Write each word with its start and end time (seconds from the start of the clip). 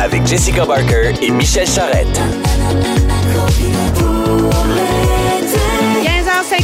avec 0.00 0.26
Jessica 0.26 0.64
Barker 0.64 1.12
et 1.22 1.30
Michel 1.30 1.66
Charrette. 1.66 2.20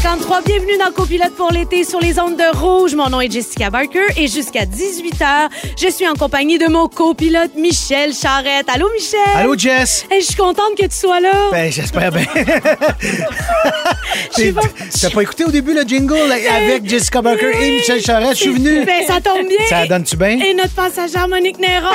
15h53, 0.06 0.44
bienvenue 0.46 0.78
dans 0.78 0.92
Copilote 0.92 1.34
pour 1.34 1.50
l'été 1.50 1.82
sur 1.82 1.98
les 1.98 2.20
ondes 2.20 2.36
de 2.36 2.56
rouge. 2.56 2.94
Mon 2.94 3.08
nom 3.08 3.20
est 3.20 3.28
Jessica 3.28 3.70
Barker 3.70 4.04
et 4.16 4.28
jusqu'à 4.28 4.64
18h, 4.64 5.48
je 5.82 5.88
suis 5.88 6.06
en 6.06 6.14
compagnie 6.14 6.58
de 6.58 6.66
mon 6.68 6.86
copilote 6.86 7.56
Michel 7.56 8.12
Charrette. 8.14 8.68
Allô 8.72 8.88
Michel? 8.94 9.18
Allô, 9.34 9.58
Jess? 9.58 10.06
Hey, 10.08 10.20
je 10.20 10.26
suis 10.26 10.36
contente 10.36 10.76
que 10.78 10.84
tu 10.84 10.94
sois 10.96 11.18
là. 11.18 11.32
Ben, 11.50 11.72
j'espère 11.72 12.12
bien. 12.12 12.24
Suis 14.30 14.52
pas- 14.52 14.60
T'as 15.00 15.10
pas 15.10 15.22
écouté 15.22 15.44
au 15.44 15.50
début 15.50 15.74
le 15.74 15.82
jingle 15.82 16.14
là, 16.28 16.36
avec 16.56 16.88
Jessica 16.88 17.20
Barker 17.22 17.50
et 17.60 17.70
Michel 17.72 18.00
Charette? 18.00 18.36
Je 18.36 18.42
suis 18.42 18.52
venu. 18.52 18.84
Ben, 18.84 19.04
ça 19.06 19.20
tombe 19.20 19.46
bien. 19.48 19.66
Ça 19.68 19.86
donne-tu 19.86 20.16
bien? 20.16 20.38
Et 20.38 20.54
notre 20.54 20.74
passagère 20.74 21.26
Monique 21.28 21.58
Néron. 21.58 21.88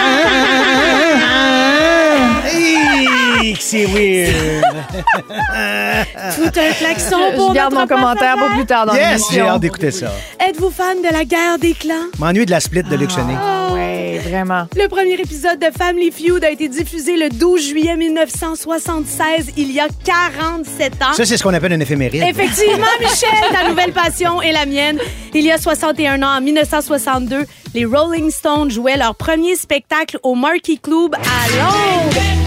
Hey, 2.45 3.53
que 3.53 3.61
c'est 3.61 3.85
weird. 3.85 4.65
Tout 6.35 6.59
un 6.59 6.73
klaxon 6.73 7.17
pour 7.35 7.49
Je 7.49 7.55
garde 7.55 7.73
notre 7.73 7.95
mon 8.01 8.07
commentaire 8.13 8.35
pour 8.37 8.49
plus 8.49 8.65
tard 8.65 8.85
dans 8.85 8.93
Yes, 8.93 9.01
j'ai 9.03 9.11
l'émission. 9.37 9.47
hâte 9.55 9.61
d'écouter 9.61 9.91
ça. 9.91 10.11
Êtes-vous 10.39 10.69
fan 10.71 10.97
de 11.01 11.11
la 11.13 11.23
guerre 11.25 11.57
des 11.59 11.73
clans? 11.73 12.07
M'ennuie 12.19 12.45
de 12.45 12.51
la 12.51 12.59
split 12.59 12.83
de 12.83 12.95
Luc 12.95 13.11
Sonnet. 13.11 13.35
Oui, 13.71 14.17
vraiment. 14.29 14.65
Le 14.75 14.87
premier 14.87 15.13
épisode 15.13 15.59
de 15.59 15.67
Family 15.77 16.11
Feud 16.11 16.43
a 16.43 16.49
été 16.51 16.67
diffusé 16.67 17.17
le 17.17 17.29
12 17.29 17.61
juillet 17.69 17.95
1976, 17.95 19.51
il 19.57 19.71
y 19.71 19.79
a 19.79 19.87
47 20.03 20.93
ans. 21.01 21.13
Ça, 21.13 21.25
c'est 21.25 21.37
ce 21.37 21.43
qu'on 21.43 21.53
appelle 21.53 21.73
un 21.73 21.79
éphéméride. 21.79 22.23
Effectivement, 22.27 22.85
Michel, 22.99 23.29
ta 23.51 23.69
nouvelle 23.69 23.91
passion 23.93 24.41
est 24.41 24.51
la 24.51 24.65
mienne. 24.65 24.99
Il 25.33 25.41
y 25.45 25.51
a 25.51 25.57
61 25.57 26.21
ans, 26.23 26.37
en 26.37 26.41
1962, 26.41 27.45
les 27.73 27.85
Rolling 27.85 28.29
Stones 28.31 28.69
jouaient 28.71 28.97
leur 28.97 29.15
premier 29.15 29.55
spectacle 29.55 30.17
au 30.23 30.35
Marquee 30.35 30.79
Club 30.79 31.15
à 31.15 31.49
Londres. 31.57 32.40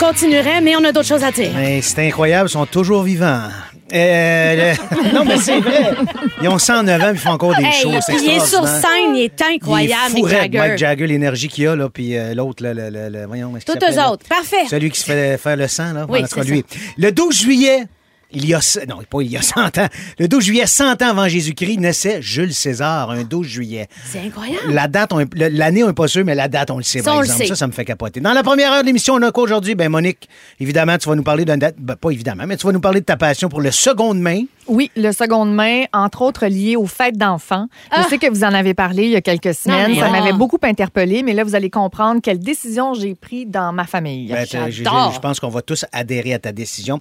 Continuerait, 0.00 0.60
mais 0.60 0.74
on 0.76 0.84
a 0.84 0.92
d'autres 0.92 1.06
choses 1.08 1.22
à 1.24 1.30
dire. 1.30 1.50
Mais 1.54 1.82
c'est 1.82 2.06
incroyable, 2.06 2.48
ils 2.48 2.52
sont 2.52 2.66
toujours 2.66 3.02
vivants. 3.02 3.42
Euh, 3.92 4.72
le- 4.72 5.12
Non, 5.14 5.24
mais 5.24 5.36
c'est 5.38 5.58
vrai. 5.60 5.90
Ils 6.40 6.48
ont 6.48 6.58
109 6.58 7.02
ans, 7.02 7.06
puis 7.10 7.14
ils 7.14 7.18
font 7.18 7.30
encore 7.30 7.56
des 7.56 7.64
Hey, 7.64 7.72
choses. 7.82 7.96
c'est 8.06 8.14
il 8.14 8.30
est 8.30 8.46
sur 8.46 8.66
scène, 8.66 9.14
il 9.16 9.22
est 9.24 9.42
incroyable, 9.42 10.12
Il 10.12 10.18
est 10.18 10.20
fou 10.22 10.28
Jagger. 10.28 10.58
Mike 10.58 10.78
Jagger, 10.78 11.06
l'énergie 11.08 11.48
qu'il 11.48 11.66
a, 11.66 11.74
là, 11.76 11.88
puis 11.88 12.16
euh, 12.16 12.34
l'autre, 12.34 12.62
là, 12.62 12.72
le, 12.72 12.88
le, 12.88 13.08
le- 13.08 13.26
voyons, 13.26 13.52
s'appelle, 13.66 13.90
eux 13.92 13.96
là? 13.96 14.12
autres. 14.12 14.24
Parfait. 14.28 14.64
Celui 14.70 14.90
qui 14.90 15.00
se 15.00 15.04
fait 15.06 15.36
faire 15.38 15.56
le 15.56 15.66
sang, 15.68 15.92
là. 15.92 16.06
Oui, 16.08 16.20
En 16.22 16.26
tout 16.28 16.36
cas, 16.36 16.42
c'est 16.44 16.50
lui. 16.50 16.64
Le 16.98 17.10
12 17.10 17.36
juillet, 17.36 17.84
il 18.32 18.46
y 18.46 18.54
a... 18.54 18.60
Non, 18.88 18.98
pas 19.08 19.22
il 19.22 19.30
y 19.30 19.36
a 19.36 19.42
100 19.42 19.78
ans. 19.78 19.88
Le 20.18 20.28
12 20.28 20.44
juillet, 20.44 20.66
100 20.66 21.02
ans 21.02 21.08
avant 21.10 21.28
Jésus-Christ, 21.28 21.78
naissait 21.78 22.22
Jules 22.22 22.54
César, 22.54 23.10
un 23.10 23.24
12 23.24 23.46
juillet. 23.46 23.88
C'est 24.06 24.20
incroyable. 24.20 24.72
La 24.72 24.88
date, 24.88 25.12
l'année, 25.34 25.82
on 25.82 25.88
n'est 25.88 25.92
pas 25.92 26.08
sûr, 26.08 26.24
mais 26.24 26.34
la 26.34 26.48
date, 26.48 26.70
on 26.70 26.78
le 26.78 26.82
sait, 26.82 27.00
Ça, 27.00 27.12
par 27.12 27.22
exemple. 27.22 27.38
sait. 27.38 27.46
Ça, 27.48 27.56
ça 27.56 27.66
me 27.66 27.72
fait 27.72 27.84
capoter. 27.84 28.20
Dans 28.20 28.32
la 28.32 28.42
première 28.42 28.72
heure 28.72 28.82
de 28.82 28.86
l'émission, 28.86 29.14
on 29.14 29.22
a 29.22 29.32
quoi 29.32 29.44
aujourd'hui? 29.44 29.74
Ben, 29.74 29.88
Monique, 29.88 30.28
évidemment, 30.58 30.96
tu 30.98 31.08
vas 31.08 31.14
nous 31.14 31.22
parler 31.22 31.44
d'un 31.44 31.58
date... 31.58 31.76
Ben, 31.78 31.96
pas 31.96 32.10
évidemment, 32.10 32.44
mais 32.46 32.56
tu 32.56 32.66
vas 32.66 32.72
nous 32.72 32.80
parler 32.80 33.00
de 33.00 33.04
ta 33.06 33.16
passion 33.16 33.48
pour 33.48 33.60
le 33.60 33.70
seconde 33.70 34.20
main. 34.20 34.42
Oui, 34.70 34.88
le 34.94 35.10
seconde 35.10 35.52
main, 35.52 35.82
entre 35.92 36.22
autres 36.22 36.46
lié 36.46 36.76
aux 36.76 36.86
fêtes 36.86 37.16
d'enfants. 37.16 37.66
Je 37.96 38.02
sais 38.08 38.18
que 38.18 38.30
vous 38.30 38.44
en 38.44 38.54
avez 38.54 38.72
parlé 38.72 39.02
il 39.02 39.10
y 39.10 39.16
a 39.16 39.20
quelques 39.20 39.52
semaines. 39.52 39.96
ça 39.96 40.06
ah. 40.06 40.10
m'avait 40.12 40.32
beaucoup 40.32 40.58
interpellé, 40.62 41.24
mais 41.24 41.32
là, 41.32 41.42
vous 41.42 41.56
allez 41.56 41.70
comprendre 41.70 42.20
quelle 42.22 42.38
décision 42.38 42.94
j'ai 42.94 43.16
prise 43.16 43.46
dans 43.48 43.72
ma 43.72 43.84
famille. 43.84 44.28
Ben. 44.28 44.46
Je 44.70 45.18
pense 45.18 45.40
qu'on 45.40 45.48
va 45.48 45.62
tous 45.62 45.84
adhérer 45.92 46.34
à 46.34 46.38
ta 46.38 46.52
décision. 46.52 47.00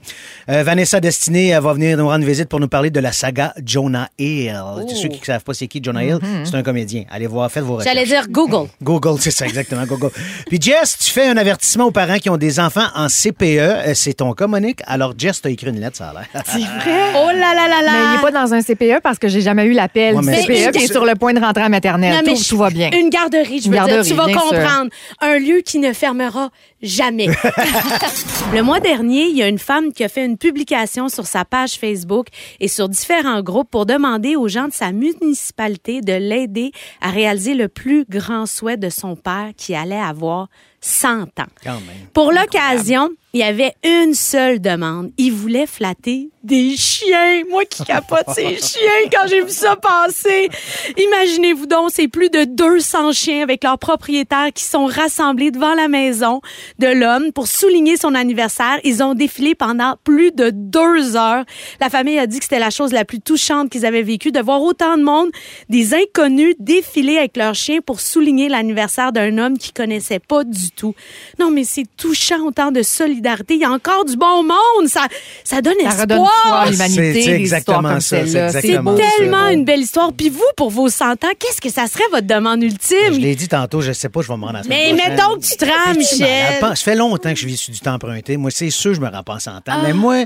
Euh, 0.49 0.63
Vanessa 0.63 0.99
Destinée 0.99 1.51
va 1.59 1.73
venir 1.73 1.95
nous 1.95 2.07
rendre 2.07 2.25
visite 2.25 2.49
pour 2.49 2.59
nous 2.59 2.67
parler 2.67 2.89
de 2.89 2.99
la 2.99 3.11
saga 3.11 3.53
Jonah 3.63 4.09
Hill. 4.17 4.59
Ceux 4.87 5.09
qui 5.09 5.19
ne 5.19 5.25
savent 5.25 5.43
pas 5.43 5.53
c'est 5.53 5.67
qui 5.67 5.79
Jonah 5.83 6.03
Hill, 6.03 6.17
c'est 6.45 6.55
un 6.55 6.63
comédien. 6.63 7.03
Allez 7.11 7.27
voir, 7.27 7.51
faites 7.51 7.63
vos 7.63 7.75
recherches. 7.75 7.93
J'allais 7.93 8.07
dire 8.07 8.27
Google. 8.29 8.67
Google, 8.81 9.19
c'est 9.19 9.29
ça, 9.29 9.45
exactement, 9.45 9.85
Google. 9.85 10.09
Puis 10.47 10.59
Jess, 10.59 10.97
tu 10.97 11.11
fais 11.11 11.27
un 11.27 11.37
avertissement 11.37 11.85
aux 11.85 11.91
parents 11.91 12.17
qui 12.17 12.31
ont 12.31 12.37
des 12.37 12.59
enfants 12.59 12.87
en 12.95 13.09
CPE. 13.09 13.43
Euh, 13.43 13.93
C'est 13.93 14.15
ton 14.15 14.33
cas, 14.33 14.47
Monique? 14.47 14.81
Alors, 14.87 15.13
Jess, 15.15 15.41
t'as 15.43 15.52
écrit 15.52 15.69
une 15.69 15.79
lettre, 15.79 15.97
ça 15.97 16.09
a 16.09 16.13
l'air. 16.13 16.43
C'est 16.45 16.59
vrai? 16.59 17.13
Oh 17.15 17.29
là 17.31 17.53
là 17.53 17.58
là 17.67 17.81
là. 17.81 17.92
Mais 17.92 18.05
il 18.05 18.11
n'est 18.15 18.21
pas 18.21 18.31
dans 18.31 18.53
un 18.53 18.61
CPE 18.61 19.02
parce 19.03 19.17
que 19.20 19.27
j'ai 19.27 19.42
jamais 19.42 19.65
eu 19.65 19.71
l'appel 19.73 20.15
Ouais, 20.15 20.21
du 20.21 20.27
mais 20.27 20.42
CPE 20.43 20.71
qui 20.77 20.83
est 20.86 20.92
sur 20.92 21.05
le 21.05 21.15
point 21.15 21.33
de 21.33 21.39
rentrer 21.39 21.61
à 21.61 21.65
la 21.65 21.70
maternelle. 21.70 22.14
Non, 22.14 22.21
mais 22.25 22.33
tout, 22.33 22.42
je- 22.43 22.49
tout 22.49 22.58
va 22.58 22.70
bien. 22.70 22.89
Une 22.92 23.09
garderie, 23.09 23.59
je 23.61 23.70
veux 23.70 23.75
Une 23.75 23.83
dire. 23.83 23.87
garderie, 23.87 24.08
Tu 24.09 24.14
vas 24.15 24.27
sûr. 24.27 24.39
comprendre. 24.42 24.89
Un 25.21 25.37
lieu 25.39 25.61
qui 25.65 25.80
ne 25.80 25.92
fermera 25.93 26.49
jamais. 26.81 27.27
le 28.53 28.61
mois 28.61 28.80
dernier, 28.80 29.23
il 29.25 29.36
y 29.36 29.43
a 29.43 29.47
une 29.47 29.59
femme 29.59 29.92
qui 29.93 30.03
a 30.03 30.09
fait 30.09 30.25
une 30.25 30.37
publication 30.37 31.09
sur 31.09 31.25
sa 31.27 31.45
page 31.45 31.73
Facebook 31.73 32.27
et 32.59 32.67
sur 32.67 32.89
différents 32.89 33.42
groupes 33.42 33.70
pour 33.70 33.86
demander 33.86 34.36
aux 34.36 34.47
gens 34.47 34.67
de 34.67 34.73
sa 34.73 34.91
municipalité 34.91 36.02
de 36.02 36.14
l'aider 36.14 36.71
à 37.02 37.09
réaliser 37.09 37.53
le 37.53 37.67
plus 37.67 38.05
grand 38.09 38.45
souhait 38.45 38.77
de 38.77 38.89
son 38.89 39.15
père 39.15 39.49
qui 39.58 39.76
allait 39.76 39.99
avoir 39.99 40.47
100 40.81 41.21
ans. 41.23 41.27
Quand 41.64 41.73
même. 41.73 42.08
Pour 42.14 42.31
l'occasion, 42.31 43.09
il 43.33 43.41
y 43.41 43.43
avait 43.43 43.75
une 43.83 44.15
seule 44.15 44.59
demande. 44.59 45.11
Il 45.17 45.31
voulait 45.33 45.67
flatter 45.67 46.29
des 46.43 46.75
chiens. 46.75 47.43
Moi 47.49 47.63
qui 47.65 47.83
capote 47.83 48.25
ces 48.33 48.55
chiens 48.61 49.09
quand 49.11 49.27
j'ai 49.27 49.43
vu 49.43 49.51
ça 49.51 49.75
passer. 49.75 50.49
Imaginez-vous 50.97 51.67
donc, 51.67 51.91
c'est 51.93 52.07
plus 52.07 52.31
de 52.31 52.45
200 52.45 53.11
chiens 53.11 53.43
avec 53.43 53.63
leurs 53.63 53.77
propriétaires 53.77 54.51
qui 54.53 54.63
sont 54.63 54.85
rassemblés 54.85 55.51
devant 55.51 55.75
la 55.75 55.87
maison 55.87 56.41
de 56.79 56.87
l'homme 56.87 57.31
pour 57.31 57.47
souligner 57.47 57.97
son 57.97 58.15
anniversaire. 58.15 58.79
Ils 58.83 59.03
ont 59.03 59.13
défilé 59.13 59.53
pendant 59.53 59.95
plus 60.03 60.31
de 60.31 60.49
deux 60.49 61.15
heures. 61.15 61.45
La 61.79 61.89
famille 61.91 62.17
a 62.17 62.25
dit 62.25 62.39
que 62.39 62.45
c'était 62.45 62.57
la 62.57 62.71
chose 62.71 62.93
la 62.93 63.05
plus 63.05 63.21
touchante 63.21 63.69
qu'ils 63.69 63.85
avaient 63.85 64.01
vécue, 64.01 64.31
de 64.31 64.39
voir 64.39 64.63
autant 64.63 64.97
de 64.97 65.03
monde, 65.03 65.29
des 65.69 65.93
inconnus 65.93 66.55
défiler 66.57 67.17
avec 67.17 67.37
leurs 67.37 67.55
chiens 67.55 67.79
pour 67.85 67.99
souligner 67.99 68.49
l'anniversaire 68.49 69.11
d'un 69.11 69.37
homme 69.37 69.57
qu'ils 69.57 69.73
connaissaient 69.73 70.19
pas 70.19 70.43
du 70.43 70.71
tout. 70.71 70.95
Non, 71.37 71.51
mais 71.51 71.63
c'est 71.63 71.85
touchant 71.95 72.41
autant 72.47 72.71
de 72.71 72.81
solidarité. 72.81 73.18
Il 73.49 73.57
y 73.57 73.65
a 73.65 73.71
encore 73.71 74.05
du 74.05 74.15
bon 74.15 74.43
monde. 74.43 74.87
Ça, 74.87 75.07
ça 75.43 75.61
donne 75.61 75.75
Ça 75.89 76.03
espoir. 76.03 76.31
à 76.53 76.69
l'humanité, 76.69 77.21
C'est- 77.23 77.31
exactement 77.31 77.99
ça, 77.99 78.25
c'est 78.25 78.52
ça. 78.52 78.61
tellement 78.61 79.47
une 79.49 79.65
belle 79.65 79.81
histoire. 79.81 80.11
Puis 80.13 80.30
vous, 80.30 80.43
pour 80.55 80.69
vos 80.69 80.89
100 80.89 81.11
ans, 81.23 81.31
qu'est-ce 81.37 81.61
que 81.61 81.69
ça 81.69 81.87
serait 81.87 82.03
votre 82.11 82.27
demande 82.27 82.61
Je 82.61 82.65
ultime? 82.67 83.19
l'ai 83.21 83.35
dit 83.35 83.47
tantôt, 83.47 83.81
je 83.81 83.91
sais 83.91 84.09
pas, 84.09 84.21
je 84.21 84.27
vais 84.27 84.37
me 84.37 84.45
rendre 84.45 84.59
à 84.59 84.61
Mais 84.67 84.89
prochaine. 84.93 85.09
mettons 85.15 85.35
que 85.35 85.45
tu 85.45 85.58
te 85.58 85.65
rends, 85.65 85.93
Je 85.93 85.99
Michel. 85.99 86.59
Ça 86.61 86.75
fait 86.75 86.95
longtemps 86.95 87.33
que 87.33 87.39
je 87.39 87.45
vis 87.45 87.58
sur 87.58 87.73
du 87.73 87.79
temps 87.79 87.93
emprunté. 87.93 88.37
Moi, 88.37 88.52
c'est 88.52 88.69
sûr, 88.69 88.93
je 88.93 89.02
me 89.02 89.09
rends 89.09 89.23
pas 89.23 89.33
en 89.35 89.39
100 89.39 89.52
ans. 89.58 89.61
Ah. 89.67 89.79
Mais 89.83 89.93
moi, 89.93 90.25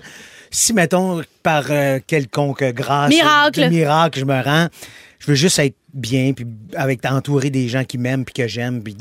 si, 0.51 0.73
mettons, 0.73 1.21
par 1.41 1.65
euh, 1.69 1.99
quelconque 2.05 2.63
grâce, 2.63 3.09
Miracle. 3.09 3.69
miracle, 3.69 4.19
je 4.19 4.25
me 4.25 4.41
rends, 4.43 4.67
je 5.19 5.27
veux 5.27 5.35
juste 5.35 5.59
être 5.59 5.75
bien, 5.93 6.33
puis 6.33 6.45
avec 6.75 7.05
entouré 7.05 7.49
des 7.49 7.67
gens 7.67 7.83
qui 7.83 7.97
m'aiment 7.97 8.25
puis 8.25 8.33
que 8.33 8.47
j'aime, 8.47 8.81
puis 8.81 8.95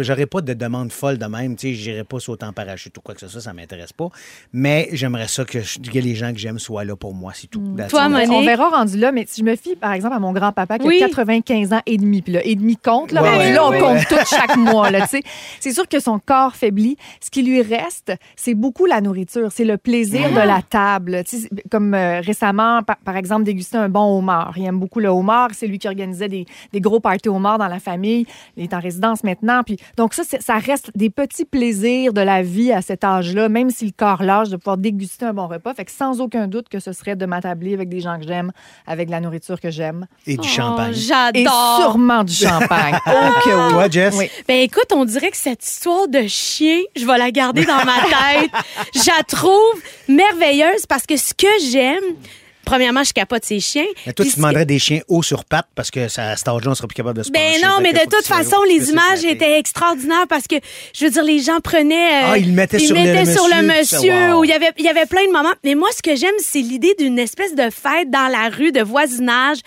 j'aurais 0.00 0.26
pas 0.26 0.40
de 0.40 0.52
demande 0.54 0.92
folle 0.92 1.16
de 1.18 1.26
même, 1.26 1.56
tu 1.56 1.68
sais, 1.68 1.74
j'irais 1.74 2.04
pas 2.04 2.20
sauter 2.20 2.44
en 2.46 2.52
parachute 2.52 2.96
ou 2.98 3.00
quoi 3.00 3.14
que 3.14 3.20
ce 3.20 3.28
soit, 3.28 3.40
ça 3.40 3.52
m'intéresse 3.52 3.92
pas. 3.92 4.08
Mais 4.52 4.88
j'aimerais 4.92 5.28
ça 5.28 5.44
que, 5.44 5.60
je- 5.60 5.78
que 5.78 5.98
les 5.98 6.14
gens 6.14 6.32
que 6.32 6.38
j'aime 6.38 6.58
soient 6.58 6.84
là 6.84 6.94
pour 6.96 7.14
moi, 7.14 7.32
c'est 7.34 7.46
tout. 7.46 7.62
That's 7.76 7.90
Toi. 7.90 8.08
Monique? 8.08 8.30
On 8.30 8.44
verra 8.44 8.68
rendu 8.68 8.98
là, 8.98 9.12
mais 9.12 9.24
si 9.26 9.40
je 9.40 9.46
me 9.46 9.56
fie, 9.56 9.76
par 9.76 9.92
exemple, 9.92 10.14
à 10.14 10.18
mon 10.18 10.32
grand-papa 10.32 10.78
qui 10.78 10.86
Oui. 10.86 11.02
a 11.02 11.06
95 11.08 11.72
ans 11.72 11.80
et 11.86 11.96
demi, 11.96 12.22
puis 12.22 12.32
là, 12.34 12.40
et 12.44 12.54
demi 12.54 12.76
compte, 12.76 13.12
là, 13.12 13.22
Ouais, 13.22 13.30
rendu 13.30 13.40
ouais, 13.40 13.52
là, 13.52 13.66
on 13.66 13.70
ouais, 13.70 13.78
compte 13.80 13.96
ouais. 13.98 14.04
tout 14.08 14.26
chaque 14.28 14.56
mois, 14.58 14.90
là, 14.90 15.02
tu 15.02 15.08
sais. 15.18 15.22
C'est 15.60 15.72
sûr 15.72 15.88
que 15.88 16.00
son 16.00 16.18
corps 16.18 16.54
faiblit. 16.54 16.96
Ce 17.20 17.30
qui 17.30 17.42
lui 17.42 17.62
reste, 17.62 18.12
c'est 18.36 18.54
beaucoup 18.54 18.86
la 18.86 19.00
nourriture, 19.00 19.50
c'est 19.52 19.64
le 19.64 19.76
plaisir 19.78 20.30
de 20.30 20.36
la 20.36 20.60
table. 20.62 21.22
Tu 21.26 21.38
sais, 21.38 21.48
comme 21.70 21.94
euh, 21.94 22.20
récemment, 22.20 22.82
par, 22.82 22.96
par 22.98 23.16
exemple, 23.16 23.44
déguster 23.44 23.78
un 23.78 23.88
bon 23.88 24.18
homard. 24.18 24.52
Il 24.56 24.64
aime 24.64 24.78
beaucoup 24.78 25.00
le 25.00 25.08
homard. 25.08 25.48
C'est 25.52 25.66
lui 25.66 25.78
qui 25.78 25.88
organisait 25.88 26.25
des, 26.28 26.46
des 26.72 26.80
gros 26.80 27.00
parties 27.00 27.28
homard 27.28 27.58
dans 27.58 27.68
la 27.68 27.78
famille. 27.78 28.26
Il 28.56 28.64
est 28.64 28.74
en 28.74 28.80
résidence 28.80 29.22
maintenant. 29.24 29.62
Puis, 29.64 29.76
donc 29.96 30.14
ça, 30.14 30.22
ça 30.24 30.58
reste 30.58 30.90
des 30.96 31.10
petits 31.10 31.44
plaisirs 31.44 32.12
de 32.12 32.20
la 32.20 32.42
vie 32.42 32.72
à 32.72 32.82
cet 32.82 33.04
âge-là, 33.04 33.48
même 33.48 33.70
si 33.70 33.86
le 33.86 33.92
corps 33.96 34.22
lâche, 34.22 34.48
de 34.48 34.56
pouvoir 34.56 34.76
déguster 34.78 35.24
un 35.26 35.32
bon 35.34 35.46
repas. 35.48 35.74
Fait 35.74 35.84
que 35.84 35.92
sans 35.92 36.20
aucun 36.20 36.46
doute 36.48 36.68
que 36.68 36.80
ce 36.80 36.92
serait 36.92 37.16
de 37.16 37.26
m'attabler 37.26 37.74
avec 37.74 37.88
des 37.88 38.00
gens 38.00 38.18
que 38.18 38.26
j'aime, 38.26 38.52
avec 38.86 39.06
de 39.06 39.12
la 39.12 39.20
nourriture 39.20 39.60
que 39.60 39.70
j'aime. 39.70 40.06
Et 40.26 40.34
du 40.36 40.40
Oh, 40.42 40.48
champagne. 40.48 40.92
Et 40.92 40.94
J'adore. 40.94 41.78
sûrement 41.80 42.24
du 42.24 42.32
champagne. 42.32 42.96
oh 43.06 43.10
que 43.44 43.50
oui. 43.50 43.70
Toi, 43.72 43.88
Jess? 43.90 44.14
Oui. 44.16 44.30
Ben 44.48 44.60
écoute, 44.60 44.86
on 44.94 45.04
dirait 45.04 45.30
que 45.30 45.36
cette 45.36 45.64
histoire 45.64 46.08
de 46.08 46.26
chien, 46.26 46.80
je 46.96 47.04
vais 47.06 47.18
la 47.18 47.30
garder 47.30 47.64
dans 47.64 47.84
ma 47.84 47.94
tête. 48.40 48.50
je 48.94 49.06
la 49.16 49.22
trouve 49.24 49.82
merveilleuse 50.08 50.86
parce 50.88 51.04
que 51.06 51.16
ce 51.16 51.34
que 51.34 51.46
j'aime, 51.70 52.02
premièrement, 52.66 53.02
je 53.04 53.14
capote 53.14 53.44
ces 53.46 53.60
chiens. 53.60 53.86
Mais 54.06 54.12
toi, 54.12 54.24
Puis 54.24 54.34
tu 54.34 54.36
demanderais 54.40 54.66
des 54.66 54.78
chiens 54.78 55.00
hauts 55.08 55.22
sur 55.22 55.46
pattes 55.46 55.68
parce 55.74 55.90
que 55.90 56.08
ça, 56.08 56.30
à 56.32 56.36
cet 56.36 56.48
âge-là, 56.48 56.72
on 56.72 56.74
sera 56.74 56.86
plus 56.88 56.94
capable 56.94 57.16
de 57.18 57.22
se 57.22 57.30
Ben 57.30 57.54
non, 57.62 57.78
mais 57.80 57.94
de 57.94 58.00
toute 58.00 58.26
façon, 58.26 58.56
haut, 58.60 58.64
les 58.64 58.90
images 58.90 59.24
étaient 59.24 59.58
extraordinaires 59.58 60.26
parce 60.28 60.46
que, 60.46 60.56
je 60.94 61.04
veux 61.06 61.10
dire, 61.10 61.24
les 61.24 61.38
gens 61.38 61.60
prenaient... 61.60 62.24
euh, 62.24 62.30
Ah, 62.32 62.38
ils 62.38 62.48
le 62.48 62.52
mettaient 62.52 62.76
ils 62.78 62.86
sur 62.88 62.94
le 62.96 63.02
mettaient 63.02 63.32
sur 63.32 63.46
le 63.48 63.62
monsieur, 63.62 64.32
wow. 64.32 64.40
où 64.40 64.44
il 64.44 64.50
y 64.50 64.52
avait, 64.52 64.70
il 64.78 64.84
y 64.84 64.88
avait 64.88 65.06
plein 65.06 65.26
de 65.26 65.32
moments. 65.32 65.54
Mais 65.64 65.74
moi, 65.74 65.88
ce 65.96 66.02
que 66.02 66.14
j'aime, 66.16 66.34
c'est 66.40 66.60
l'idée 66.60 66.94
d'une 66.98 67.18
espèce 67.18 67.54
de 67.54 67.70
fête 67.70 68.10
dans 68.10 68.28
la 68.28 68.50
rue, 68.50 68.72
de 68.72 68.82
voisinage, 68.82 69.58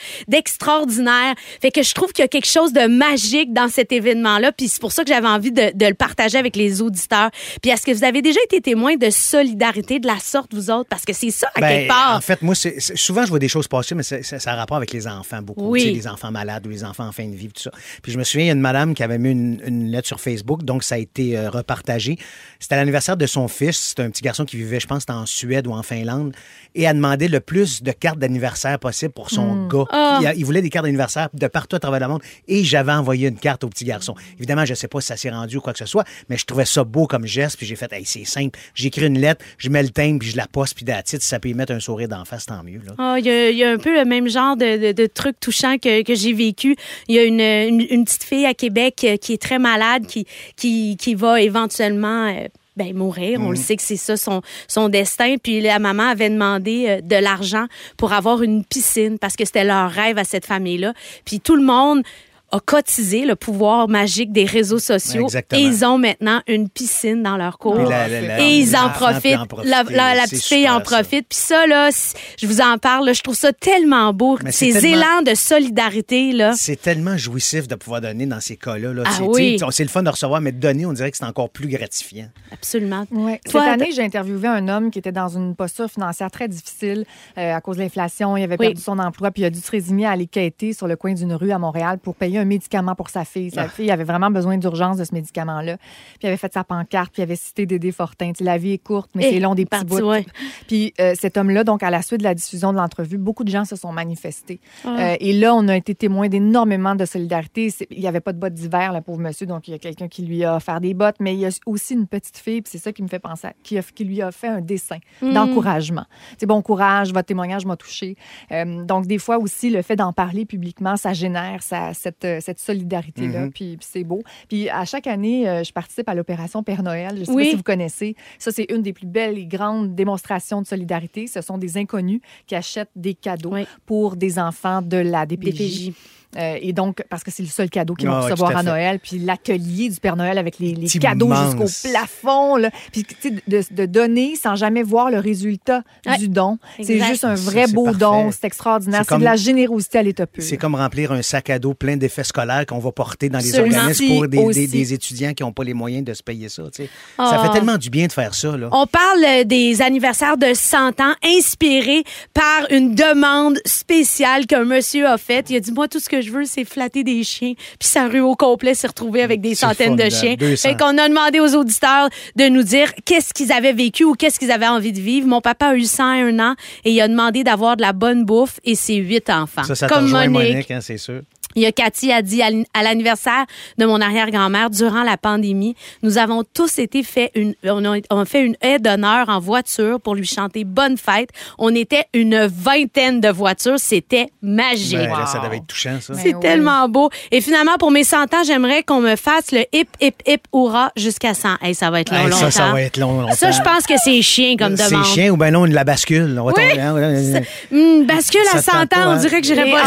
d'extraordinaire. 0.49 1.35
Fait 1.61 1.71
que 1.71 1.83
je 1.83 1.93
trouve 1.93 2.11
qu'il 2.11 2.23
y 2.23 2.25
a 2.25 2.27
quelque 2.27 2.47
chose 2.47 2.73
de 2.73 2.87
magique 2.87 3.53
dans 3.53 3.69
cet 3.69 3.91
événement-là. 3.91 4.51
Puis 4.51 4.67
c'est 4.67 4.81
pour 4.81 4.91
ça 4.91 5.03
que 5.03 5.09
j'avais 5.09 5.27
envie 5.27 5.51
de, 5.51 5.71
de 5.73 5.85
le 5.85 5.93
partager 5.93 6.37
avec 6.37 6.55
les 6.55 6.81
auditeurs. 6.81 7.29
Puis 7.61 7.71
est-ce 7.71 7.85
que 7.85 7.91
vous 7.91 8.03
avez 8.03 8.21
déjà 8.21 8.39
été 8.43 8.61
témoin 8.61 8.95
de 8.95 9.09
solidarité 9.09 9.99
de 9.99 10.07
la 10.07 10.19
sorte, 10.19 10.53
vous 10.53 10.69
autres? 10.69 10.89
Parce 10.89 11.05
que 11.05 11.13
c'est 11.13 11.31
ça, 11.31 11.47
à 11.55 11.61
Ben, 11.61 11.67
quelque 11.69 11.87
part. 11.87 12.17
En 12.17 12.21
fait, 12.21 12.41
moi, 12.41 12.55
c'est- 12.55 12.79
souvent, 12.95 13.24
je 13.24 13.30
vois 13.30 13.39
des 13.39 13.47
choses 13.47 13.68
passer, 13.68 13.95
mais 13.95 14.03
ça 14.03 14.18
a 14.51 14.56
rapport 14.56 14.77
avec 14.77 14.91
les 14.94 15.07
enfants 15.07 15.41
beaucoup. 15.41 15.69
Oui. 15.71 15.81
Tu 15.81 15.88
sais, 15.88 15.94
les 15.94 16.07
enfants 16.07 16.31
malades 16.31 16.65
ou 16.65 16.69
les 16.69 16.83
enfants 16.83 17.07
en 17.07 17.12
fin 17.12 17.27
de 17.27 17.36
vie, 17.36 17.47
tout 17.50 17.62
ça. 17.62 17.71
Puis 18.01 18.12
je 18.12 18.18
me 18.18 18.24
souviens, 18.24 18.45
il 18.45 18.47
y 18.47 18.51
a 18.51 18.53
une 18.53 18.62
madame 18.62 18.94
qui 18.94 19.03
avait 19.03 19.18
mis 19.18 19.31
une, 19.31 19.62
une 19.65 19.91
lettre 19.91 20.07
sur 20.07 20.19
Facebook, 20.19 20.63
donc 20.63 20.83
ça 20.83 20.95
a 20.95 20.97
été 20.97 21.38
euh, 21.38 21.50
repartagé. 21.50 22.18
C'était 22.59 22.75
l'anniversaire 22.75 23.18
de 23.18 23.25
son 23.25 23.47
fils. 23.47 23.77
C'était 23.77 24.03
un 24.03 24.09
petit 24.09 24.21
garçon 24.21 24.45
qui 24.45 24.57
vivait, 24.57 24.80
je 24.80 24.88
pense, 24.88 25.03
en 25.09 25.25
Suède 25.25 25.68
ou 25.68 25.71
en 25.74 25.83
Finlande. 25.83 26.33
Et 26.75 26.83
elle 26.83 26.95
demandé 26.95 27.27
le 27.27 27.39
plus 27.39 27.81
de 27.83 27.91
cartes 27.91 28.19
d'anniversaire 28.19 28.77
possible 28.80 29.13
pour 29.13 29.30
son 29.30 29.68
gars. 29.68 29.85
Ah. 29.92 30.19
Il, 30.21 30.27
a- 30.27 30.33
il 30.35 30.45
voulait 30.45 30.62
des 30.62 30.69
cartes 30.69 30.85
d'anniversaire 30.85 31.30
de 31.33 31.47
partout 31.47 31.75
à 31.75 31.80
travers 31.80 32.00
le 32.00 32.07
monde. 32.07 32.21
Et 32.47 32.63
j'avais 32.63 32.92
envoyé 32.92 33.27
une 33.27 33.38
carte 33.39 33.63
au 33.63 33.69
petit 33.69 33.85
garçon. 33.85 34.15
Évidemment, 34.38 34.65
je 34.65 34.74
sais 34.74 34.88
pas 34.88 35.01
si 35.01 35.07
ça 35.07 35.18
s'est 35.18 35.30
rendu 35.30 35.57
ou 35.57 35.62
quoi 35.62 35.74
que 35.74 35.80
ce 35.80 35.85
soit, 35.85 36.03
mais 36.30 36.38
je 36.38 36.45
trouvais 36.45 36.65
ça 36.65 36.83
beau 36.83 37.07
comme 37.07 37.25
geste. 37.25 37.57
Puis 37.57 37.65
j'ai 37.65 37.75
fait, 37.75 37.92
hey, 37.94 38.06
c'est 38.06 38.25
simple. 38.25 38.59
J'écris 38.75 39.06
une 39.07 39.19
lettre, 39.19 39.44
je 39.57 39.69
mets 39.69 39.83
le 39.83 39.89
timbre, 39.89 40.19
puis 40.19 40.30
je 40.30 40.38
la 40.38 40.47
poste, 40.47 40.75
puis 40.75 40.85
d'attitude, 40.85 41.21
si 41.21 41.27
ça 41.27 41.39
peut 41.39 41.50
y 41.50 41.53
mettre 41.53 41.74
un 41.74 41.80
sourire 41.80 42.07
d'en 42.07 42.25
face, 42.25 42.45
tant 42.45 42.63
mieux. 42.63 42.78
Ah, 42.97 43.15
Il 43.19 43.25
y, 43.25 43.29
a, 43.29 43.49
il 43.49 43.57
y 43.57 43.63
a 43.63 43.71
un 43.71 43.77
peu 43.77 43.93
le 43.93 44.05
même 44.05 44.27
genre 44.27 44.55
de, 44.55 44.77
de, 44.77 44.91
de 44.91 45.05
truc 45.05 45.39
touchant 45.39 45.77
que, 45.77 46.03
que 46.03 46.15
j'ai 46.15 46.33
vécu. 46.33 46.75
Il 47.07 47.15
y 47.15 47.19
a 47.19 47.23
une, 47.23 47.39
une, 47.39 47.85
une 47.89 48.05
petite 48.05 48.23
fille 48.23 48.45
à 48.45 48.53
Québec 48.53 49.01
euh, 49.03 49.17
qui 49.17 49.33
est 49.33 49.41
très 49.41 49.59
malade, 49.59 50.05
qui, 50.07 50.25
qui, 50.55 50.97
qui 50.97 51.15
va 51.15 51.41
éventuellement 51.41 52.27
euh, 52.27 52.47
ben, 52.77 52.95
mourir. 52.95 53.39
On 53.41 53.49
le 53.51 53.57
sait 53.57 53.75
que 53.75 53.81
c'est 53.83 53.97
ça 53.97 54.15
son, 54.15 54.41
son 54.67 54.89
destin. 54.89 55.35
Puis 55.41 55.61
la 55.61 55.79
maman 55.79 56.03
avait 56.03 56.29
demandé 56.29 56.85
euh, 56.87 57.01
de 57.01 57.15
l'argent 57.15 57.65
pour 57.97 58.13
avoir 58.13 58.41
une 58.41 58.63
piscine 58.63 59.19
parce 59.19 59.35
que 59.35 59.45
c'était 59.45 59.65
leur 59.65 59.89
rêve 59.89 60.17
à 60.17 60.23
cette 60.23 60.45
famille-là. 60.45 60.93
Puis 61.25 61.39
tout 61.39 61.55
le 61.55 61.63
monde 61.63 62.03
a 62.51 62.59
cotisé 62.59 63.25
le 63.25 63.35
pouvoir 63.35 63.87
magique 63.89 64.31
des 64.31 64.45
réseaux 64.45 64.79
sociaux 64.79 65.23
Exactement. 65.23 65.61
et 65.61 65.65
ils 65.65 65.85
ont 65.85 65.97
maintenant 65.97 66.41
une 66.47 66.69
piscine 66.69 67.21
dans 67.23 67.37
leur 67.37 67.57
cour. 67.57 67.75
Puis 67.75 67.83
la- 67.87 68.07
la- 68.07 68.21
la- 68.21 68.41
Et 68.41 68.57
ils 68.57 68.75
en 68.75 68.89
profitent. 68.89 69.37
La, 69.63 69.83
la- 69.83 70.15
la 70.15 70.21
C'est 70.23 70.29
petite 70.37 70.45
fille 70.45 70.69
en 70.69 70.81
profite. 70.81 71.27
Puis 71.29 71.37
ça, 71.39 71.67
là, 71.67 71.89
je 72.37 72.47
vous 72.47 72.61
en 72.61 72.77
parle, 72.77 73.05
là, 73.07 73.13
je 73.13 73.21
trouve 73.21 73.35
ça 73.35 73.53
tellement 73.53 74.13
beau. 74.13 74.37
Mais 74.43 74.51
Ces 74.51 74.73
tellement- 74.73 74.87
élans 74.97 75.21
de 75.31 75.35
solidarité, 75.35 76.31
là. 76.33 76.53
C'est 76.55 76.81
tellement 76.81 77.17
jouissif 77.17 77.67
de 77.67 77.75
pouvoir 77.75 78.01
donner 78.01 78.25
dans 78.25 78.39
ces 78.39 78.55
cas-là. 78.57 78.93
là. 78.93 79.03
Ah 79.05 79.11
C'est- 79.17 79.23
oui. 79.23 79.57
le 79.59 79.87
fun 79.87 80.03
de 80.03 80.09
recevoir, 80.09 80.41
mais 80.41 80.51
de 80.51 80.59
donner, 80.59 80.85
on 80.85 80.93
dirait 80.93 81.11
que 81.11 81.17
c'est 81.17 81.25
encore 81.25 81.49
plus 81.49 81.67
gratifiant. 81.67 82.27
Absolument. 82.51 83.05
Ouais. 83.11 83.39
Cette 83.43 83.51
Toi, 83.51 83.63
année, 83.63 83.89
j'ai 83.95 84.03
interviewé 84.03 84.47
un 84.47 84.67
homme 84.67 84.91
qui 84.91 84.99
était 84.99 85.11
dans 85.11 85.27
une 85.29 85.55
posture 85.55 85.89
financière 85.89 86.31
très 86.31 86.47
difficile 86.47 87.05
euh, 87.37 87.53
à 87.55 87.61
cause 87.61 87.77
de 87.77 87.81
l'inflation. 87.83 88.35
Il 88.37 88.43
avait 88.43 88.57
Oui. 88.59 88.67
perdu 88.67 88.81
son 88.81 88.97
emploi, 88.99 89.31
puis 89.31 89.43
il 89.43 89.45
a 89.45 89.49
dû 89.49 89.59
se 89.59 89.69
résigner 89.71 90.05
à 90.05 90.11
aller 90.11 90.27
quêter 90.27 90.73
sur 90.73 90.87
le 90.87 90.95
coin 90.95 91.13
d'une 91.13 91.33
rue 91.33 91.51
à 91.51 91.59
Montréal 91.59 91.99
pour 91.99 92.15
payer 92.15 92.38
un 92.39 92.45
médicament 92.45 92.95
pour 92.95 93.09
sa 93.09 93.25
fille. 93.25 93.51
Sa 93.51 93.63
Ah. 93.63 93.69
fille 93.69 93.91
avait 93.91 94.03
vraiment 94.03 94.31
besoin 94.31 94.57
d'urgence 94.57 94.97
de 94.97 95.03
ce 95.03 95.13
médicament-là. 95.13 95.77
Puis 95.77 96.19
il 96.24 96.27
avait 96.27 96.38
fait 96.38 96.53
sa 96.53 96.63
pancarte, 96.63 97.12
puis 97.13 97.21
il 97.21 97.24
avait 97.24 97.36
cité 97.36 97.65
Dédé 97.65 97.91
Fortin. 97.91 98.31
Tu 98.31 98.39
sais, 98.39 98.44
la 98.44 98.57
vie 98.57 98.74
est 98.74 98.77
courte, 98.83 99.12
mais 99.15 99.30
c'est 99.30 99.39
long 99.39 99.56
des 99.56 99.65
petits 99.65 99.86
bouts. 99.86 100.00
ouais. 100.01 100.25
Puis 100.68 100.94
euh, 101.00 101.13
cet 101.19 101.38
homme-là, 101.38 101.63
donc 101.63 101.83
à 101.83 101.89
la 101.89 102.01
suite 102.01 102.19
de 102.19 102.24
la 102.24 102.33
diffusion 102.36 102.71
de 102.71 102.77
l'entrevue, 102.77 103.18
beaucoup 103.18 103.44
de 103.44 103.50
gens 103.50 103.65
se 103.65 103.75
sont 103.75 103.91
manifestés. 103.91 104.59
Ah. 104.86 104.95
Euh, 105.00 105.15
et 105.19 105.33
là, 105.33 105.53
on 105.56 105.68
a 105.68 105.75
été 105.75 105.95
témoin 105.95 106.27
d'énormément 106.30 106.95
de 106.95 107.06
solidarité. 107.06 107.74
Il 107.91 108.00
n'y 108.00 108.07
avait 108.07 108.19
pas 108.21 108.33
de 108.33 108.39
bottes 108.39 108.53
d'hiver, 108.53 108.94
le 108.94 109.01
pauvre 109.01 109.19
monsieur, 109.19 109.45
donc 109.45 109.68
il 109.68 109.71
y 109.71 109.74
a 109.74 109.80
quelqu'un 109.80 110.07
qui 110.07 110.24
lui 110.24 110.44
a 110.44 110.56
offert 110.56 110.80
des 110.81 110.94
bottes, 110.94 111.15
mais 111.19 111.33
il 111.33 111.39
y 111.39 111.45
a 111.45 111.50
aussi 111.65 111.94
une 111.94 112.07
petite 112.07 112.38
fille, 112.38 112.62
puis 112.62 112.71
c'est 112.71 112.77
ça 112.77 112.92
qui 112.94 113.03
me 113.03 113.07
fait 113.07 113.19
penser, 113.19 113.47
à- 113.47 113.53
qui, 113.63 113.77
a- 113.77 113.81
qui 113.83 114.03
lui 114.06 114.21
a 114.21 114.31
fait 114.31 114.47
un 114.47 114.62
dessin 114.62 114.97
Hmm. 115.21 115.33
d'encouragement. 115.33 116.06
C'est 116.38 116.45
bon 116.45 116.62
courage, 116.62 117.12
votre 117.13 117.25
témoignage 117.27 117.65
m'a 117.65 117.75
touché. 117.75 118.15
Euh, 118.51 118.83
donc 118.83 119.06
des 119.07 119.18
fois 119.18 119.38
aussi, 119.38 119.69
le 119.69 119.81
fait 119.81 119.95
d'en 119.95 120.13
parler 120.13 120.45
publiquement, 120.45 120.95
ça 120.97 121.13
génère 121.13 121.62
ça, 121.63 121.94
cette, 121.94 122.25
cette 122.39 122.59
solidarité-là, 122.59 123.47
Mm-hmm. 123.47 123.51
puis, 123.51 123.77
puis 123.77 123.87
c'est 123.89 124.03
beau. 124.03 124.21
Puis 124.47 124.69
à 124.69 124.85
chaque 124.85 125.07
année, 125.07 125.47
euh, 125.47 125.63
je 125.63 125.71
participe 125.73 126.07
à 126.09 126.15
l'opération 126.15 126.63
Père 126.63 126.83
Noël. 126.83 127.13
Je 127.15 127.19
ne 127.21 127.25
sais 127.25 127.31
Oui. 127.31 127.43
pas 127.45 127.49
si 127.51 127.55
vous 127.57 127.63
connaissez. 127.63 128.15
Ça, 128.37 128.51
c'est 128.51 128.65
une 128.71 128.81
des 128.81 128.93
plus 128.93 129.07
belles 129.07 129.37
et 129.37 129.45
grandes 129.45 129.95
démonstrations 129.95 130.61
de 130.61 130.67
solidarité. 130.67 131.27
Ce 131.27 131.41
sont 131.41 131.57
des 131.57 131.77
inconnus 131.77 132.21
qui 132.47 132.55
achètent 132.55 132.89
des 132.95 133.13
cadeaux 133.13 133.53
Oui. 133.53 133.65
pour 133.85 134.15
des 134.15 134.39
enfants 134.39 134.81
de 134.81 134.97
la 134.97 135.25
DPJ. 135.25 135.89
DPJ. 135.89 135.91
Euh, 136.37 136.57
et 136.61 136.73
donc, 136.73 137.03
parce 137.09 137.23
que 137.23 137.31
c'est 137.31 137.41
le 137.41 137.49
seul 137.49 137.69
cadeau 137.69 137.95
qu'ils 137.95 138.07
vont 138.07 138.21
recevoir 138.21 138.55
à. 138.55 138.63
Noël, 138.63 138.99
puis 138.99 139.17
l'atelier 139.17 139.89
du 139.89 139.99
Père 139.99 140.15
Noël 140.15 140.37
avec 140.37 140.59
les, 140.59 140.73
cadeaux 140.99 141.33
jusqu'au 141.33 141.89
plafond. 141.89 142.55
Là. 142.55 142.69
Puis, 142.91 143.03
tu 143.03 143.15
sais, 143.19 143.31
de, 143.47 143.63
de 143.71 143.85
donner 143.85 144.35
sans 144.35 144.55
jamais 144.55 144.83
voir 144.83 145.09
le 145.09 145.17
résultat 145.19 145.81
Ouais, 146.05 146.17
du 146.17 146.27
don. 146.29 146.59
C'est 146.81 146.99
juste 146.99 147.23
un 147.25 147.33
vrai 147.35 147.65
beau 147.67 147.85
parfait. 147.85 147.99
don. 147.99 148.31
C'est 148.31 148.45
extraordinaire. 148.45 149.03
C'est 149.07 149.17
de 149.17 149.23
la 149.23 149.35
générosité 149.35 149.97
à 149.97 150.03
l'état 150.03 150.27
pur. 150.27 150.43
C'est 150.43 150.57
comme 150.57 150.75
remplir 150.75 151.11
un 151.11 151.21
sac 151.21 151.49
à 151.49 151.57
dos 151.57 151.73
plein 151.73 151.97
d'effets 151.97 152.23
scolaires 152.23 152.65
qu'on 152.67 152.79
va 152.79 152.91
porter 152.91 153.29
dans 153.29 153.39
les 153.39 153.49
Absolument. 153.49 153.77
organismes 153.79 154.07
pour 154.15 154.27
des, 154.53 154.67
des- 154.67 154.93
étudiants 154.93 155.33
qui 155.33 155.43
n'ont 155.43 155.51
pas 155.51 155.63
les 155.63 155.73
moyens 155.73 156.03
de 156.05 156.13
se 156.13 156.21
payer 156.23 156.49
ça. 156.49 156.63
tu 156.73 156.83
sais. 156.83 156.89
Ça 157.17 157.29
Ah. 157.31 157.43
fait 157.47 157.53
tellement 157.59 157.77
du 157.77 157.89
bien 157.89 158.05
de 158.07 158.11
faire 158.11 158.33
ça. 158.35 158.55
Là. 158.57 158.69
On 158.71 158.85
parle 158.87 159.23
euh, 159.25 159.43
des 159.45 159.81
anniversaires 159.81 160.37
de 160.37 160.53
100 160.53 160.99
ans 160.99 161.13
inspirés 161.23 162.03
par 162.33 162.67
une 162.71 162.93
demande 162.95 163.59
spéciale 163.65 164.45
qu'un 164.45 164.63
monsieur 164.65 165.07
a 165.07 165.17
faite. 165.17 165.49
Il 165.49 165.55
a 165.55 165.59
dit, 165.59 165.71
moi, 165.71 165.87
tout 165.87 165.99
ce 165.99 166.09
que 166.09 166.19
je 166.21 166.31
veux, 166.31 166.45
c'est 166.45 166.66
flatter 166.66 167.04
des 167.04 167.24
chiens. 167.24 167.54
Puis 167.80 167.89
sa 167.89 168.07
rue 168.07 168.19
au 168.21 168.36
complet 168.36 168.74
s'est 168.74 168.88
retrouvée 168.88 169.21
avec 169.21 169.42
des 169.42 169.56
centaines 169.56 169.95
de 169.95 170.10
chiens. 170.10 170.36
200. 170.38 170.69
Fait 170.69 170.75
qu'on 170.75 170.98
a 170.98 171.07
demandé 171.07 171.39
aux 171.39 171.56
auditeurs 171.56 172.10
de 172.36 172.50
nous 172.50 172.63
dire 172.63 172.94
qu'est-ce 173.06 173.33
qu'ils 173.33 173.51
avaient 173.51 173.74
vécu 173.74 174.04
ou 174.04 174.13
qu'est-ce 174.13 174.39
qu'ils 174.39 174.51
avaient 174.51 174.68
envie 174.68 174.92
de 174.92 175.00
vivre. 175.00 175.27
Mon 175.27 175.42
papa 175.42 175.68
a 175.68 175.75
eu 175.75 175.86
101 175.86 176.39
ans 176.39 176.56
et 176.83 176.92
il 176.92 177.01
a 177.01 177.07
demandé 177.07 177.44
d'avoir 177.44 177.77
de 177.77 177.81
la 177.81 177.94
bonne 177.94 178.25
bouffe 178.25 178.60
et 178.63 178.75
ses 178.75 178.95
huit 178.95 179.30
enfants. 179.30 179.63
Ça, 179.63 179.75
ça 179.75 179.88
Comme. 179.88 180.10
Monique, 180.10 180.71
hein, 180.71 180.81
c'est 180.81 180.98
sûr. 180.98 181.21
Il 181.55 181.63
y 181.63 181.65
a 181.65 181.71
Cathy 181.71 182.11
a 182.11 182.21
dit 182.21 182.41
à 182.41 182.83
l'anniversaire 182.83 183.45
de 183.77 183.85
mon 183.85 183.99
arrière-grand-mère 184.01 184.69
durant 184.69 185.03
la 185.03 185.17
pandémie, 185.17 185.75
nous 186.03 186.17
avons 186.17 186.43
tous 186.43 186.79
été 186.79 187.03
fait 187.03 187.31
une 187.35 187.55
on 187.65 187.83
a, 187.85 187.97
on 188.11 188.19
a 188.19 188.25
fait 188.25 188.41
une 188.43 188.55
aide 188.61 188.83
d'honneur 188.83 189.29
en 189.29 189.39
voiture 189.39 189.99
pour 189.99 190.15
lui 190.15 190.25
chanter 190.25 190.63
bonne 190.63 190.97
fête. 190.97 191.29
On 191.57 191.73
était 191.73 192.05
une 192.13 192.45
vingtaine 192.45 193.19
de 193.19 193.29
voitures, 193.29 193.79
c'était 193.79 194.27
magique. 194.41 194.97
Ben, 194.97 195.09
Wow. 195.09 195.25
ça 195.25 195.39
devait 195.43 195.57
être 195.57 195.67
touchant, 195.67 195.97
ça. 196.01 196.13
Ben 196.13 196.19
C'est 196.21 196.33
oui. 196.35 196.39
tellement 196.41 196.87
beau. 196.87 197.09
Et 197.31 197.41
finalement, 197.41 197.77
pour 197.79 197.89
mes 197.91 198.03
100 198.03 198.33
ans, 198.33 198.43
j'aimerais 198.45 198.83
qu'on 198.83 199.01
me 199.01 199.15
fasse 199.15 199.51
le 199.51 199.61
hip, 199.73 199.87
hip, 200.01 200.15
hip, 200.27 200.41
hurrah 200.53 200.91
jusqu'à 200.95 201.33
100. 201.33 201.49
Hey, 201.61 201.73
ça 201.75 201.89
va 201.89 202.01
être 202.01 202.11
long, 202.11 202.17
Hey, 202.19 202.23
longtemps. 202.25 202.37
ça, 202.37 202.51
ça 202.51 202.71
va 202.71 202.81
être 202.81 202.97
long, 202.97 203.21
longtemps. 203.21 203.33
Ça, 203.35 203.51
je 203.51 203.61
pense 203.61 203.85
que 203.87 203.95
c'est 203.97 204.21
chien 204.21 204.55
comme 204.57 204.77
C'est 204.77 204.89
demande. 204.91 205.05
chien 205.05 205.29
ou 205.31 205.37
ben 205.37 205.51
non, 205.51 205.65
la 205.65 205.83
bascule. 205.83 206.37
On 206.39 206.45
va 206.45 206.53
tomber, 206.53 206.79
hein. 206.79 207.41
Hum, 207.71 208.05
bascule 208.05 208.41
à 208.53 208.61
Ça 208.61 208.71
100 208.71 208.87
te 208.87 208.95
ans, 208.99 209.13
on 209.13 209.15
dirait 209.17 209.41
que 209.41 209.47
j'irais 209.47 209.69
pas 209.71 209.83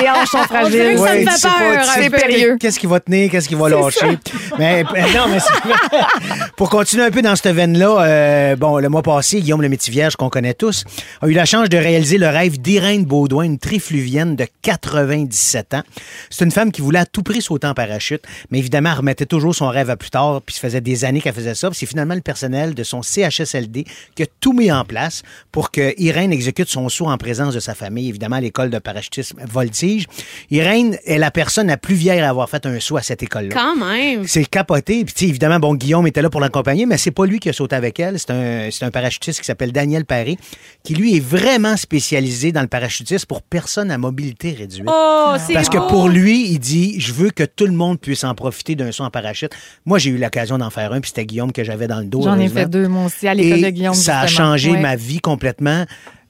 les 0.00 0.08
hanches 0.10 0.28
sont 0.30 0.38
fragiles. 0.44 0.98
Ça 1.06 1.48
me 1.48 2.02
fait 2.02 2.10
peur, 2.10 2.20
périlleux. 2.20 2.56
Qu'est-ce 2.58 2.78
qui 2.78 2.86
va 2.86 3.00
tenir, 3.00 3.30
qu'est-ce 3.30 3.48
qui 3.48 3.54
va 3.54 3.68
lâcher? 3.68 4.18
Mais 4.58 4.82
non, 4.84 5.28
mais 5.28 5.38
c'est- 5.40 6.50
pour 6.56 6.70
continuer 6.70 7.04
un 7.04 7.10
peu 7.10 7.20
dans 7.22 7.36
cette 7.36 7.54
veine-là, 7.54 8.00
euh, 8.02 8.56
bon, 8.56 8.78
le 8.78 8.88
mois 8.88 9.02
passé, 9.02 9.40
Guillaume 9.40 9.62
le 9.62 9.68
Métivierge, 9.68 10.16
qu'on 10.16 10.30
connaît 10.30 10.54
tous, 10.54 10.84
a 11.20 11.26
eu 11.26 11.32
la 11.32 11.44
chance 11.44 11.68
de 11.68 11.76
réaliser 11.76 12.16
le 12.18 12.28
rêve 12.28 12.58
d'Irène 12.60 13.04
Baudouin, 13.04 13.44
une 13.44 13.58
trifluvienne 13.58 14.36
de 14.36 14.46
97 14.62 15.74
ans. 15.74 15.82
C'est 16.30 16.44
une 16.44 16.50
femme 16.50 16.72
qui 16.72 16.80
voulait 16.80 16.98
à 17.00 17.06
tout 17.06 17.22
prix 17.22 17.42
sauter 17.42 17.66
en 17.66 17.74
parachute, 17.74 18.22
mais 18.50 18.58
évidemment, 18.58 18.90
elle 18.92 18.98
remettait 18.98 19.26
toujours 19.26 19.54
son 19.54 19.68
rêve 19.68 19.90
à 19.90 19.96
plus 19.96 20.10
tard, 20.10 20.40
puis 20.44 20.54
ça 20.54 20.60
faisait 20.62 20.80
des 20.80 21.04
années 21.04 21.20
qu'elle 21.20 21.34
faisait 21.34 21.54
ça. 21.54 21.68
C'est 21.72 21.86
finalement 21.86 22.14
le 22.14 22.20
personnel 22.20 22.74
de 22.74 22.82
son 22.82 23.02
CHSLD 23.02 23.84
qui 24.14 24.22
a 24.22 24.26
tout 24.40 24.52
mis 24.52 24.70
en 24.72 24.84
place 24.84 25.22
pour 25.52 25.70
que 25.70 25.94
Irène 26.00 26.32
exécute 26.32 26.68
son 26.68 26.88
saut 26.88 27.06
en 27.06 27.16
présence 27.18 27.54
de 27.54 27.60
sa 27.60 27.74
famille, 27.74 28.08
évidemment, 28.08 28.36
à 28.36 28.40
l'école 28.40 28.70
de 28.70 28.78
parachutisme 28.78 29.38
Voltige. 29.46 30.06
Irène 30.50 30.95
est 31.04 31.18
la 31.18 31.30
personne 31.30 31.66
la 31.66 31.76
plus 31.76 31.94
vieille 31.94 32.20
à 32.20 32.28
avoir 32.30 32.48
fait 32.48 32.64
un 32.66 32.78
saut 32.80 32.96
à 32.96 33.02
cette 33.02 33.22
école-là. 33.22 33.54
Quand 33.54 33.76
même. 33.76 34.26
C'est 34.26 34.44
capoté. 34.46 35.04
Puis, 35.04 35.14
tu 35.14 35.24
sais, 35.24 35.28
évidemment, 35.28 35.58
bon, 35.58 35.74
Guillaume 35.74 36.06
était 36.06 36.22
là 36.22 36.30
pour 36.30 36.40
l'accompagner, 36.40 36.86
mais 36.86 36.96
c'est 36.96 37.10
pas 37.10 37.26
lui 37.26 37.38
qui 37.40 37.48
a 37.48 37.52
sauté 37.52 37.76
avec 37.76 37.98
elle. 38.00 38.18
C'est 38.18 38.30
un, 38.30 38.68
c'est 38.70 38.84
un 38.84 38.90
parachutiste 38.90 39.40
qui 39.40 39.46
s'appelle 39.46 39.72
Daniel 39.72 40.04
Paré, 40.04 40.38
qui 40.84 40.94
lui 40.94 41.16
est 41.16 41.20
vraiment 41.20 41.76
spécialisé 41.76 42.52
dans 42.52 42.62
le 42.62 42.68
parachutisme 42.68 43.26
pour 43.26 43.42
personnes 43.42 43.90
à 43.90 43.98
mobilité 43.98 44.52
réduite. 44.52 44.86
Oh, 44.88 45.34
c'est 45.44 45.52
Parce 45.52 45.68
que 45.68 45.78
beau. 45.78 45.86
pour 45.86 46.08
lui, 46.08 46.48
il 46.50 46.58
dit 46.58 47.00
Je 47.00 47.12
veux 47.12 47.30
que 47.30 47.44
tout 47.44 47.66
le 47.66 47.72
monde 47.72 48.00
puisse 48.00 48.24
en 48.24 48.34
profiter 48.34 48.74
d'un 48.74 48.92
saut 48.92 49.04
en 49.04 49.10
parachute. 49.10 49.52
Moi, 49.84 49.98
j'ai 49.98 50.10
eu 50.10 50.18
l'occasion 50.18 50.58
d'en 50.58 50.70
faire 50.70 50.92
un, 50.92 51.00
puis 51.00 51.08
c'était 51.10 51.26
Guillaume 51.26 51.52
que 51.52 51.64
j'avais 51.64 51.86
dans 51.86 51.98
le 52.00 52.06
dos. 52.06 52.22
J'en 52.22 52.38
ai 52.38 52.48
fait 52.48 52.66
deux, 52.66 52.88
moi 52.88 53.06
aussi, 53.06 53.26
à 53.28 53.34
l'école 53.34 53.58
Et 53.58 53.62
de 53.62 53.70
Guillaume. 53.70 53.94
ça 53.94 54.20
a 54.20 54.26
justement. 54.26 54.48
changé 54.50 54.70
Ouais. 54.72 54.80
ma 54.80 54.96
vie 54.96 55.20
complètement. 55.20 55.84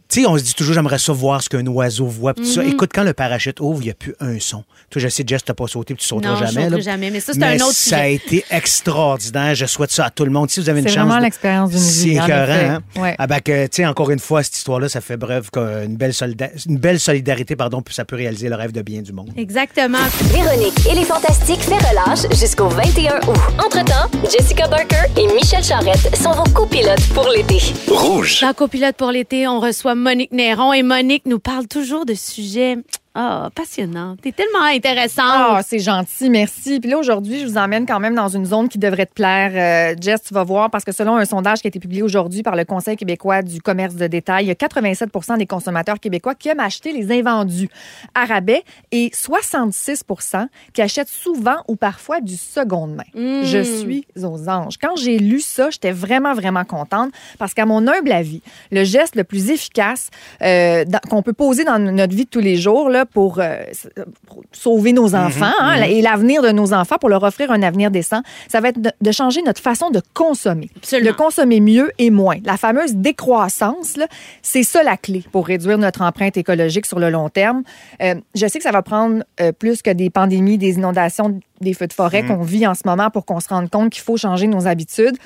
Tu 0.09 0.21
sais, 0.23 0.27
on 0.29 0.39
se 0.39 0.43
dit 0.45 0.55
toujours, 0.55 0.75
j'aimerais 0.75 0.99
ça 0.99 1.13
voir 1.13 1.43
ce 1.43 1.49
qu'un 1.49 1.67
oiseau 1.67 2.07
voit. 2.07 2.33
pis 2.35 2.43
tout 2.43 2.47
ça. 2.49 2.63
Mm-hmm. 2.63 2.71
Écoute, 2.71 2.91
quand 2.95 3.03
le 3.03 3.13
parachute 3.13 3.59
ouvre, 3.61 3.83
il 3.83 3.87
n'y 3.87 3.91
a 3.91 3.95
plus 3.95 4.15
un 4.21 4.39
son. 4.39 4.63
Toi, 4.91 5.03
je 5.03 5.09
sais, 5.09 5.25
Jess, 5.27 5.43
t'as 5.45 5.53
pas 5.55 5.67
sauté, 5.67 5.95
puis 5.95 6.03
tu 6.03 6.07
sauteras 6.09 6.35
Non, 6.35 6.47
je 6.47 6.53
jamais. 6.53 6.71
là. 6.71 6.79
jamais, 6.81 7.11
mais 7.11 7.19
ça, 7.21 7.33
c'est 7.33 7.43
un 7.43 7.57
autre 7.57 7.73
ça 7.75 7.99
a 7.99 8.07
été 8.07 8.45
extraordinaire. 8.51 9.55
Je 9.57 9.67
souhaite 9.67 9.91
ça 9.91 10.05
à 10.07 10.11
tout 10.11 10.25
le 10.25 10.31
monde. 10.31 10.49
Si 10.49 10.61
vous 10.61 10.69
avez 10.71 10.79
une 10.81 10.87
C'est 10.87 10.95
chance. 10.95 11.07
vraiment 11.07 11.19
de- 11.19 11.25
l'expérience 11.25 11.71
d'une 11.71 11.81
vie, 11.81 11.85
C'est 11.85 12.09
écœurant, 12.11 12.53
hein? 12.77 12.81
Ouais. 13.01 13.17
Ah 13.19 13.27
ben 13.27 13.41
que, 13.41 13.65
tu 13.67 13.77
sais, 13.77 13.87
encore 13.87 14.11
une 14.11 14.21
fois, 14.21 14.45
cette 14.45 14.57
histoire-là, 14.57 14.89
ça 14.89 15.01
fait 15.01 15.17
bref 15.17 15.51
qu'une 15.51 15.97
belle, 15.97 16.13
solida- 16.13 16.51
une 16.69 16.79
belle 16.79 17.01
solidarité, 17.01 17.57
pardon, 17.57 17.83
puis 17.83 17.93
ça 17.95 18.05
peut 18.05 18.15
réaliser 18.17 18.49
le 18.49 18.55
rêve 18.55 18.71
de 18.73 18.83
bien 18.83 19.03
du 19.03 19.13
monde. 19.13 19.31
Exactement. 19.37 19.99
Véronique 20.33 20.87
et 20.89 20.95
les 20.95 21.05
Fantastiques 21.05 21.63
fait 21.63 21.75
relâche 21.79 22.31
jusqu'au 22.39 22.69
21 22.69 23.17
août. 23.29 23.37
Entre-temps, 23.59 24.09
Jessica 24.31 24.69
Barker 24.69 25.03
et 25.19 25.27
Michel 25.35 25.65
Charrette 25.65 26.17
sont 26.17 26.31
vos 26.33 26.45
copilotes 26.53 27.07
pour 27.13 27.29
l'été. 27.29 27.59
Rouge. 27.89 28.41
Dans 28.41 28.53
Copilote 28.55 28.95
pour 28.97 29.11
l'été, 29.11 29.49
on 29.49 29.59
reçoit 29.59 29.96
Monique 29.97 30.33
Néron. 30.33 30.73
Et 30.73 30.83
Monique 30.83 31.27
nous 31.27 31.39
parle 31.39 31.67
toujours 31.67 32.07
de 32.07 32.15
sujets 32.15 32.77
Ah, 33.19 33.49
passionnant. 33.55 34.15
T'es 34.21 34.31
tellement 34.31 34.67
intéressante. 34.67 35.25
Ah, 35.27 35.61
c'est 35.67 35.79
gentil, 35.79 36.29
merci. 36.29 36.81
Puis 36.81 36.91
là, 36.91 36.99
aujourd'hui, 36.99 37.41
je 37.41 37.47
vous 37.47 37.57
emmène 37.57 37.87
quand 37.87 37.99
même 37.99 38.15
dans 38.15 38.29
une 38.29 38.45
zone 38.45 38.69
qui 38.69 38.77
devrait 38.77 39.07
te 39.07 39.15
plaire. 39.15 39.53
Euh, 39.55 39.97
Jess, 39.99 40.21
tu 40.23 40.35
vas 40.35 40.45
voir, 40.45 40.71
parce 40.71 40.85
que 40.85 40.93
selon 40.93 41.17
un 41.17 41.25
sondage 41.25 41.63
qui 41.63 41.67
a 41.67 41.71
été 41.71 41.81
publié 41.81 42.03
aujourd'hui 42.03 42.43
par 42.43 42.57
le 42.57 42.67
Conseil 42.67 42.95
québécois 42.95 43.41
du 43.41 43.63
commerce 43.63 43.95
de 43.95 44.07
détail, 44.07 44.45
il 44.45 44.49
y 44.49 44.51
a 44.51 44.55
87% 44.55 45.39
des 45.39 45.47
consommateurs 45.47 45.99
québécois 45.99 46.35
qui 46.35 46.51
aiment 46.51 46.61
acheter 46.61 46.93
les 46.93 47.11
invendus 47.11 47.71
à 48.15 48.27
rabais 48.27 48.65
et 48.93 49.09
66% 49.09 50.49
qui 50.75 50.83
achètent 50.83 51.09
souvent 51.09 51.57
ou 51.69 51.77
parfois 51.77 52.21
du 52.21 52.37
seconde 52.37 52.97
main. 52.97 53.43
Je 53.45 53.63
suis 53.63 54.07
aux 54.23 54.47
anges. 54.51 54.77
Quand 54.79 54.97
j'ai 54.97 55.19
lu 55.19 55.41
ça, 55.41 55.71
j'étais 55.71 55.91
vraiment, 55.91 56.35
vraiment 56.35 56.65
contente 56.65 57.13
parce 57.39 57.55
qu'à 57.55 57.65
mon 57.65 57.89
humble 57.89 58.13
avis, 58.13 58.43
le 58.71 58.85
geste 58.85 59.17
le 59.17 59.25
plus 59.25 59.49
efficace 59.51 60.11
euh, 60.43 60.85
qu'on 61.09 61.23
peut 61.23 61.33
poser 61.33 61.65
dans 61.65 61.79
notre 61.79 62.15
vie 62.15 62.27
de 62.27 62.31
tous 62.31 62.41
les 62.41 62.57
jours 62.57 62.91
là, 62.91 63.06
pour, 63.07 63.39
euh, 63.41 63.65
s- 63.71 63.89
pour 64.27 64.43
sauver 64.53 64.93
nos 64.93 65.15
enfants 65.15 65.53
hein, 65.61 65.83
et 65.83 66.03
l'avenir 66.03 66.43
de 66.43 66.51
nos 66.51 66.73
enfants, 66.73 66.97
pour 66.99 67.09
leur 67.09 67.23
offrir 67.23 67.51
un 67.51 67.63
avenir 67.63 67.91
décent, 67.91 68.21
ça 68.49 68.61
va 68.61 68.69
être 68.69 68.81
de, 68.81 68.91
de 69.01 69.13
changer 69.13 69.43
notre 69.43 69.61
façon 69.63 69.91
de 69.91 70.01
consommer. 70.15 70.71
Absolument. 70.77 71.11
De 71.11 71.17
consommer 71.17 71.61
mieux 71.61 71.91
et 71.99 72.11
moins. 72.11 72.37
La 72.45 72.57
fameuse 72.57 72.95
décroissance, 72.95 73.97
là, 73.97 74.07
c'est 74.43 74.63
ça 74.63 74.83
la 74.83 74.97
clé 74.97 75.25
pour 75.33 75.47
réduire 75.47 75.79
notre 75.79 76.03
empreinte 76.03 76.37
écologique 76.37 76.87
sur 76.87 76.99
le 76.99 77.11
long 77.11 77.29
terme. 77.29 77.63
Euh, 78.03 78.15
je 78.35 78.47
sais 78.47 78.59
que 78.59 78.65
ça 78.65 78.73
va 78.73 78.83
prendre 78.83 79.23
euh, 79.41 79.53
plus 79.53 79.83
que 79.83 79.91
des 79.91 80.11
pandémies, 80.11 80.59
des 80.59 80.75
inondations, 80.75 81.41
des 81.61 81.75
feux 81.75 81.87
de 81.87 81.93
forêt 81.93 82.25
qu'on 82.27 82.43
vit 82.43 82.67
en 82.67 82.75
ce 82.75 82.83
moment 82.85 83.11
pour 83.11 83.25
qu'on 83.25 83.41
se 83.41 83.49
rende 83.49 83.71
compte 83.71 83.91
qu'il 83.91 84.03
faut 84.03 84.17
changer 84.17 84.47
nos 84.47 84.67
habitudes. 84.67 85.17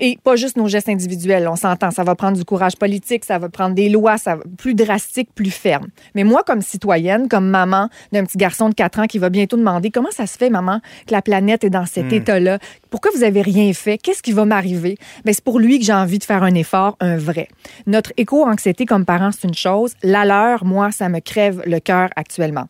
Et 0.00 0.18
pas 0.22 0.36
juste 0.36 0.56
nos 0.56 0.68
gestes 0.68 0.88
individuels, 0.88 1.46
on 1.48 1.56
s'entend. 1.56 1.90
Ça 1.90 2.04
va 2.04 2.14
prendre 2.14 2.36
du 2.36 2.44
courage 2.44 2.76
politique, 2.76 3.24
ça 3.24 3.38
va 3.38 3.48
prendre 3.48 3.74
des 3.74 3.88
lois 3.88 4.14
ça 4.18 4.36
va, 4.36 4.42
plus 4.56 4.74
drastiques, 4.74 5.30
plus 5.34 5.50
fermes. 5.50 5.88
Mais 6.14 6.24
moi, 6.24 6.42
comme 6.44 6.62
citoyenne, 6.62 7.28
comme 7.28 7.48
maman 7.48 7.88
d'un 8.12 8.24
petit 8.24 8.38
garçon 8.38 8.68
de 8.68 8.74
4 8.74 9.00
ans 9.00 9.06
qui 9.06 9.18
va 9.18 9.30
bientôt 9.30 9.56
demander 9.56 9.90
comment 9.90 10.10
ça 10.10 10.26
se 10.26 10.36
fait, 10.36 10.50
maman, 10.50 10.80
que 11.06 11.12
la 11.12 11.22
planète 11.22 11.64
est 11.64 11.70
dans 11.70 11.86
cet 11.86 12.12
état-là, 12.12 12.58
pourquoi 12.90 13.10
vous 13.14 13.24
avez 13.24 13.42
rien 13.42 13.72
fait, 13.72 13.98
qu'est-ce 13.98 14.22
qui 14.22 14.32
va 14.32 14.44
m'arriver? 14.44 14.96
Ben, 15.24 15.32
c'est 15.32 15.44
pour 15.44 15.58
lui 15.58 15.78
que 15.78 15.84
j'ai 15.84 15.92
envie 15.92 16.18
de 16.18 16.24
faire 16.24 16.42
un 16.42 16.54
effort, 16.54 16.96
un 17.00 17.16
vrai. 17.16 17.48
Notre 17.86 18.12
éco-anxiété 18.16 18.86
comme 18.86 19.04
parents, 19.04 19.30
c'est 19.32 19.46
une 19.46 19.54
chose. 19.54 19.94
La 20.02 20.24
leur, 20.24 20.64
moi, 20.64 20.90
ça 20.92 21.08
me 21.08 21.20
crève 21.20 21.62
le 21.66 21.80
cœur 21.80 22.10
actuellement 22.16 22.66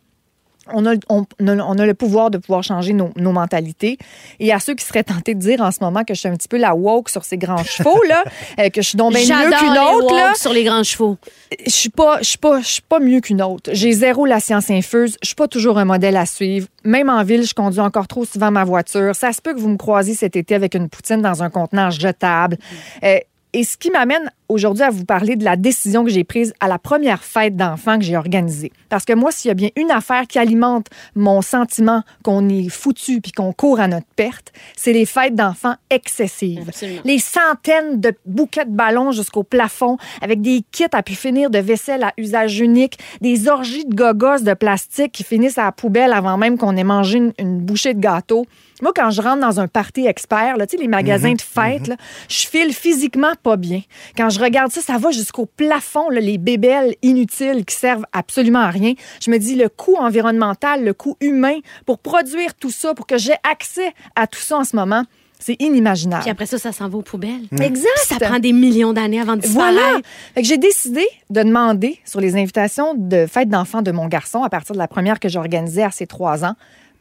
on 0.73 0.85
a, 0.85 0.95
on, 1.09 1.25
on 1.39 1.79
a 1.79 1.85
le 1.85 1.93
pouvoir 1.93 2.31
de 2.31 2.37
pouvoir 2.37 2.63
changer 2.63 2.93
nos, 2.93 3.11
nos 3.15 3.31
mentalités. 3.31 3.97
Et 4.39 4.51
à 4.51 4.59
ceux 4.59 4.75
qui 4.75 4.85
seraient 4.85 5.03
tentés 5.03 5.35
de 5.35 5.39
dire 5.39 5.61
en 5.61 5.71
ce 5.71 5.79
moment 5.81 6.03
que 6.03 6.13
je 6.13 6.19
suis 6.19 6.29
un 6.29 6.35
petit 6.35 6.47
peu 6.47 6.57
la 6.57 6.75
woke 6.75 7.09
sur 7.09 7.23
ces 7.23 7.37
grands 7.37 7.63
chevaux, 7.63 8.01
là, 8.07 8.23
euh, 8.59 8.69
que 8.69 8.81
je 8.81 8.89
suis 8.89 8.97
donc 8.97 9.13
bien 9.13 9.45
mieux 9.45 9.51
qu'une 9.51 9.73
les 9.73 9.79
autre, 9.79 10.15
là, 10.15 10.33
sur 10.35 10.53
les 10.53 10.63
grands 10.63 10.83
chevaux. 10.83 11.17
je 11.65 11.71
suis 11.71 11.89
pas, 11.89 12.19
je 12.19 12.29
suis 12.29 12.37
pas, 12.37 12.61
je 12.61 12.67
suis 12.67 12.81
pas 12.81 12.99
mieux 12.99 13.19
qu'une 13.19 13.41
autre. 13.41 13.69
J'ai 13.73 13.91
zéro 13.91 14.25
la 14.25 14.39
science 14.39 14.69
infuse. 14.69 15.17
Je 15.21 15.27
suis 15.27 15.35
pas 15.35 15.47
toujours 15.47 15.77
un 15.77 15.85
modèle 15.85 16.17
à 16.17 16.25
suivre. 16.25 16.67
Même 16.83 17.09
en 17.09 17.23
ville, 17.23 17.43
je 17.43 17.53
conduis 17.53 17.79
encore 17.79 18.07
trop 18.07 18.25
souvent 18.25 18.51
ma 18.51 18.63
voiture. 18.63 19.15
Ça 19.15 19.33
se 19.33 19.41
peut 19.41 19.53
que 19.53 19.59
vous 19.59 19.69
me 19.69 19.77
croisiez 19.77 20.15
cet 20.15 20.35
été 20.35 20.55
avec 20.55 20.75
une 20.75 20.89
poutine 20.89 21.21
dans 21.21 21.43
un 21.43 21.49
contenant 21.49 21.89
jetable. 21.89 22.57
Euh, 23.03 23.19
et 23.55 23.63
ce 23.63 23.77
qui 23.77 23.89
m'amène 23.89 24.29
aujourd'hui 24.49 24.83
à 24.83 24.89
vous 24.89 25.05
parler 25.05 25.37
de 25.37 25.45
la 25.45 25.55
décision 25.55 26.03
que 26.03 26.09
j'ai 26.09 26.25
prise 26.25 26.53
à 26.59 26.67
la 26.67 26.77
première 26.77 27.23
fête 27.23 27.55
d'enfants 27.55 27.97
que 27.97 28.03
j'ai 28.03 28.17
organisée. 28.17 28.73
Parce 28.89 29.05
que 29.05 29.13
moi, 29.13 29.31
s'il 29.31 29.47
y 29.47 29.51
a 29.53 29.53
bien 29.53 29.69
une 29.77 29.91
affaire 29.91 30.27
qui 30.27 30.37
alimente 30.39 30.87
mon 31.15 31.41
sentiment 31.41 32.03
qu'on 32.21 32.49
est 32.49 32.67
foutu 32.67 33.21
puis 33.21 33.31
qu'on 33.31 33.53
court 33.53 33.79
à 33.79 33.87
notre 33.87 34.07
perte, 34.17 34.51
c'est 34.75 34.91
les 34.91 35.05
fêtes 35.05 35.35
d'enfants 35.35 35.75
excessives. 35.89 36.65
Absolument. 36.67 37.01
Les 37.05 37.17
centaines 37.17 38.01
de 38.01 38.13
bouquets 38.25 38.65
de 38.65 38.75
ballons 38.75 39.13
jusqu'au 39.13 39.43
plafond, 39.43 39.95
avec 40.21 40.41
des 40.41 40.61
kits 40.73 40.83
à 40.91 41.01
pu 41.01 41.15
finir 41.15 41.49
de 41.49 41.59
vaisselle 41.59 42.03
à 42.03 42.11
usage 42.17 42.59
unique, 42.59 42.99
des 43.21 43.47
orgies 43.47 43.85
de 43.85 43.95
gogos 43.95 44.43
de 44.43 44.53
plastique 44.53 45.13
qui 45.13 45.23
finissent 45.23 45.57
à 45.57 45.63
la 45.63 45.71
poubelle 45.71 46.11
avant 46.11 46.37
même 46.37 46.57
qu'on 46.57 46.75
ait 46.75 46.83
mangé 46.83 47.19
une, 47.19 47.33
une 47.39 47.61
bouchée 47.61 47.93
de 47.93 48.01
gâteau. 48.01 48.45
Moi, 48.81 48.91
quand 48.95 49.09
je 49.09 49.21
rentre 49.21 49.39
dans 49.39 49.59
un 49.59 49.67
party 49.67 50.05
expert, 50.05 50.57
là, 50.57 50.67
tu 50.67 50.75
sais, 50.75 50.81
les 50.81 50.89
magasins 50.89 51.33
de 51.33 51.41
fêtes, 51.41 51.87
là, 51.87 51.95
je 52.27 52.47
file 52.47 52.73
physiquement 52.73 53.33
pas 53.41 53.55
bien. 53.55 53.81
Quand 54.17 54.29
je 54.29 54.39
regarde 54.39 54.71
ça, 54.71 54.81
ça 54.81 54.97
va 54.97 55.11
jusqu'au 55.11 55.45
plafond, 55.45 56.09
là, 56.09 56.19
les 56.19 56.37
bébelles 56.37 56.95
inutiles 57.01 57.63
qui 57.65 57.75
servent 57.75 58.05
absolument 58.11 58.59
à 58.59 58.69
rien. 58.69 58.93
Je 59.21 59.31
me 59.31 59.37
dis, 59.37 59.55
le 59.55 59.69
coût 59.69 59.95
environnemental, 59.95 60.83
le 60.83 60.93
coût 60.93 61.15
humain 61.21 61.57
pour 61.85 61.99
produire 61.99 62.53
tout 62.53 62.71
ça, 62.71 62.93
pour 62.93 63.07
que 63.07 63.17
j'ai 63.17 63.35
accès 63.49 63.93
à 64.15 64.27
tout 64.27 64.41
ça 64.41 64.57
en 64.57 64.63
ce 64.63 64.75
moment, 64.75 65.03
c'est 65.39 65.61
inimaginable. 65.61 66.23
Puis 66.23 66.31
après 66.31 66.45
ça, 66.45 66.57
ça 66.57 66.71
s'en 66.71 66.89
va 66.89 66.97
aux 66.97 67.01
poubelles. 67.01 67.43
Exact. 67.59 67.89
Ça 68.05 68.15
prend 68.19 68.39
des 68.39 68.53
millions 68.53 68.93
d'années 68.93 69.21
avant 69.21 69.35
de 69.35 69.41
disparaître. 69.41 69.79
Voilà. 69.79 70.01
J'ai 70.37 70.57
décidé 70.57 71.05
de 71.29 71.43
demander 71.43 71.99
sur 72.05 72.19
les 72.19 72.35
invitations 72.35 72.93
de 72.95 73.25
fête 73.25 73.49
d'enfants 73.49 73.81
de 73.81 73.91
mon 73.91 74.07
garçon 74.07 74.43
à 74.43 74.49
partir 74.49 74.73
de 74.73 74.79
la 74.79 74.87
première 74.87 75.19
que 75.19 75.29
j'ai 75.29 75.39
organisée 75.39 75.83
à 75.83 75.91
ses 75.91 76.07
trois 76.07 76.45
ans, 76.45 76.55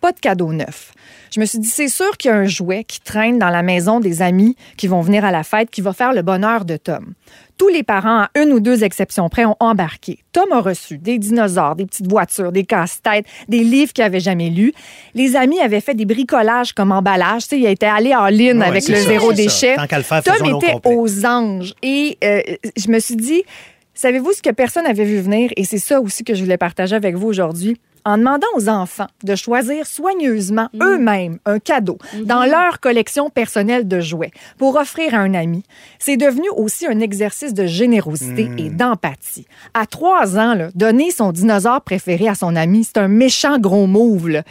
pas 0.05 0.13
de 0.13 0.21
cadeau 0.21 0.53
neuf. 0.53 0.93
Je 1.35 1.41
me 1.41 1.47
suis 1.47 1.59
dit, 1.59 1.67
c'est 1.67 1.89
sûr 1.89 2.19
qu'il 2.19 2.31
y 2.31 2.35
a 2.35 2.37
un 2.37 2.45
jouet 2.45 2.85
qui 2.85 3.01
traîne 3.01 3.39
dans 3.39 3.49
la 3.49 3.63
maison 3.63 4.01
des 4.01 4.21
amis 4.21 4.55
qui 4.77 4.87
vont 4.87 5.01
venir 5.01 5.25
à 5.25 5.31
la 5.31 5.45
fête 5.45 5.71
qui 5.71 5.81
va 5.81 5.95
faire 5.95 6.13
le 6.13 6.21
bonheur 6.21 6.67
de 6.67 6.77
Tom. 6.77 7.15
Tous 7.57 7.69
les 7.69 7.83
parents, 7.83 8.25
à 8.25 8.31
une 8.39 8.53
ou 8.53 8.61
deux 8.61 8.85
exceptions 8.85 9.31
près, 9.31 9.47
ont 9.47 9.57
embarqué. 9.61 10.19
Tom 10.33 10.53
a 10.53 10.61
reçu 10.61 10.99
des 10.99 11.19
dinosaures, 11.19 11.75
des 11.75 11.87
petites 11.87 12.07
voitures, 12.07 12.53
des 12.53 12.65
casse-têtes, 12.65 13.25
des 13.49 13.65
livres 13.65 13.95
qu'il 13.95 14.05
n'avait 14.05 14.21
jamais 14.21 14.51
lus. 14.51 14.75
Les 15.15 15.37
amis 15.37 15.59
avaient 15.59 15.81
fait 15.81 15.95
des 15.95 16.05
bricolages 16.05 16.75
comme 16.75 16.93
emballage. 16.93 17.45
Tu 17.45 17.49
sais, 17.49 17.59
il 17.61 17.65
été 17.65 17.87
allé 17.87 18.15
en 18.15 18.27
ligne 18.27 18.59
Ouais, 18.59 18.67
avec 18.67 18.87
le 18.87 18.97
ça, 18.97 19.09
zéro 19.09 19.33
déchet. 19.33 19.77
Faire, 20.03 20.23
Tom 20.23 20.61
était 20.61 20.77
aux 20.85 21.25
anges. 21.25 21.73
Et 21.81 22.19
euh, 22.23 22.43
je 22.77 22.91
me 22.91 22.99
suis 22.99 23.17
dit, 23.17 23.43
savez-vous 23.95 24.35
ce 24.35 24.43
que 24.43 24.51
personne 24.51 24.85
n'avait 24.85 25.07
vu 25.07 25.19
venir? 25.19 25.51
Et 25.57 25.65
c'est 25.65 25.79
ça 25.79 25.99
aussi 25.99 26.25
que 26.25 26.35
je 26.35 26.43
voulais 26.43 26.59
partager 26.59 26.95
avec 26.95 27.15
vous 27.15 27.29
aujourd'hui. 27.29 27.79
En 28.05 28.19
demandant 28.19 28.47
aux 28.57 28.69
enfants 28.69 29.07
de 29.23 29.35
choisir 29.35 29.87
soigneusement 29.87 30.69
eux-mêmes 30.83 31.39
un 31.47 31.59
cadeau 31.59 31.99
dans 32.25 32.45
leur 32.45 32.81
collection 32.81 33.31
personnelle 33.31 33.89
de 33.89 34.01
jouets 34.01 34.31
pour 34.59 34.77
offrir 34.77 35.15
à 35.15 35.19
un 35.19 35.33
ami, 35.33 35.63
c'est 35.99 36.17
devenu 36.19 36.49
aussi 36.55 36.87
un 36.87 37.01
exercice 37.01 37.55
de 37.55 37.65
générosité 37.65 38.51
et 38.59 38.69
d'empathie. 38.69 39.47
À 39.73 39.87
trois 39.87 40.39
ans, 40.39 40.55
là, 40.55 40.69
donner 40.75 41.11
son 41.11 41.33
dinosaure 41.33 41.81
préféré 41.81 42.29
à 42.29 42.35
son 42.35 42.57
ami, 42.57 42.85
c'est 42.85 42.99
un 42.99 43.09
méchant 43.09 43.59
gros 43.59 43.87
move. 43.87 44.29
là. 44.29 44.43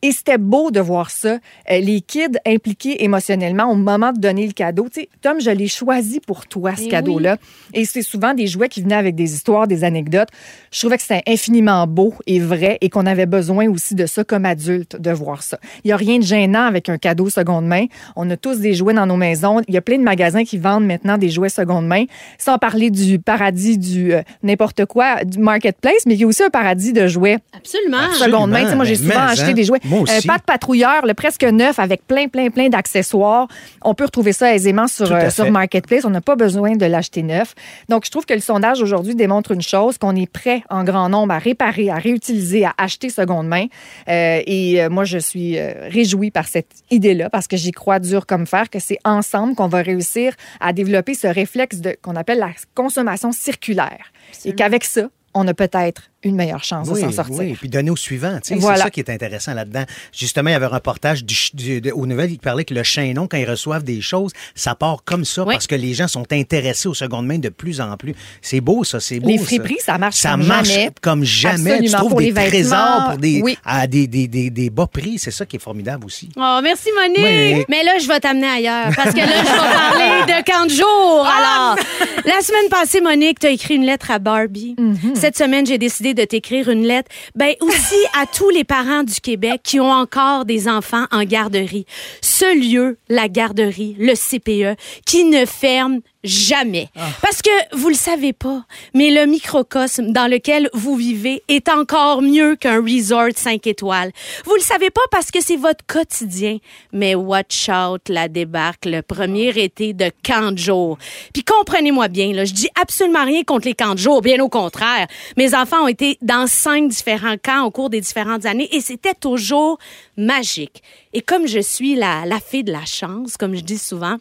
Et 0.00 0.10
c'était 0.10 0.38
beau 0.38 0.70
de 0.70 0.80
voir 0.80 1.10
ça. 1.10 1.38
Euh, 1.70 1.78
les 1.78 2.00
kids 2.00 2.38
impliqués 2.46 3.04
émotionnellement 3.04 3.70
au 3.70 3.76
moment 3.76 4.12
de 4.12 4.18
donner 4.18 4.46
le 4.46 4.52
cadeau. 4.52 4.88
Tu 4.92 5.02
sais, 5.02 5.08
Tom, 5.20 5.40
je 5.40 5.50
l'ai 5.50 5.68
choisi 5.68 6.18
pour 6.20 6.46
toi, 6.46 6.74
ce 6.76 6.82
Eh 6.84 6.88
cadeau-là. 6.88 7.36
Et 7.74 7.84
c'est 7.84 8.02
souvent 8.02 8.34
des 8.34 8.46
jouets 8.46 8.68
qui 8.68 8.82
venaient 8.82 8.96
avec 8.96 9.14
des 9.14 9.34
histoires, 9.34 9.68
des 9.68 9.84
anecdotes. 9.84 10.28
Je 10.72 10.80
trouvais 10.80 10.96
que 10.96 11.02
c'était 11.02 11.22
infiniment 11.28 11.86
beau 11.86 12.14
et 12.26 12.40
vrai 12.40 12.78
et 12.80 12.88
qu'on 12.88 13.01
avait 13.06 13.26
besoin 13.26 13.68
aussi 13.68 13.94
de 13.94 14.06
ça 14.06 14.24
comme 14.24 14.44
adulte, 14.44 15.00
de 15.00 15.10
voir 15.10 15.42
ça. 15.42 15.58
Il 15.84 15.88
n'y 15.88 15.92
a 15.92 15.96
rien 15.96 16.18
de 16.18 16.24
gênant 16.24 16.66
avec 16.66 16.88
un 16.88 16.98
cadeau 16.98 17.30
seconde 17.30 17.66
main. 17.66 17.86
On 18.16 18.28
a 18.30 18.36
tous 18.36 18.58
des 18.58 18.74
jouets 18.74 18.94
dans 18.94 19.06
nos 19.06 19.16
maisons. 19.16 19.60
Il 19.68 19.74
y 19.74 19.76
a 19.76 19.80
plein 19.80 19.98
de 19.98 20.02
magasins 20.02 20.44
qui 20.44 20.58
vendent 20.58 20.86
maintenant 20.86 21.18
des 21.18 21.28
jouets 21.30 21.48
seconde 21.48 21.86
main, 21.86 22.04
sans 22.38 22.58
parler 22.58 22.90
du 22.90 23.18
paradis 23.18 23.78
du 23.78 24.14
euh, 24.14 24.22
n'importe 24.42 24.86
quoi, 24.86 25.24
du 25.24 25.38
marketplace, 25.38 26.06
mais 26.06 26.14
il 26.14 26.20
y 26.20 26.24
a 26.24 26.26
aussi 26.26 26.42
un 26.42 26.50
paradis 26.50 26.92
de 26.92 27.06
jouets 27.06 27.38
Absolument. 27.56 27.98
Absolument. 27.98 28.24
seconde 28.24 28.50
main. 28.50 28.74
Moi, 28.74 28.84
j'ai 28.84 28.96
souvent 28.96 29.14
mais, 29.14 29.32
acheté 29.32 29.50
hein? 29.50 29.52
des 29.52 29.64
jouets. 29.64 29.80
Moi 29.84 30.00
aussi. 30.00 30.26
pas 30.26 30.38
de 30.38 30.42
patrouilleur, 30.42 31.06
le 31.06 31.14
presque 31.14 31.44
neuf, 31.44 31.78
avec 31.78 32.06
plein, 32.06 32.28
plein, 32.28 32.50
plein 32.50 32.68
d'accessoires. 32.68 33.48
On 33.82 33.94
peut 33.94 34.04
retrouver 34.04 34.32
ça 34.32 34.54
aisément 34.54 34.86
sur, 34.86 35.12
euh, 35.12 35.30
sur 35.30 35.50
Marketplace. 35.50 36.04
On 36.04 36.10
n'a 36.10 36.20
pas 36.20 36.36
besoin 36.36 36.76
de 36.76 36.86
l'acheter 36.86 37.22
neuf. 37.22 37.54
Donc, 37.88 38.04
je 38.04 38.10
trouve 38.10 38.26
que 38.26 38.34
le 38.34 38.40
sondage 38.40 38.82
aujourd'hui 38.82 39.14
démontre 39.14 39.52
une 39.52 39.62
chose, 39.62 39.98
qu'on 39.98 40.16
est 40.16 40.30
prêt 40.30 40.62
en 40.70 40.84
grand 40.84 41.08
nombre 41.08 41.34
à 41.34 41.38
réparer, 41.38 41.90
à 41.90 41.96
réutiliser, 41.96 42.64
à 42.64 42.72
acheter 42.78 42.91
seconde 43.10 43.48
main. 43.48 43.66
Euh, 44.08 44.42
et 44.46 44.82
euh, 44.82 44.90
moi, 44.90 45.04
je 45.04 45.18
suis 45.18 45.58
euh, 45.58 45.88
réjouie 45.88 46.30
par 46.30 46.48
cette 46.48 46.70
idée-là 46.90 47.30
parce 47.30 47.46
que 47.46 47.56
j'y 47.56 47.72
crois 47.72 47.98
dur 47.98 48.26
comme 48.26 48.46
fer 48.46 48.70
que 48.70 48.78
c'est 48.78 48.98
ensemble 49.04 49.54
qu'on 49.54 49.68
va 49.68 49.82
réussir 49.82 50.34
à 50.60 50.72
développer 50.72 51.14
ce 51.14 51.26
réflexe 51.26 51.80
de 51.80 51.96
qu'on 52.02 52.16
appelle 52.16 52.38
la 52.38 52.50
consommation 52.74 53.32
circulaire. 53.32 54.12
Et 54.44 54.54
qu'avec 54.54 54.84
ça, 54.84 55.08
on 55.34 55.46
a 55.48 55.54
peut-être 55.54 56.11
une 56.24 56.36
meilleure 56.36 56.62
chance 56.64 56.88
de 56.88 56.94
s'en 56.94 57.10
sortir. 57.12 57.36
oui, 57.36 57.56
puis 57.58 57.68
donner 57.68 57.90
au 57.90 57.96
suivant. 57.96 58.38
tu 58.44 58.54
Voilà. 58.56 58.76
C'est 58.76 58.82
ça 58.84 58.90
qui 58.90 59.00
est 59.00 59.10
intéressant 59.10 59.54
là-dedans. 59.54 59.84
Justement, 60.12 60.50
il 60.50 60.52
y 60.52 60.56
avait 60.56 60.66
un 60.66 60.68
reportage 60.68 61.24
du, 61.24 61.34
du- 61.54 61.80
de- 61.80 61.90
aux 61.92 62.06
nouvelles 62.06 62.30
qui 62.30 62.38
parlait 62.38 62.64
que 62.64 62.74
le 62.74 62.82
chaînon, 62.82 63.26
quand 63.28 63.36
ils 63.36 63.48
reçoivent 63.48 63.84
des 63.84 64.00
choses, 64.00 64.32
ça 64.54 64.74
part 64.74 65.02
comme 65.04 65.24
ça 65.24 65.42
Oui. 65.44 65.54
parce 65.54 65.66
que 65.66 65.74
les 65.74 65.94
gens 65.94 66.08
sont 66.08 66.26
intéressés 66.32 66.88
aux 66.88 66.94
secondes 66.94 67.26
mains 67.26 67.38
de 67.38 67.48
plus 67.48 67.80
en 67.80 67.96
plus. 67.96 68.14
C'est 68.40 68.60
beau, 68.60 68.84
ça, 68.84 69.00
c'est 69.00 69.20
beau. 69.20 69.28
Les 69.28 69.38
ça. 69.38 69.44
friperies, 69.44 69.78
ça 69.80 69.98
marche 69.98 70.16
Ça 70.16 70.30
comme 70.32 70.46
marche 70.46 70.68
jamais. 70.68 70.90
comme 71.00 71.24
jamais. 71.24 71.54
Tu 71.64 71.70
Absolument. 71.72 71.98
trouves 71.98 72.10
Pour 72.10 72.18
des 72.20 72.26
les 72.26 72.32
trésors 72.34 72.78
vêtements, 72.78 73.10
pour 73.10 73.18
des, 73.18 73.40
oui. 73.42 73.58
à 73.64 73.86
des, 73.86 74.06
des, 74.06 74.28
des, 74.28 74.50
des 74.50 74.70
bas 74.70 74.86
prix. 74.86 75.18
C'est 75.18 75.30
ça 75.30 75.44
qui 75.46 75.56
est 75.56 75.62
formidable 75.62 76.04
aussi. 76.04 76.28
Oh, 76.36 76.60
merci 76.62 76.88
Monique. 76.94 77.18
Oui. 77.18 77.64
Mais 77.68 77.82
là, 77.84 77.98
je 78.00 78.06
vais 78.06 78.20
t'amener 78.20 78.46
ailleurs 78.46 78.90
parce 78.94 79.10
que 79.12 79.18
là, 79.18 79.26
je 79.26 79.50
vais 79.50 79.56
parler 79.56 80.42
de 80.42 80.44
camp 80.50 80.66
de 80.66 80.70
jour. 80.70 81.26
Ah! 81.26 81.74
Alors, 81.74 81.84
la 82.24 82.40
semaine 82.42 82.68
passée, 82.70 83.00
Monique, 83.00 83.38
tu 83.40 83.46
as 83.46 83.50
écrit 83.50 83.74
une 83.74 83.84
lettre 83.84 84.10
à 84.10 84.18
Barbie. 84.18 84.74
Mm-hmm. 84.78 85.14
Cette 85.16 85.36
semaine, 85.36 85.66
j'ai 85.66 85.78
décidé 85.78 86.11
de 86.14 86.24
t'écrire 86.24 86.68
une 86.68 86.86
lettre. 86.86 87.10
Ben 87.34 87.54
aussi 87.60 87.96
à 88.20 88.26
tous 88.26 88.50
les 88.50 88.64
parents 88.64 89.02
du 89.02 89.20
Québec 89.20 89.60
qui 89.62 89.80
ont 89.80 89.90
encore 89.90 90.44
des 90.44 90.68
enfants 90.68 91.06
en 91.10 91.24
garderie. 91.24 91.86
Ce 92.20 92.58
lieu, 92.58 92.98
la 93.08 93.28
garderie, 93.28 93.96
le 93.98 94.14
CPE, 94.14 94.78
qui 95.06 95.24
ne 95.24 95.46
ferme 95.46 96.00
jamais. 96.24 96.88
Parce 97.20 97.42
que 97.42 97.50
vous 97.76 97.88
le 97.88 97.94
savez 97.94 98.32
pas, 98.32 98.64
mais 98.94 99.10
le 99.10 99.26
microcosme 99.26 100.12
dans 100.12 100.30
lequel 100.30 100.68
vous 100.72 100.96
vivez 100.96 101.42
est 101.48 101.68
encore 101.68 102.22
mieux 102.22 102.56
qu'un 102.56 102.80
resort 102.80 103.30
5 103.34 103.66
étoiles. 103.66 104.12
Vous 104.44 104.54
le 104.54 104.60
savez 104.60 104.90
pas 104.90 105.02
parce 105.10 105.30
que 105.30 105.42
c'est 105.42 105.56
votre 105.56 105.84
quotidien. 105.86 106.58
Mais 106.92 107.14
watch 107.14 107.68
out, 107.68 108.08
la 108.08 108.28
débarque 108.28 108.84
le 108.84 109.02
premier 109.02 109.48
été 109.48 109.92
de 109.94 110.10
camp 110.24 110.52
de 110.52 110.58
jour. 110.58 110.98
Puis 111.32 111.44
comprenez-moi 111.44 112.08
bien, 112.08 112.32
là, 112.32 112.44
je 112.44 112.52
dis 112.52 112.68
absolument 112.80 113.24
rien 113.24 113.42
contre 113.42 113.66
les 113.66 113.74
camps 113.74 113.94
de 113.94 113.98
jour, 113.98 114.22
bien 114.22 114.40
au 114.40 114.48
contraire. 114.48 115.06
Mes 115.36 115.54
enfants 115.54 115.84
ont 115.84 115.88
été 115.88 116.18
dans 116.22 116.46
cinq 116.46 116.88
différents 116.88 117.36
camps 117.42 117.64
au 117.64 117.70
cours 117.70 117.90
des 117.90 118.00
différentes 118.00 118.46
années 118.46 118.68
et 118.74 118.80
c'était 118.80 119.14
toujours 119.14 119.78
magique. 120.16 120.82
Et 121.12 121.20
comme 121.20 121.46
je 121.46 121.60
suis 121.60 121.94
la, 121.94 122.24
la 122.26 122.40
fille 122.40 122.64
de 122.64 122.72
la 122.72 122.84
chance, 122.84 123.36
comme 123.36 123.54
je 123.54 123.62
dis 123.62 123.78
souvent, 123.78 124.18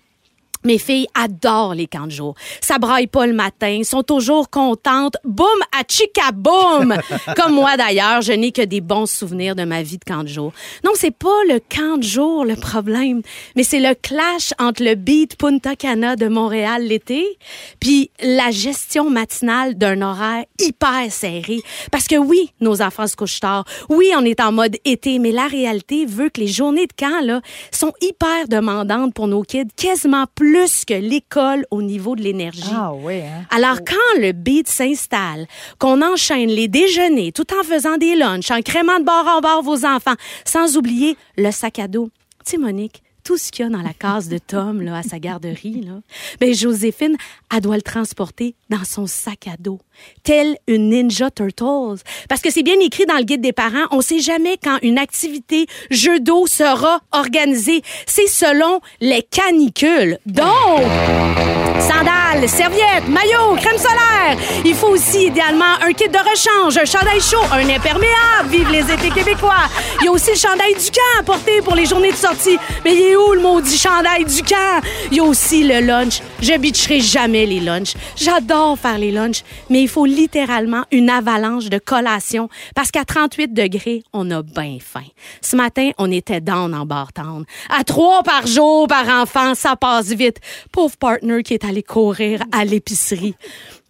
mes 0.64 0.78
filles 0.78 1.08
adorent 1.16 1.76
les 1.76 1.88
camps 1.88 2.06
de 2.06 2.12
jour. 2.12 2.36
Ça 2.62 2.78
braille 2.78 3.08
pas 3.08 3.26
le 3.26 3.34
matin, 3.34 3.82
sont 3.84 4.04
toujours 4.04 4.50
contentes. 4.50 5.18
Boum, 5.24 5.48
à 5.72 5.84
chica 5.88 6.32
boum! 6.34 6.96
Comme 7.36 7.54
moi 7.54 7.78
d'ailleurs, 7.78 8.22
je 8.22 8.34
n'ai 8.34 8.52
que 8.52 8.62
des 8.62 8.82
bons 8.82 9.10
souvenirs 9.10 9.56
de 9.56 9.64
ma 9.64 9.82
vie 9.82 9.98
de 9.98 10.04
camp 10.04 10.24
de 10.24 10.28
jour. 10.28 10.54
Non, 10.84 10.92
c'est 10.96 11.16
pas 11.16 11.44
le 11.48 11.60
camp 11.60 11.98
de 11.98 12.04
jour 12.04 12.46
le 12.46 12.56
problème, 12.56 13.22
mais 13.56 13.64
c'est 13.64 13.80
le 13.80 13.96
clash 13.96 14.54
entre 14.60 14.84
le 14.84 14.96
beat 14.96 15.36
Punta 15.36 15.76
Cana 15.76 16.16
de 16.16 16.28
Montréal 16.28 16.86
l'été, 16.86 17.26
puis 17.80 18.12
la 18.22 18.52
gestion 18.52 19.10
matinale 19.10 19.78
d'un 19.78 20.02
horaire 20.02 20.46
hyper 20.60 21.12
serré. 21.12 21.62
Parce 21.92 22.08
que 22.08 22.16
oui, 22.16 22.52
nos 22.60 22.82
enfants 22.82 23.08
se 23.08 23.16
couchent 23.16 23.40
tard. 23.40 23.66
Oui, 23.90 24.12
on 24.16 24.26
est 24.26 24.40
en 24.40 24.52
mode 24.52 24.78
été, 24.86 25.20
mais 25.20 25.32
la 25.32 25.48
réalité 25.48 26.06
veut 26.06 26.30
que 26.30 26.42
les 26.42 26.48
journées 26.48 26.88
de 26.88 26.94
camp 26.94 27.22
là 27.24 27.42
sont 27.72 27.94
hyper 28.02 28.48
demandantes 28.48 29.14
pour 29.14 29.28
nos 29.28 29.44
kids, 29.44 29.68
quasiment 29.76 30.26
plus 30.36 30.51
que 30.86 30.94
l'école 30.94 31.66
au 31.72 31.82
niveau 31.82 32.16
de 32.16 32.22
l'énergie. 32.22 32.64
Ah 32.74 32.94
oui, 32.94 33.22
hein? 33.22 33.46
Alors, 33.50 33.78
quand 33.86 34.20
le 34.20 34.32
beat 34.32 34.68
s'installe, 34.68 35.48
qu'on 35.80 36.02
enchaîne 36.02 36.50
les 36.50 36.68
déjeuners 36.68 37.32
tout 37.32 37.48
en 37.54 37.64
faisant 37.64 37.98
des 37.98 38.16
lunchs, 38.16 38.52
en 38.52 38.62
crémant 38.62 39.00
de 39.00 39.06
bord 39.06 39.28
en 39.28 39.42
bord 39.42 39.64
vos 39.64 39.86
enfants, 39.86 40.16
sans 40.46 40.78
oublier 40.78 41.18
le 41.38 41.52
sac 41.52 41.80
à 41.80 41.88
dos. 41.88 42.10
Tu 42.46 42.52
sais, 42.52 42.58
Monique, 42.58 43.04
tout 43.32 43.38
ce 43.38 43.50
qu'il 43.50 43.64
y 43.64 43.66
a 43.66 43.72
dans 43.72 43.82
la 43.82 43.94
case 43.94 44.28
de 44.28 44.38
Tom 44.40 44.82
là, 44.82 44.98
à 44.98 45.04
sa 45.04 45.18
garderie, 45.18 45.84
là, 45.86 46.02
ben 46.42 46.54
Joséphine, 46.54 47.16
elle 47.50 47.62
doit 47.62 47.78
le 47.78 47.82
transporter 47.82 48.56
dans 48.70 48.84
son 48.84 49.08
sac 49.08 49.48
à 49.48 49.56
dos, 49.58 49.80
tel 50.24 50.58
une 50.68 50.90
Ninja 50.90 51.32
Turtles. 51.32 52.04
Parce 52.28 52.42
que 52.42 52.52
c'est 52.52 52.62
bien 52.62 52.78
écrit 52.82 53.06
dans 53.06 53.16
le 53.16 53.24
guide 53.24 53.40
des 53.40 53.54
parents, 53.54 53.86
on 53.92 54.02
sait 54.02 54.20
jamais 54.20 54.58
quand 54.62 54.80
une 54.82 54.98
activité 54.98 55.66
jeu 55.92 56.20
d'eau 56.20 56.46
sera 56.46 57.00
organisée. 57.14 57.84
C'est 58.06 58.28
selon 58.28 58.82
les 59.00 59.24
canicules. 59.24 60.18
Donc, 60.26 60.82
sandales, 61.80 62.21
serviettes, 62.48 63.08
maillot, 63.08 63.56
crème 63.58 63.78
solaire. 63.78 64.38
Il 64.64 64.74
faut 64.74 64.88
aussi 64.88 65.26
idéalement 65.26 65.76
un 65.86 65.92
kit 65.94 66.08
de 66.08 66.18
rechange, 66.18 66.78
un 66.78 66.86
chandail 66.86 67.20
chaud, 67.20 67.44
un 67.52 67.68
imperméable. 67.68 68.50
Vive 68.50 68.72
les 68.72 68.92
étés 68.92 69.10
québécois. 69.10 69.68
Il 70.00 70.06
y 70.06 70.08
a 70.08 70.12
aussi 70.12 70.32
le 70.32 70.38
chandail 70.38 70.74
du 70.74 70.92
camp 70.92 71.20
à 71.20 71.24
porter 71.24 71.62
pour 71.62 71.76
les 71.76 71.86
journées 71.86 72.12
de 72.12 72.18
sortie. 72.18 72.58
Mais 72.86 72.96
il 72.96 73.02
est 73.02 73.16
où 73.16 73.34
le 73.34 73.42
maudit 73.42 73.78
chandail 73.78 74.26
du 74.26 74.44
camp? 74.44 74.82
Il 75.12 75.18
y 75.18 75.20
a 75.20 75.24
aussi 75.24 75.64
le 75.64 75.82
lunch. 75.82 76.22
Je 76.42 76.58
bitcherai 76.58 77.02
jamais 77.02 77.46
les 77.46 77.60
lunchs. 77.60 77.94
J'adore 78.16 78.80
faire 78.80 78.98
les 78.98 79.12
lunchs, 79.12 79.44
mais 79.70 79.82
il 79.82 79.90
faut 79.90 80.06
littéralement 80.06 80.84
une 80.92 81.10
avalanche 81.10 81.66
de 81.66 81.80
collations 81.80 82.50
parce 82.76 82.92
qu'à 82.92 83.04
38 83.04 83.54
degrés, 83.54 84.04
on 84.14 84.30
a 84.32 84.42
bien 84.42 84.78
faim. 84.80 85.06
Ce 85.42 85.56
matin, 85.56 85.92
on 85.98 86.12
était 86.12 86.42
down 86.42 86.74
en 86.74 86.86
bartende. 86.86 87.46
À 87.70 87.84
trois 87.84 88.24
par 88.24 88.48
jour 88.48 88.88
par 88.88 89.08
enfant, 89.22 89.54
ça 89.54 89.76
passe 89.76 90.08
vite. 90.08 90.38
Pauvre 90.72 90.96
partner 90.98 91.44
qui 91.44 91.54
est 91.54 91.66
allé 91.66 91.84
courir 91.84 92.21
à 92.52 92.66
l'épicerie. 92.66 93.36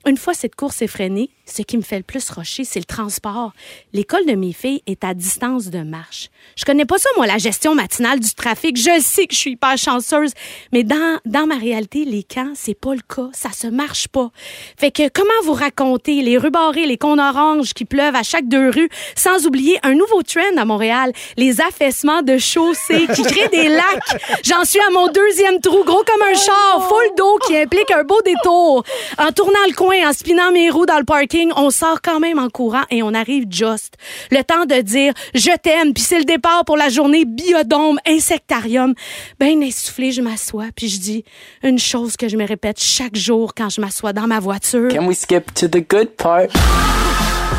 Une 0.06 0.18
fois 0.18 0.34
cette 0.34 0.56
course 0.56 0.82
effrénée, 0.82 1.30
ce 1.46 1.62
qui 1.62 1.78
me 1.78 1.82
fait 1.82 1.98
le 1.98 2.04
plus 2.04 2.30
rocher, 2.30 2.64
c'est 2.64 2.80
le 2.80 2.86
transport. 2.86 3.52
L'école 3.94 4.26
de 4.26 4.34
mes 4.34 4.54
filles 4.54 4.82
est 4.88 5.04
à 5.04 5.14
distance 5.14 5.70
de 5.70 5.80
marche. 5.80 6.30
Je 6.56 6.66
connais 6.66 6.86
pas 6.86 6.98
ça, 6.98 7.10
moi, 7.18 7.28
la 7.28 7.38
gestion 7.38 7.76
matinale 7.76 8.20
du 8.20 8.34
trafic. 8.34 8.78
Je 8.78 9.02
sais 9.02 9.28
que 9.28 9.34
je 9.34 9.40
suis 9.40 9.56
pas 9.56 9.76
chanceuse, 9.76 10.32
mais 10.72 10.84
dans, 10.84 11.20
dans 11.26 11.48
ma 11.48 11.56
réalité, 11.56 12.06
les 12.06 12.24
camps, 12.24 12.54
c'est 12.56 12.74
pas 12.74 12.94
le 12.94 13.02
cas. 13.02 13.30
Ça 13.34 13.52
se 13.52 13.68
marche 13.68 14.08
pas. 14.08 14.32
Fait 14.78 14.92
que 14.92 15.10
comment 15.10 15.30
vous 15.44 15.54
raconter 15.54 16.22
les 16.22 16.38
rues 16.38 16.52
barrées, 16.52 16.86
les 16.86 16.98
cônes 16.98 17.20
oranges 17.20 17.74
qui 17.74 17.86
pleuvent 17.86 18.16
à 18.16 18.24
chaque 18.24 18.48
deux 18.48 18.70
rues, 18.70 18.90
sans 19.16 19.46
oublier 19.46 19.78
un 19.84 19.94
nouveau 19.94 20.24
trend 20.24 20.58
à 20.58 20.66
Montréal, 20.66 21.12
les 21.38 21.62
affaissements 21.62 22.22
de 22.22 22.38
chaussées 22.38 23.08
qui 23.14 23.24
créent 23.24 23.50
des 23.50 23.68
lacs. 23.70 24.22
J'en 24.44 24.64
suis 24.64 24.80
à 24.80 24.90
mon 24.92 25.08
deuxième 25.08 25.60
trou, 25.60 25.84
gros 25.84 26.04
comme 26.04 26.22
un 26.22 26.36
char, 26.36 26.88
full 26.88 27.16
d'eau 27.18 27.38
qui 27.48 27.58
implique 27.58 27.92
un 27.92 28.04
beau 28.04 28.22
détour. 28.24 28.84
En 29.18 29.32
tournant 29.32 29.66
le 29.68 29.74
coin, 29.74 30.10
en 30.10 30.14
spinant 30.14 30.52
mes 30.52 30.70
roues 30.70 30.86
dans 30.86 31.00
le 31.00 31.06
parking, 31.06 31.41
on 31.56 31.70
sort 31.70 32.02
quand 32.02 32.20
même 32.20 32.40
en 32.40 32.50
courant 32.50 32.84
et 32.90 33.04
on 33.04 33.14
arrive 33.14 33.46
juste. 33.50 33.96
Le 34.32 34.44
temps 34.44 34.66
de 34.66 34.82
dire 34.82 35.14
je 35.34 35.56
t'aime, 35.62 35.94
puis 35.94 36.04
c'est 36.04 36.20
le 36.20 36.26
départ 36.26 36.66
pour 36.66 36.78
la 36.78 36.90
journée 36.90 37.26
biodôme, 37.26 38.00
insectarium. 38.06 38.94
Ben 39.40 39.62
essoufflé, 39.64 40.12
je 40.12 40.22
m'assois, 40.22 40.68
puis 40.76 40.90
je 40.90 41.00
dis 41.00 41.24
une 41.64 41.80
chose 41.80 42.18
que 42.18 42.28
je 42.28 42.38
me 42.38 42.46
répète 42.46 42.80
chaque 42.80 43.16
jour 43.16 43.54
quand 43.56 43.70
je 43.70 43.82
m'assois 43.82 44.14
dans 44.14 44.28
ma 44.28 44.40
voiture. 44.40 44.90
Can 44.90 45.08
we 45.08 45.18
skip 45.18 45.54
to 45.54 45.68
the 45.68 45.88
good 45.88 46.16
part? 46.18 46.48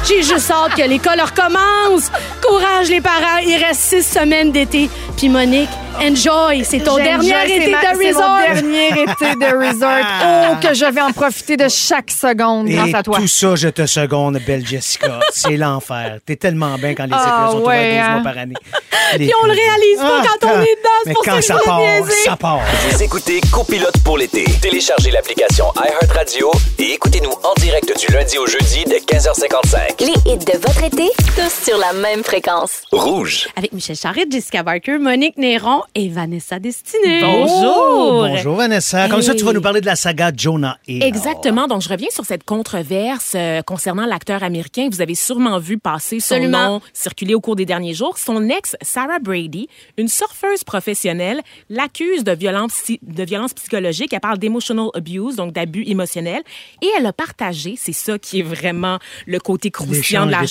J'ai 0.04 0.22
juste 0.22 0.50
hâte 0.50 0.74
que 0.76 0.82
l'école 0.88 1.20
recommence. 1.20 2.10
Courage 2.46 2.88
les 2.88 3.00
parents, 3.00 3.38
il 3.46 3.56
reste 3.56 3.80
six 3.80 4.02
semaines 4.02 4.50
d'été. 4.50 4.90
Puis 5.16 5.28
Monique, 5.28 5.68
enjoy, 6.00 6.64
c'est 6.64 6.80
ton 6.80 6.96
dernier 6.96 7.34
c'est 7.46 7.56
été 7.56 7.70
ma- 7.70 7.80
de 7.80 7.98
c'est 8.00 8.08
resort. 8.08 8.28
mon 8.28 8.54
dernier 8.54 8.88
été 8.88 9.34
de 9.36 9.68
resort. 9.68 10.06
Oh, 10.24 10.54
que 10.60 10.74
je 10.74 10.84
vais 10.84 11.00
en 11.00 11.12
profiter 11.12 11.56
de 11.56 11.68
chaque 11.68 12.10
seconde 12.10 12.66
grâce 12.68 12.94
à 12.94 13.02
toi. 13.02 13.16
tout 13.18 13.26
ça, 13.28 13.54
je 13.56 13.68
te 13.68 13.86
seconde, 13.86 14.38
belle 14.46 14.66
Jessica. 14.66 15.20
C'est 15.32 15.56
l'enfer. 15.56 16.18
T'es 16.26 16.36
tellement 16.36 16.76
bien 16.78 16.94
quand 16.94 17.04
les 17.04 17.10
Ah, 17.12 17.48
sont 17.50 17.58
ouverts 17.58 17.66
ouais, 17.68 17.90
12 17.92 18.00
hein. 18.00 18.12
mois 18.20 18.22
par 18.32 18.38
année. 18.42 18.54
Puis 19.16 19.30
on 19.42 19.46
le 19.46 19.52
réalise 19.52 19.98
pas 19.98 20.22
quand 20.22 20.46
on 20.48 20.60
est 20.62 20.76
dedans, 20.76 21.00
c'est 21.04 21.08
Mais 21.08 21.12
pour 21.14 21.24
ça 21.24 21.30
quand 21.32 21.36
que 21.38 21.44
ça 21.44 21.54
voulais 21.54 21.64
part, 21.66 22.10
ça 22.24 22.36
part. 22.36 22.60
Vous 22.90 23.02
écoutez 23.02 23.40
Copilote 23.52 23.98
pour 24.04 24.18
l'été. 24.18 24.44
Téléchargez 24.60 25.10
l'application 25.10 25.66
iHeartRadio 25.76 26.50
et 26.78 26.92
écoutez-nous 26.94 27.30
en 27.30 27.54
direct 27.60 27.92
du 27.98 28.12
lundi 28.12 28.38
au 28.38 28.46
jeudi 28.46 28.84
de 28.84 28.94
15h55. 28.94 29.91
Les 30.00 30.08
hits 30.32 30.38
de 30.38 30.58
votre 30.58 30.82
été, 30.84 31.08
tous 31.36 31.64
sur 31.64 31.78
la 31.78 31.92
même 31.92 32.24
fréquence. 32.24 32.82
Rouge. 32.90 33.48
Avec 33.56 33.72
Michel 33.72 33.94
Charette, 33.96 34.32
Jessica 34.32 34.62
Barker, 34.64 34.98
Monique 34.98 35.36
Néron 35.36 35.82
et 35.94 36.08
Vanessa 36.08 36.58
Destinée. 36.58 37.20
Bonjour. 37.20 38.26
Bonjour 38.28 38.56
Vanessa. 38.56 39.08
Comme 39.08 39.22
ça, 39.22 39.34
tu 39.34 39.44
vas 39.44 39.50
Hey. 39.50 39.54
nous 39.56 39.60
parler 39.62 39.80
de 39.80 39.86
la 39.86 39.94
saga 39.96 40.32
Jonah 40.36 40.78
Hill. 40.88 41.02
Exactement. 41.04 41.68
Donc, 41.68 41.82
je 41.82 41.88
reviens 41.88 42.08
sur 42.10 42.24
cette 42.24 42.42
controverse 42.44 43.34
euh, 43.36 43.62
concernant 43.62 44.04
l'acteur 44.06 44.42
américain. 44.42 44.88
Vous 44.90 45.00
avez 45.02 45.14
sûrement 45.14 45.58
vu 45.58 45.78
passer 45.78 46.18
son 46.20 46.34
Absolument. 46.34 46.64
nom 46.74 46.80
circuler 46.92 47.34
au 47.34 47.40
cours 47.40 47.54
des 47.56 47.66
derniers 47.66 47.94
jours. 47.94 48.18
Son 48.18 48.48
ex, 48.48 48.76
Sarah 48.82 49.20
Brady, 49.20 49.68
une 49.98 50.08
surfeuse 50.08 50.64
professionnelle, 50.64 51.40
l'accuse 51.70 52.24
de 52.24 52.32
violence, 52.32 52.82
de 53.02 53.22
violence 53.24 53.52
psychologique. 53.54 54.12
Elle 54.12 54.20
parle 54.20 54.38
d'emotional 54.38 54.88
abuse, 54.94 55.36
donc 55.36 55.52
d'abus 55.52 55.84
émotionnels. 55.86 56.42
Et 56.82 56.88
elle 56.98 57.06
a 57.06 57.12
partagé, 57.12 57.74
c'est 57.78 57.92
ça 57.92 58.18
qui 58.18 58.40
est 58.40 58.44
vraiment 58.44 58.98
le 59.26 59.38
côté 59.38 59.70
croustillant 59.84 60.26
de 60.26 60.30
la 60.30 60.42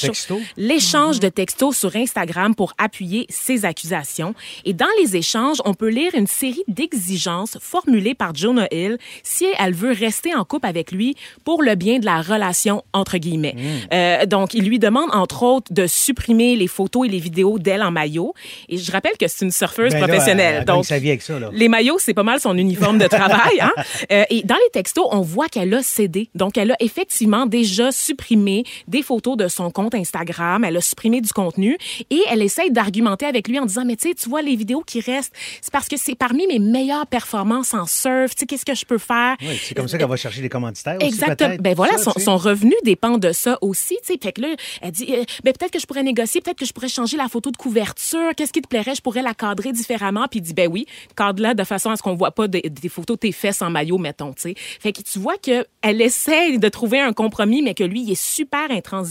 L'échange 0.57 1.15
chose, 1.15 1.19
de 1.19 1.29
textos 1.29 1.77
sur 1.77 1.95
Instagram 1.95 2.55
pour 2.55 2.73
appuyer 2.77 3.25
ses 3.29 3.65
accusations. 3.65 4.33
Et 4.65 4.73
dans 4.73 4.87
les 5.01 5.15
échanges, 5.15 5.57
on 5.65 5.73
peut 5.73 5.89
lire 5.89 6.11
une 6.15 6.27
série 6.27 6.63
d'exigences 6.67 7.57
formulées 7.61 8.13
par 8.13 8.33
Jonah 8.35 8.67
Hill 8.71 8.97
si 9.23 9.45
elle 9.59 9.73
veut 9.73 9.91
rester 9.91 10.33
en 10.35 10.43
couple 10.43 10.67
avec 10.67 10.91
lui 10.91 11.15
pour 11.43 11.63
le 11.63 11.75
bien 11.75 11.99
de 11.99 12.05
la 12.05 12.21
relation 12.21 12.83
entre 12.93 13.17
guillemets. 13.17 13.55
Euh, 13.93 14.25
donc, 14.25 14.53
il 14.53 14.65
lui 14.65 14.79
demande 14.79 15.09
entre 15.13 15.43
autres 15.43 15.71
de 15.73 15.87
supprimer 15.87 16.55
les 16.55 16.67
photos 16.67 17.07
et 17.07 17.09
les 17.09 17.19
vidéos 17.19 17.59
d'elle 17.59 17.83
en 17.83 17.91
maillot. 17.91 18.33
Et 18.69 18.77
je 18.77 18.91
rappelle 18.91 19.17
que 19.19 19.27
c'est 19.27 19.45
une 19.45 19.51
surfeuse 19.51 19.91
Ben 19.91 19.99
là, 20.01 20.07
professionnelle. 20.07 20.55
elle 20.59 20.65
gagne 20.65 20.75
donc, 20.75 20.85
sa 20.85 20.99
vie 20.99 21.09
avec 21.09 21.21
ça, 21.21 21.39
là. 21.39 21.49
les 21.53 21.67
maillots, 21.67 21.97
c'est 21.99 22.13
pas 22.13 22.23
mal 22.23 22.39
son 22.39 22.57
uniforme 22.57 22.97
de 22.97 23.07
travail. 23.07 23.59
Hein? 23.59 23.71
Euh, 24.11 24.23
et 24.29 24.43
dans 24.43 24.55
les 24.55 24.71
textos, 24.71 25.05
on 25.11 25.21
voit 25.21 25.47
qu'elle 25.47 25.73
a 25.73 25.83
cédé. 25.83 26.29
Donc, 26.35 26.57
elle 26.57 26.71
a 26.71 26.75
effectivement 26.79 27.45
déjà 27.45 27.91
supprimé 27.91 28.63
des 28.87 29.01
photos 29.01 29.20
de 29.21 29.47
son 29.47 29.71
compte 29.71 29.95
Instagram. 29.95 30.63
Elle 30.63 30.77
a 30.77 30.81
supprimé 30.81 31.21
du 31.21 31.31
contenu 31.31 31.77
et 32.09 32.21
elle 32.29 32.41
essaye 32.41 32.71
d'argumenter 32.71 33.25
avec 33.25 33.47
lui 33.47 33.59
en 33.59 33.65
disant, 33.65 33.85
mais 33.85 33.95
tu 33.95 34.09
sais, 34.09 34.15
tu 34.15 34.29
vois, 34.29 34.41
les 34.41 34.55
vidéos 34.55 34.81
qui 34.81 34.99
restent, 34.99 35.33
c'est 35.61 35.71
parce 35.71 35.87
que 35.87 35.97
c'est 35.97 36.15
parmi 36.15 36.47
mes 36.47 36.59
meilleures 36.59 37.07
performances 37.07 37.73
en 37.73 37.85
surf. 37.85 38.35
Tu 38.35 38.41
sais, 38.41 38.45
qu'est-ce 38.45 38.65
que 38.65 38.75
je 38.75 38.85
peux 38.85 38.97
faire? 38.97 39.35
Oui, 39.41 39.59
c'est 39.61 39.75
comme 39.75 39.87
ça 39.87 39.97
qu'elle 39.97 40.09
va 40.09 40.15
chercher 40.17 40.41
des 40.41 40.49
commanditaires 40.49 40.97
Exactement. 40.99 41.55
Ben 41.59 41.75
voilà, 41.75 41.97
Ça, 41.97 42.11
son, 42.17 42.37
revenu 42.37 42.73
dépend 42.83 43.17
de 43.17 43.31
ça 43.31 43.57
aussi. 43.61 43.97
Tu 44.03 44.13
sais, 44.13 44.19
fait 44.21 44.31
que 44.31 44.41
là, 44.41 44.47
elle 44.81 44.91
dit, 44.91 45.07
euh, 45.09 45.23
ben 45.43 45.53
peut-être 45.53 45.71
que 45.71 45.79
je 45.79 45.85
pourrais 45.85 46.03
négocier, 46.03 46.41
peut-être 46.41 46.57
que 46.57 46.65
je 46.65 46.73
pourrais 46.73 46.87
changer 46.89 47.17
la 47.17 47.27
photo 47.27 47.51
de 47.51 47.57
couverture. 47.57 48.31
Qu'est-ce 48.35 48.51
qui 48.51 48.61
te 48.61 48.67
plairait? 48.67 48.95
Je 48.95 49.01
pourrais 49.01 49.21
la 49.21 49.33
cadrer 49.33 49.71
différemment. 49.71 50.27
Puis 50.29 50.39
il 50.39 50.43
dit, 50.43 50.53
ben 50.53 50.69
oui, 50.71 50.85
cadre-la 51.15 51.53
de 51.53 51.63
façon 51.63 51.89
à 51.89 51.97
ce 51.97 52.01
qu'on 52.01 52.15
voit 52.15 52.31
pas 52.31 52.47
des, 52.47 52.61
des 52.61 52.89
photos 52.89 53.17
de 53.17 53.21
tes 53.21 53.31
fesses 53.31 53.61
en 53.61 53.69
maillot, 53.69 53.97
mettons. 53.97 54.33
Tu 54.33 54.41
sais, 54.41 54.55
fait 54.57 54.93
que 54.93 55.01
tu 55.01 55.19
vois 55.19 55.37
que 55.37 55.65
elle 55.81 56.01
essaie 56.01 56.57
de 56.57 56.69
trouver 56.69 56.99
un 56.99 57.13
compromis, 57.13 57.61
mais 57.61 57.73
que 57.73 57.83
lui, 57.83 58.01
il 58.03 58.11
est 58.11 58.21
super 58.21 58.71
intransigeant. 58.71 59.10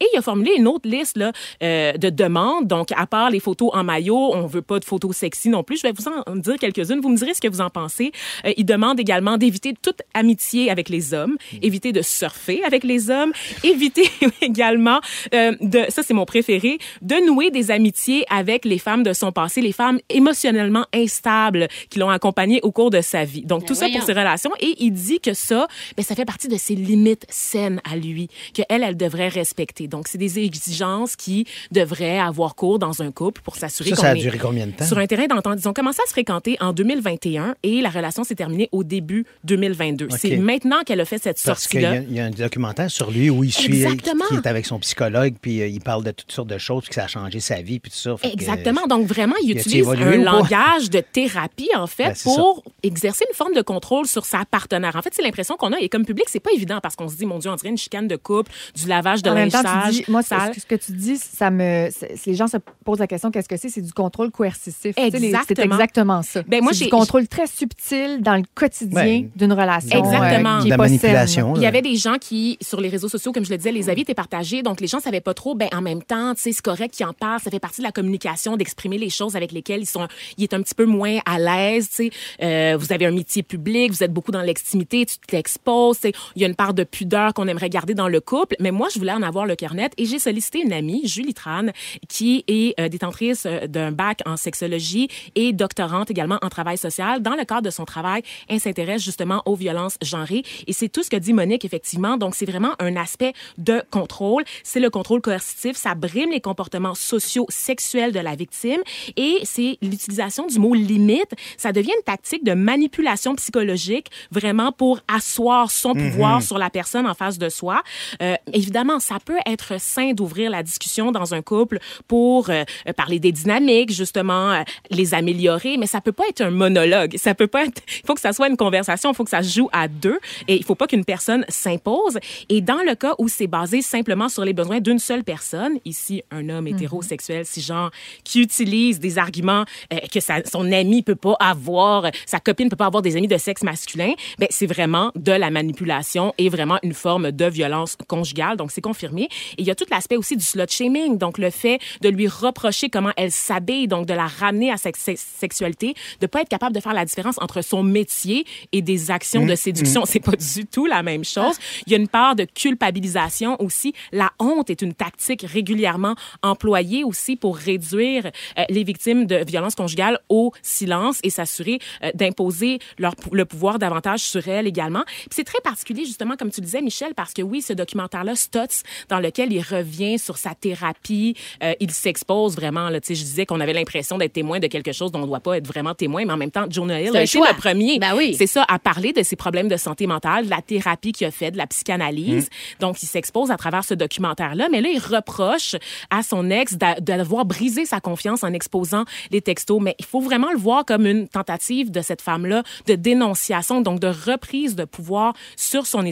Et 0.00 0.06
il 0.12 0.18
a 0.18 0.22
formulé 0.22 0.52
une 0.56 0.66
autre 0.66 0.88
liste 0.88 1.16
là 1.16 1.32
euh, 1.62 1.92
de 1.92 2.10
demandes. 2.10 2.66
Donc, 2.66 2.92
à 2.96 3.06
part 3.06 3.30
les 3.30 3.40
photos 3.40 3.70
en 3.72 3.84
maillot, 3.84 4.34
on 4.34 4.46
veut 4.46 4.62
pas 4.62 4.78
de 4.78 4.84
photos 4.84 5.16
sexy 5.16 5.48
non 5.48 5.62
plus. 5.62 5.78
Je 5.78 5.82
vais 5.82 5.92
vous 5.92 6.08
en 6.08 6.36
dire 6.36 6.56
quelques-unes. 6.58 7.00
Vous 7.00 7.08
me 7.08 7.16
direz 7.16 7.34
ce 7.34 7.40
que 7.40 7.48
vous 7.48 7.60
en 7.60 7.70
pensez. 7.70 8.12
Euh, 8.44 8.52
il 8.56 8.64
demande 8.64 9.00
également 9.00 9.38
d'éviter 9.38 9.74
toute 9.80 10.02
amitié 10.14 10.70
avec 10.70 10.88
les 10.88 11.14
hommes, 11.14 11.36
éviter 11.62 11.92
de 11.92 12.02
surfer 12.02 12.62
avec 12.64 12.84
les 12.84 13.10
hommes, 13.10 13.32
éviter 13.64 14.08
également 14.40 15.00
euh, 15.34 15.54
de, 15.60 15.84
ça 15.88 16.02
c'est 16.02 16.14
mon 16.14 16.24
préféré, 16.24 16.78
de 17.02 17.26
nouer 17.26 17.50
des 17.50 17.70
amitiés 17.70 18.24
avec 18.30 18.64
les 18.64 18.78
femmes 18.78 19.02
de 19.02 19.12
son 19.12 19.32
passé, 19.32 19.60
les 19.60 19.72
femmes 19.72 19.98
émotionnellement 20.08 20.86
instables 20.94 21.68
qui 21.90 21.98
l'ont 21.98 22.10
accompagné 22.10 22.60
au 22.62 22.72
cours 22.72 22.90
de 22.90 23.00
sa 23.00 23.24
vie. 23.24 23.42
Donc 23.42 23.64
tout 23.64 23.74
ça 23.74 23.88
pour 23.88 24.02
ses 24.02 24.12
relations 24.12 24.50
et 24.60 24.74
il 24.78 24.92
dit 24.92 25.20
que 25.20 25.34
ça, 25.34 25.68
ben, 25.96 26.02
ça 26.02 26.14
fait 26.14 26.24
partie 26.24 26.48
de 26.48 26.56
ses 26.56 26.74
limites 26.74 27.26
saines 27.28 27.80
à 27.90 27.96
lui, 27.96 28.28
que 28.54 28.62
elle, 28.68 28.82
elle 28.82 28.96
devrait 29.08 29.28
respecter. 29.28 29.88
Donc 29.88 30.08
c'est 30.08 30.18
des 30.18 30.38
exigences 30.38 31.16
qui 31.16 31.46
devraient 31.72 32.18
avoir 32.18 32.54
cours 32.54 32.78
dans 32.78 33.02
un 33.02 33.10
couple 33.10 33.40
pour 33.42 33.56
s'assurer 33.56 33.90
Ça, 33.90 33.96
qu'on 33.96 34.02
ça 34.02 34.08
a 34.10 34.14
est 34.16 34.20
duré 34.20 34.38
combien 34.38 34.66
de 34.66 34.72
temps? 34.72 34.84
sur 34.86 34.98
un 34.98 35.06
terrain 35.06 35.26
d'entente. 35.26 35.58
Ils 35.62 35.68
ont 35.68 35.72
commencé 35.72 36.00
à 36.04 36.06
se 36.06 36.12
fréquenter 36.12 36.56
en 36.60 36.72
2021 36.72 37.54
et 37.62 37.80
la 37.80 37.90
relation 37.90 38.24
s'est 38.24 38.34
terminée 38.34 38.68
au 38.72 38.84
début 38.84 39.24
2022. 39.44 40.08
C'est 40.18 40.36
maintenant 40.36 40.82
qu'elle 40.84 41.00
a 41.00 41.04
fait 41.04 41.18
cette 41.22 41.40
Parce 41.44 41.66
qu'il 41.66 41.80
y, 41.80 41.82
sortie-là. 41.84 42.00
a- 42.00 42.04
il 42.08 42.14
y 42.14 42.20
a 42.20 42.24
un 42.26 42.30
documentaire 42.30 42.90
sur 42.90 43.10
lui 43.10 43.30
où 43.30 43.44
il 43.44 43.52
suit, 43.52 43.82
Exactement. 43.82 44.24
qui 44.28 44.34
est 44.36 44.46
avec 44.46 44.66
son 44.66 44.78
psychologue, 44.78 45.34
puis 45.40 45.60
euh, 45.62 45.66
il 45.68 45.80
parle 45.80 46.04
de 46.04 46.10
toutes 46.10 46.32
sortes 46.32 46.48
de 46.48 46.58
choses, 46.58 46.82
puis 46.82 46.90
que 46.90 46.94
ça 46.94 47.04
a 47.04 47.08
changé 47.08 47.40
sa 47.40 47.60
vie, 47.62 47.78
puis 47.80 47.90
tout 47.90 47.96
ça. 47.98 48.14
Que, 48.22 48.28
Exactement. 48.28 48.86
Donc, 48.88 49.06
vraiment, 49.06 49.34
il 49.42 49.52
utilise 49.52 49.88
un 49.88 50.16
langage 50.16 50.90
de 50.90 51.00
thérapie, 51.00 51.70
en 51.76 51.86
fait, 51.86 52.04
Ben, 52.08 52.14
pour 52.24 52.62
exercer 52.82 53.24
une 53.28 53.34
forme 53.34 53.54
de 53.54 53.62
contrôle 53.62 54.06
sur 54.06 54.24
sa 54.24 54.44
partenaire. 54.44 54.96
En 54.96 55.02
fait, 55.02 55.10
c'est 55.14 55.22
l'impression 55.22 55.56
qu'on 55.56 55.72
a. 55.72 55.78
Et 55.80 55.88
comme 55.88 56.04
public, 56.04 56.26
c'est 56.28 56.40
pas 56.40 56.52
évident 56.52 56.80
parce 56.82 56.96
qu'on 56.96 57.08
se 57.08 57.16
dit, 57.16 57.26
mon 57.26 57.38
Dieu, 57.38 57.50
on 57.50 57.56
dirait 57.56 57.68
une 57.70 57.78
chicane 57.78 58.08
de 58.08 58.16
couple, 58.16 58.50
du 58.74 58.86
lavage 58.98 59.22
de 59.22 59.30
En 59.30 59.34
même 59.34 59.44
linge 59.48 59.52
temps, 59.52 59.62
tu 59.62 59.68
sale. 59.68 59.90
dis, 59.92 60.04
moi, 60.08 60.22
ce 60.22 60.28
sale. 60.28 60.52
ce 60.58 60.66
que 60.66 60.74
tu 60.74 60.92
dis, 60.92 61.16
ça 61.16 61.50
me, 61.50 61.88
c'est- 61.90 62.26
les 62.26 62.34
gens 62.34 62.48
se 62.48 62.56
posent 62.84 62.98
la 62.98 63.06
question, 63.06 63.30
qu'est-ce 63.30 63.48
que 63.48 63.56
c'est? 63.56 63.68
C'est 63.68 63.80
du 63.82 63.92
contrôle 63.92 64.30
coercitif. 64.30 64.94
Les- 64.96 65.10
C'est 65.10 65.14
Exactement. 65.24 65.74
exactement 65.74 66.22
ça. 66.22 66.42
Ben, 66.46 66.62
moi, 66.62 66.72
c'est 66.72 66.80
j'ai- 66.80 66.84
du 66.86 66.90
contrôle 66.90 67.28
très 67.28 67.46
subtil 67.46 68.20
dans 68.20 68.36
le 68.36 68.42
quotidien 68.54 69.00
Ouais. 69.02 69.28
d'une 69.36 69.52
relation. 69.52 69.98
Exactement. 70.04 70.58
euh, 70.58 70.60
qui 70.62 70.66
est 70.66 70.70
la 70.70 70.76
manipulation. 70.76 71.54
Il 71.56 71.62
y 71.62 71.66
avait 71.66 71.82
des 71.82 71.96
gens 71.96 72.16
qui, 72.20 72.58
sur 72.60 72.80
les 72.80 72.88
réseaux 72.88 73.08
sociaux, 73.08 73.32
comme 73.32 73.44
je 73.44 73.50
le 73.50 73.56
disais, 73.56 73.72
les 73.72 73.88
avis 73.90 74.02
étaient 74.02 74.14
partagés. 74.14 74.62
Donc, 74.62 74.80
les 74.80 74.86
gens 74.86 75.00
savaient 75.00 75.20
pas 75.20 75.34
trop, 75.34 75.54
ben, 75.54 75.68
en 75.72 75.80
même 75.82 76.02
temps, 76.02 76.34
tu 76.34 76.42
sais, 76.42 76.52
c'est 76.52 76.62
correct 76.62 76.94
qu'ils 76.94 77.06
en 77.06 77.12
parlent. 77.12 77.40
Ça 77.40 77.50
fait 77.50 77.60
partie 77.60 77.80
de 77.80 77.86
la 77.86 77.92
communication, 77.92 78.56
d'exprimer 78.56 78.98
les 78.98 79.10
choses 79.10 79.36
avec 79.36 79.52
lesquelles 79.52 79.80
ils 79.82 79.86
sont, 79.86 80.06
ils 80.36 80.44
est 80.44 80.54
un 80.54 80.62
petit 80.62 80.74
peu 80.74 80.84
moins 80.84 81.18
à 81.26 81.38
l'aise, 81.38 81.88
tu 81.88 81.96
sais. 81.96 82.10
Euh, 82.42 82.76
vous 82.78 82.92
avez 82.92 83.06
un 83.06 83.10
métier 83.12 83.42
public, 83.42 83.90
vous 83.92 84.02
êtes 84.02 84.12
beaucoup 84.12 84.32
dans 84.32 84.42
l'extimité, 84.42 85.06
tu 85.06 85.16
t'exposes. 85.26 85.98
Il 86.36 86.42
y 86.42 86.44
a 86.44 86.48
une 86.48 86.54
part 86.54 86.74
de 86.74 86.84
pudeur 86.84 87.34
qu'on 87.34 87.46
aimerait 87.48 87.68
garder 87.70 87.94
dans 87.94 88.08
le 88.08 88.20
couple. 88.20 88.56
Mais 88.60 88.70
moi, 88.70 88.87
je 88.92 88.98
voulais 88.98 89.12
en 89.12 89.22
avoir 89.22 89.46
le 89.46 89.56
cœur 89.56 89.74
net 89.74 89.92
et 89.96 90.06
j'ai 90.06 90.18
sollicité 90.18 90.60
une 90.60 90.72
amie, 90.72 91.06
Julie 91.06 91.34
Tran, 91.34 91.66
qui 92.08 92.44
est 92.48 92.78
euh, 92.80 92.88
détentrice 92.88 93.46
euh, 93.46 93.66
d'un 93.66 93.92
bac 93.92 94.20
en 94.26 94.36
sexologie 94.36 95.08
et 95.34 95.52
doctorante 95.52 96.10
également 96.10 96.38
en 96.42 96.48
travail 96.48 96.78
social. 96.78 97.22
Dans 97.22 97.34
le 97.34 97.44
cadre 97.44 97.62
de 97.62 97.70
son 97.70 97.84
travail, 97.84 98.22
elle 98.48 98.60
s'intéresse 98.60 99.02
justement 99.02 99.42
aux 99.46 99.54
violences 99.54 99.98
genrées 100.02 100.42
et 100.66 100.72
c'est 100.72 100.88
tout 100.88 101.02
ce 101.02 101.10
que 101.10 101.16
dit 101.16 101.32
Monique 101.32 101.64
effectivement. 101.64 102.16
Donc 102.16 102.34
c'est 102.34 102.46
vraiment 102.46 102.74
un 102.78 102.96
aspect 102.96 103.32
de 103.58 103.82
contrôle. 103.90 104.44
C'est 104.62 104.80
le 104.80 104.90
contrôle 104.90 105.20
coercitif, 105.20 105.76
ça 105.76 105.94
brime 105.94 106.30
les 106.30 106.40
comportements 106.40 106.94
sociaux 106.94 107.46
sexuels 107.48 108.12
de 108.12 108.20
la 108.20 108.34
victime 108.34 108.80
et 109.16 109.40
c'est 109.44 109.78
l'utilisation 109.82 110.46
du 110.46 110.58
mot 110.58 110.74
limite. 110.74 111.34
Ça 111.56 111.72
devient 111.72 111.92
une 111.96 112.04
tactique 112.04 112.44
de 112.44 112.54
manipulation 112.54 113.34
psychologique 113.34 114.08
vraiment 114.30 114.72
pour 114.72 115.00
asseoir 115.08 115.70
son 115.70 115.94
pouvoir 115.94 116.42
sur 116.42 116.58
la 116.58 116.70
personne 116.70 117.06
en 117.06 117.14
face 117.14 117.38
de 117.38 117.48
soi. 117.48 117.82
Euh, 118.22 118.34
évidemment, 118.52 118.77
ça 119.00 119.18
peut 119.24 119.38
être 119.46 119.80
sain 119.80 120.12
d'ouvrir 120.12 120.50
la 120.50 120.62
discussion 120.62 121.12
dans 121.12 121.34
un 121.34 121.42
couple 121.42 121.78
pour 122.06 122.50
euh, 122.50 122.64
euh, 122.86 122.92
parler 122.92 123.18
des 123.18 123.32
dynamiques, 123.32 123.92
justement, 123.92 124.52
euh, 124.52 124.62
les 124.90 125.14
améliorer, 125.14 125.76
mais 125.76 125.86
ça 125.86 126.00
peut 126.00 126.12
pas 126.12 126.24
être 126.28 126.40
un 126.40 126.50
monologue. 126.50 127.16
Ça 127.16 127.34
peut 127.34 127.46
pas 127.46 127.64
être, 127.66 127.82
il 128.02 128.06
faut 128.06 128.14
que 128.14 128.20
ça 128.20 128.32
soit 128.32 128.48
une 128.48 128.56
conversation, 128.56 129.10
il 129.12 129.14
faut 129.16 129.24
que 129.24 129.30
ça 129.30 129.42
se 129.42 129.54
joue 129.56 129.68
à 129.72 129.88
deux 129.88 130.18
et 130.46 130.56
il 130.56 130.64
faut 130.64 130.74
pas 130.74 130.86
qu'une 130.86 131.04
personne 131.04 131.44
s'impose. 131.48 132.18
Et 132.48 132.60
dans 132.60 132.82
le 132.84 132.94
cas 132.94 133.14
où 133.18 133.28
c'est 133.28 133.46
basé 133.46 133.82
simplement 133.82 134.28
sur 134.28 134.44
les 134.44 134.52
besoins 134.52 134.80
d'une 134.80 134.98
seule 134.98 135.24
personne, 135.24 135.78
ici, 135.84 136.22
un 136.30 136.48
homme 136.48 136.66
hétérosexuel, 136.66 137.44
cisgenre, 137.44 137.90
qui 138.24 138.40
utilise 138.40 138.98
des 139.00 139.18
arguments 139.18 139.64
euh, 139.92 139.98
que 140.12 140.20
sa- 140.20 140.44
son 140.44 140.70
ami 140.72 141.02
peut 141.02 141.14
pas 141.14 141.36
avoir, 141.40 142.06
sa 142.26 142.40
copine 142.40 142.68
peut 142.68 142.76
pas 142.76 142.86
avoir 142.86 143.02
des 143.02 143.16
amis 143.16 143.28
de 143.28 143.36
sexe 143.38 143.62
masculin, 143.62 144.12
ben, 144.38 144.48
c'est 144.50 144.66
vraiment 144.66 145.10
de 145.14 145.32
la 145.32 145.50
manipulation 145.50 146.34
et 146.38 146.48
vraiment 146.48 146.78
une 146.82 146.94
forme 146.94 147.32
de 147.32 147.44
violence 147.46 147.96
conjugale. 148.06 148.56
Donc, 148.56 148.67
c'est 148.70 148.80
confirmé. 148.80 149.24
Et 149.56 149.62
il 149.62 149.66
y 149.66 149.70
a 149.70 149.74
tout 149.74 149.86
l'aspect 149.90 150.16
aussi 150.16 150.36
du 150.36 150.44
slut 150.44 150.68
shaming. 150.68 151.18
Donc, 151.18 151.38
le 151.38 151.50
fait 151.50 151.78
de 152.00 152.08
lui 152.08 152.28
reprocher 152.28 152.88
comment 152.88 153.12
elle 153.16 153.32
s'habille, 153.32 153.88
donc 153.88 154.06
de 154.06 154.14
la 154.14 154.26
ramener 154.26 154.70
à 154.70 154.76
sa 154.76 154.90
sex- 154.94 155.26
sexualité, 155.38 155.94
de 156.20 156.26
pas 156.26 156.42
être 156.42 156.48
capable 156.48 156.74
de 156.74 156.80
faire 156.80 156.94
la 156.94 157.04
différence 157.04 157.36
entre 157.40 157.62
son 157.62 157.82
métier 157.82 158.44
et 158.72 158.82
des 158.82 159.10
actions 159.10 159.44
de 159.46 159.54
séduction. 159.54 160.04
C'est 160.06 160.20
pas 160.20 160.36
du 160.36 160.66
tout 160.66 160.86
la 160.86 161.02
même 161.02 161.24
chose. 161.24 161.56
Il 161.86 161.92
y 161.92 161.94
a 161.94 161.98
une 161.98 162.08
part 162.08 162.34
de 162.36 162.44
culpabilisation 162.44 163.60
aussi. 163.62 163.92
La 164.12 164.32
honte 164.38 164.70
est 164.70 164.82
une 164.82 164.94
tactique 164.94 165.42
régulièrement 165.46 166.14
employée 166.42 167.04
aussi 167.04 167.36
pour 167.36 167.56
réduire 167.56 168.26
euh, 168.58 168.64
les 168.68 168.84
victimes 168.84 169.26
de 169.26 169.44
violences 169.44 169.74
conjugales 169.74 170.18
au 170.28 170.52
silence 170.62 171.18
et 171.22 171.30
s'assurer 171.30 171.78
euh, 172.02 172.10
d'imposer 172.14 172.78
leur 172.98 173.14
le 173.32 173.44
pouvoir 173.44 173.78
davantage 173.78 174.20
sur 174.20 174.46
elles 174.48 174.66
également. 174.66 175.02
C'est 175.30 175.44
très 175.44 175.60
particulier 175.60 176.04
justement 176.04 176.36
comme 176.36 176.50
tu 176.50 176.60
disais 176.60 176.80
Michel 176.80 177.14
parce 177.14 177.32
que 177.32 177.42
oui, 177.42 177.62
ce 177.62 177.72
documentaire-là 177.72 178.36
Stutz 178.66 178.82
dans 179.08 179.20
lequel 179.20 179.52
il 179.52 179.60
revient 179.62 180.18
sur 180.18 180.36
sa 180.38 180.54
thérapie, 180.54 181.34
euh, 181.62 181.74
il 181.80 181.90
s'expose 181.90 182.56
vraiment 182.56 182.88
là, 182.88 183.00
tu 183.00 183.08
sais 183.08 183.14
je 183.14 183.24
disais 183.24 183.46
qu'on 183.46 183.60
avait 183.60 183.72
l'impression 183.72 184.18
d'être 184.18 184.32
témoin 184.32 184.58
de 184.58 184.66
quelque 184.66 184.92
chose 184.92 185.12
dont 185.12 185.20
on 185.20 185.22
ne 185.22 185.26
doit 185.26 185.40
pas 185.40 185.58
être 185.58 185.66
vraiment 185.66 185.94
témoin, 185.94 186.24
mais 186.24 186.32
en 186.32 186.36
même 186.36 186.50
temps 186.50 186.66
Jonah 186.68 187.00
Hill 187.00 187.16
a 187.16 187.22
été 187.22 187.38
le 187.38 187.56
premier. 187.56 187.98
Ben 187.98 188.14
oui. 188.16 188.34
C'est 188.36 188.46
ça 188.46 188.64
à 188.68 188.78
parler 188.78 189.12
de 189.12 189.22
ses 189.22 189.36
problèmes 189.36 189.68
de 189.68 189.76
santé 189.76 190.06
mentale, 190.06 190.46
de 190.46 190.50
la 190.50 190.62
thérapie 190.62 191.12
qu'il 191.12 191.26
a 191.26 191.30
fait, 191.30 191.50
de 191.50 191.56
la 191.56 191.66
psychanalyse. 191.66 192.48
Donc 192.80 193.02
il 193.02 193.06
s'expose 193.06 193.50
à 193.50 193.56
travers 193.56 193.84
ce 193.84 193.94
documentaire-là, 193.94 194.68
mais 194.70 194.80
là 194.80 194.88
il 194.92 194.98
reproche 194.98 195.76
à 196.10 196.22
son 196.22 196.50
ex 196.50 196.74
d'a- 196.74 197.00
d'avoir 197.00 197.44
brisé 197.44 197.84
sa 197.84 198.00
confiance 198.00 198.44
en 198.44 198.52
exposant 198.52 199.04
les 199.30 199.40
textos, 199.40 199.80
mais 199.80 199.94
il 199.98 200.04
faut 200.04 200.20
vraiment 200.20 200.50
le 200.52 200.58
voir 200.58 200.84
comme 200.84 201.06
une 201.06 201.28
tentative 201.28 201.90
de 201.90 202.00
cette 202.00 202.22
femme-là 202.22 202.62
de 202.86 202.94
dénonciation, 202.94 203.80
donc 203.80 204.00
de 204.00 204.08
reprise 204.08 204.74
de 204.74 204.84
pouvoir 204.84 205.34
sur 205.56 205.86
son, 205.86 206.04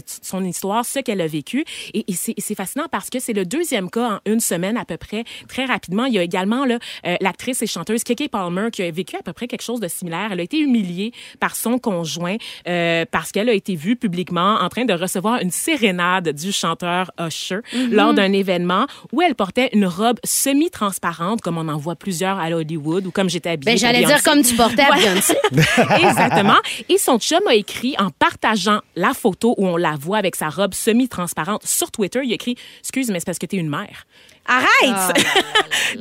histoire, 0.44 0.84
ce 0.84 0.98
qu'elle 1.00 1.20
a 1.20 1.26
vécu. 1.26 1.64
Et, 1.94 2.04
et 2.08 2.12
c'est 2.14 2.35
c'est 2.38 2.54
fascinant 2.54 2.86
parce 2.90 3.10
que 3.10 3.18
c'est 3.18 3.32
le 3.32 3.44
deuxième 3.44 3.90
cas 3.90 4.16
en 4.16 4.18
une 4.30 4.40
semaine 4.40 4.76
à 4.76 4.84
peu 4.84 4.96
près, 4.96 5.24
très 5.48 5.64
rapidement. 5.64 6.04
Il 6.04 6.14
y 6.14 6.18
a 6.18 6.22
également 6.22 6.64
là, 6.64 6.78
euh, 7.06 7.16
l'actrice 7.20 7.62
et 7.62 7.66
chanteuse 7.66 8.04
Keke 8.04 8.28
Palmer 8.30 8.68
qui 8.72 8.82
a 8.82 8.90
vécu 8.90 9.16
à 9.16 9.22
peu 9.22 9.32
près 9.32 9.46
quelque 9.46 9.62
chose 9.62 9.80
de 9.80 9.88
similaire. 9.88 10.28
Elle 10.32 10.40
a 10.40 10.42
été 10.42 10.58
humiliée 10.58 11.12
par 11.40 11.56
son 11.56 11.78
conjoint 11.78 12.36
euh, 12.68 13.04
parce 13.10 13.32
qu'elle 13.32 13.48
a 13.48 13.54
été 13.54 13.74
vue 13.74 13.96
publiquement 13.96 14.56
en 14.60 14.68
train 14.68 14.84
de 14.84 14.92
recevoir 14.92 15.40
une 15.40 15.50
sérénade 15.50 16.30
du 16.30 16.52
chanteur 16.52 17.10
Usher 17.18 17.60
lors 17.90 18.14
d'un 18.14 18.32
événement 18.32 18.86
où 19.12 19.22
elle 19.22 19.34
portait 19.34 19.70
une 19.72 19.86
robe 19.86 20.18
semi-transparente, 20.24 21.40
comme 21.40 21.58
on 21.58 21.68
en 21.68 21.76
voit 21.76 21.96
plusieurs 21.96 22.38
à 22.38 22.48
Hollywood, 22.50 23.06
ou 23.06 23.10
comme 23.10 23.28
j'étais 23.28 23.50
habillée. 23.50 23.72
Ben, 23.72 23.78
j'allais 23.78 24.04
dire 24.04 24.22
comme 24.22 24.42
tu 24.42 24.54
portais 24.54 24.82
à. 24.82 24.96
Beyoncé. 24.96 25.34
Exactement. 26.00 26.56
Et 26.88 26.98
son 26.98 27.18
chum 27.18 27.40
a 27.48 27.54
écrit 27.54 27.94
en 27.98 28.10
partageant 28.10 28.80
la 28.94 29.14
photo 29.14 29.54
où 29.58 29.66
on 29.66 29.76
la 29.76 29.94
voit 29.96 30.18
avec 30.18 30.36
sa 30.36 30.48
robe 30.48 30.74
semi-transparente 30.74 31.64
sur 31.64 31.90
Twitter, 31.90 32.20
il 32.26 32.32
écrit 32.32 32.56
"Excuse 32.80 33.10
mais 33.10 33.20
c'est 33.20 33.26
parce 33.26 33.38
que 33.38 33.46
t'es 33.46 33.56
une 33.56 33.68
mère." 33.70 34.06
Arrête! 34.48 35.24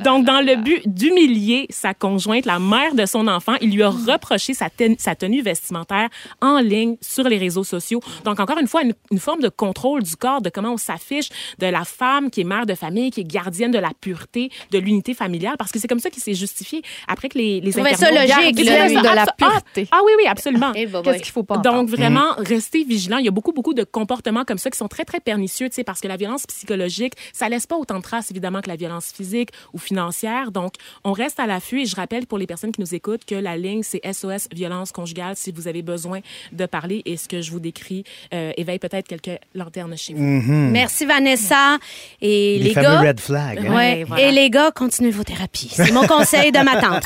Donc, 0.04 0.24
dans 0.24 0.40
le 0.40 0.56
but 0.56 0.82
d'humilier 0.86 1.66
sa 1.70 1.94
conjointe, 1.94 2.46
la 2.46 2.58
mère 2.58 2.94
de 2.94 3.06
son 3.06 3.26
enfant, 3.28 3.54
il 3.60 3.72
lui 3.74 3.82
a 3.82 3.88
reproché 3.90 4.54
sa, 4.54 4.70
ten- 4.70 4.96
sa 4.98 5.14
tenue 5.14 5.42
vestimentaire 5.42 6.08
en 6.40 6.58
ligne 6.60 6.96
sur 7.00 7.24
les 7.24 7.38
réseaux 7.38 7.64
sociaux. 7.64 8.00
Donc, 8.24 8.40
encore 8.40 8.58
une 8.58 8.66
fois, 8.68 8.82
une, 8.82 8.94
une 9.10 9.18
forme 9.18 9.40
de 9.40 9.48
contrôle 9.48 10.02
du 10.02 10.16
corps, 10.16 10.40
de 10.40 10.50
comment 10.50 10.72
on 10.72 10.76
s'affiche, 10.76 11.28
de 11.58 11.66
la 11.66 11.84
femme 11.84 12.30
qui 12.30 12.40
est 12.42 12.44
mère 12.44 12.66
de 12.66 12.74
famille, 12.74 13.10
qui 13.10 13.20
est 13.20 13.24
gardienne 13.24 13.70
de 13.70 13.78
la 13.78 13.90
pureté, 14.00 14.50
de 14.70 14.78
l'unité 14.78 15.14
familiale, 15.14 15.56
parce 15.58 15.72
que 15.72 15.78
c'est 15.78 15.88
comme 15.88 16.00
ça 16.00 16.10
qu'il 16.10 16.22
s'est 16.22 16.34
justifié 16.34 16.82
après 17.08 17.28
que 17.28 17.38
les, 17.38 17.60
les 17.60 17.72
trouvais 17.72 17.94
ça 17.94 18.10
logique, 18.10 18.58
ça 18.64 18.88
De 18.88 19.14
la 19.14 19.24
abso- 19.24 19.36
pureté. 19.36 19.88
Ah, 19.90 19.96
ah 19.98 20.00
oui, 20.04 20.12
oui, 20.18 20.26
absolument. 20.26 20.72
Eh, 20.74 20.86
Qu'est-ce 20.86 21.22
qu'il 21.22 21.32
faut 21.32 21.42
pas 21.42 21.56
Donc, 21.58 21.66
entendre? 21.74 21.90
vraiment, 21.96 22.34
rester 22.38 22.84
vigilant. 22.84 23.18
Il 23.18 23.24
y 23.24 23.28
a 23.28 23.32
beaucoup, 23.32 23.52
beaucoup 23.52 23.74
de 23.74 23.84
comportements 23.84 24.44
comme 24.44 24.58
ça 24.58 24.70
qui 24.70 24.78
sont 24.78 24.88
très, 24.88 25.04
très 25.04 25.20
pernicieux, 25.20 25.68
tu 25.68 25.74
sais, 25.76 25.84
parce 25.84 26.00
que 26.00 26.08
la 26.08 26.16
violence 26.16 26.46
psychologique, 26.46 27.14
ça 27.32 27.48
laisse 27.48 27.66
pas 27.66 27.76
autant 27.76 27.96
de 27.98 28.02
traces, 28.02 28.32
évidemment, 28.36 28.60
que 28.60 28.68
la 28.68 28.76
violence 28.76 29.12
physique 29.14 29.50
ou 29.72 29.78
financière. 29.78 30.50
Donc, 30.52 30.74
on 31.04 31.12
reste 31.12 31.40
à 31.40 31.46
l'affût 31.46 31.80
et 31.82 31.86
je 31.86 31.96
rappelle 31.96 32.26
pour 32.26 32.38
les 32.38 32.46
personnes 32.46 32.72
qui 32.72 32.80
nous 32.80 32.94
écoutent 32.94 33.24
que 33.24 33.34
la 33.34 33.56
ligne, 33.56 33.82
c'est 33.82 34.00
SOS 34.10 34.48
violence 34.52 34.92
conjugale 34.92 35.34
si 35.36 35.52
vous 35.52 35.68
avez 35.68 35.82
besoin 35.82 36.20
de 36.52 36.66
parler 36.66 37.02
et 37.04 37.16
ce 37.16 37.28
que 37.28 37.40
je 37.40 37.50
vous 37.50 37.60
décris 37.60 38.04
euh, 38.34 38.52
éveille 38.56 38.78
peut-être 38.78 39.06
quelques 39.08 39.38
lanternes 39.54 39.96
chez 39.96 40.14
vous. 40.14 40.22
Merci 40.22 41.06
Vanessa. 41.06 41.78
Et 42.20 42.58
les, 42.58 42.64
Les 42.68 42.70
fameux 42.74 42.86
gars. 42.88 43.00
red 43.00 43.20
flags. 43.20 43.66
hein? 43.66 43.74
Ouais. 43.74 44.04
Voilà. 44.04 44.22
Et 44.28 44.32
les 44.32 44.50
gars, 44.50 44.70
continuez 44.70 45.10
vos 45.10 45.24
thérapies. 45.24 45.70
C'est 45.72 45.92
mon 45.92 46.06
conseil 46.06 46.52
de 46.52 46.58
ma 46.60 46.80
tante. 46.80 47.04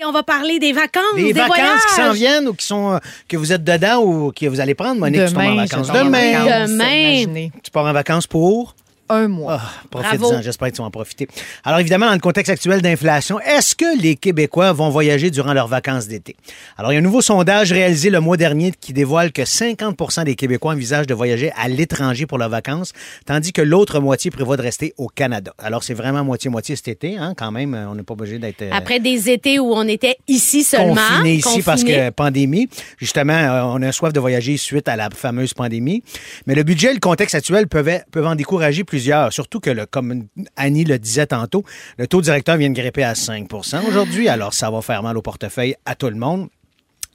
Et 0.00 0.04
on 0.04 0.12
va 0.12 0.22
parler 0.22 0.58
des 0.58 0.72
vacances, 0.72 1.02
Les 1.16 1.32
des 1.32 1.40
vacances 1.40 1.56
voyages. 1.56 1.80
qui 1.88 1.94
s'en 1.94 2.12
viennent 2.12 2.48
ou 2.48 2.54
qui 2.54 2.64
sont 2.66 2.92
euh, 2.92 2.98
que 3.28 3.36
vous 3.36 3.52
êtes 3.52 3.64
dedans 3.64 4.02
ou 4.02 4.32
que 4.32 4.46
vous 4.46 4.60
allez 4.60 4.74
prendre, 4.74 5.00
Monique, 5.00 5.26
tu 5.26 5.32
tombes 5.32 5.42
en 5.42 5.50
Demain, 5.50 5.62
vacances 5.66 5.88
demain. 5.88 6.66
Demain. 6.66 6.84
imaginez. 6.84 7.52
Tu 7.62 7.70
pars 7.70 7.84
en 7.84 7.92
vacances 7.92 8.26
pour? 8.26 8.74
Un 9.08 9.28
mois. 9.28 9.60
Profite-en, 9.90 10.16
Bravo. 10.18 10.42
j'espère 10.42 10.68
que 10.70 10.74
tu 10.76 10.82
vas 10.82 10.86
en 10.88 10.90
profiter. 10.90 11.28
Alors 11.64 11.80
évidemment, 11.80 12.06
dans 12.06 12.12
le 12.12 12.18
contexte 12.18 12.50
actuel 12.50 12.82
d'inflation, 12.82 13.40
est-ce 13.40 13.74
que 13.74 14.00
les 14.00 14.16
Québécois 14.16 14.72
vont 14.72 14.90
voyager 14.90 15.30
durant 15.30 15.52
leurs 15.52 15.68
vacances 15.68 16.06
d'été? 16.08 16.36
Alors 16.76 16.92
il 16.92 16.94
y 16.94 16.98
a 16.98 17.00
un 17.00 17.02
nouveau 17.02 17.22
sondage 17.22 17.72
réalisé 17.72 18.10
le 18.10 18.20
mois 18.20 18.36
dernier 18.36 18.72
qui 18.78 18.92
dévoile 18.92 19.32
que 19.32 19.42
50% 19.42 20.24
des 20.24 20.34
Québécois 20.34 20.72
envisagent 20.72 21.06
de 21.06 21.14
voyager 21.14 21.52
à 21.56 21.68
l'étranger 21.68 22.26
pour 22.26 22.38
leurs 22.38 22.48
vacances, 22.48 22.92
tandis 23.26 23.52
que 23.52 23.62
l'autre 23.62 24.00
moitié 24.00 24.30
prévoit 24.30 24.56
de 24.56 24.62
rester 24.62 24.94
au 24.98 25.08
Canada. 25.08 25.52
Alors 25.58 25.82
c'est 25.84 25.94
vraiment 25.94 26.24
moitié-moitié 26.24 26.76
cet 26.76 26.88
été, 26.88 27.16
hein, 27.16 27.34
quand 27.36 27.50
même. 27.50 27.74
On 27.90 27.94
n'est 27.94 28.02
pas 28.02 28.14
obligé 28.14 28.38
d'être... 28.38 28.62
euh, 28.62 28.70
Après 28.72 29.00
des 29.00 29.30
étés 29.30 29.58
où 29.58 29.72
on 29.72 29.86
était 29.88 30.16
ici 30.28 30.62
seulement. 30.64 30.96
confiné 30.96 31.34
ici 31.34 31.62
parce 31.62 31.84
que 31.84 32.10
pandémie. 32.10 32.68
Justement, 32.98 33.32
euh, 33.32 33.62
on 33.64 33.82
a 33.82 33.92
soif 33.92 34.12
de 34.12 34.20
voyager 34.20 34.56
suite 34.56 34.88
à 34.88 34.96
la 34.96 35.08
fameuse 35.10 35.54
pandémie. 35.54 36.02
Mais 36.46 36.54
le 36.54 36.62
budget 36.62 36.90
et 36.90 36.94
le 36.94 37.00
contexte 37.00 37.34
actuel 37.34 37.66
peuvent, 37.68 38.00
peuvent 38.10 38.26
en 38.26 38.34
décourager 38.34 38.84
Surtout 39.30 39.60
que, 39.60 39.84
comme 39.86 40.26
Annie 40.56 40.84
le 40.84 40.98
disait 40.98 41.26
tantôt, 41.26 41.64
le 41.98 42.06
taux 42.06 42.20
directeur 42.20 42.56
vient 42.56 42.70
de 42.70 42.74
grimper 42.74 43.04
à 43.04 43.14
5% 43.14 43.86
aujourd'hui. 43.86 44.28
Alors, 44.28 44.54
ça 44.54 44.70
va 44.70 44.82
faire 44.82 45.02
mal 45.02 45.16
au 45.16 45.22
portefeuille 45.22 45.74
à 45.84 45.94
tout 45.94 46.08
le 46.08 46.16
monde. 46.16 46.48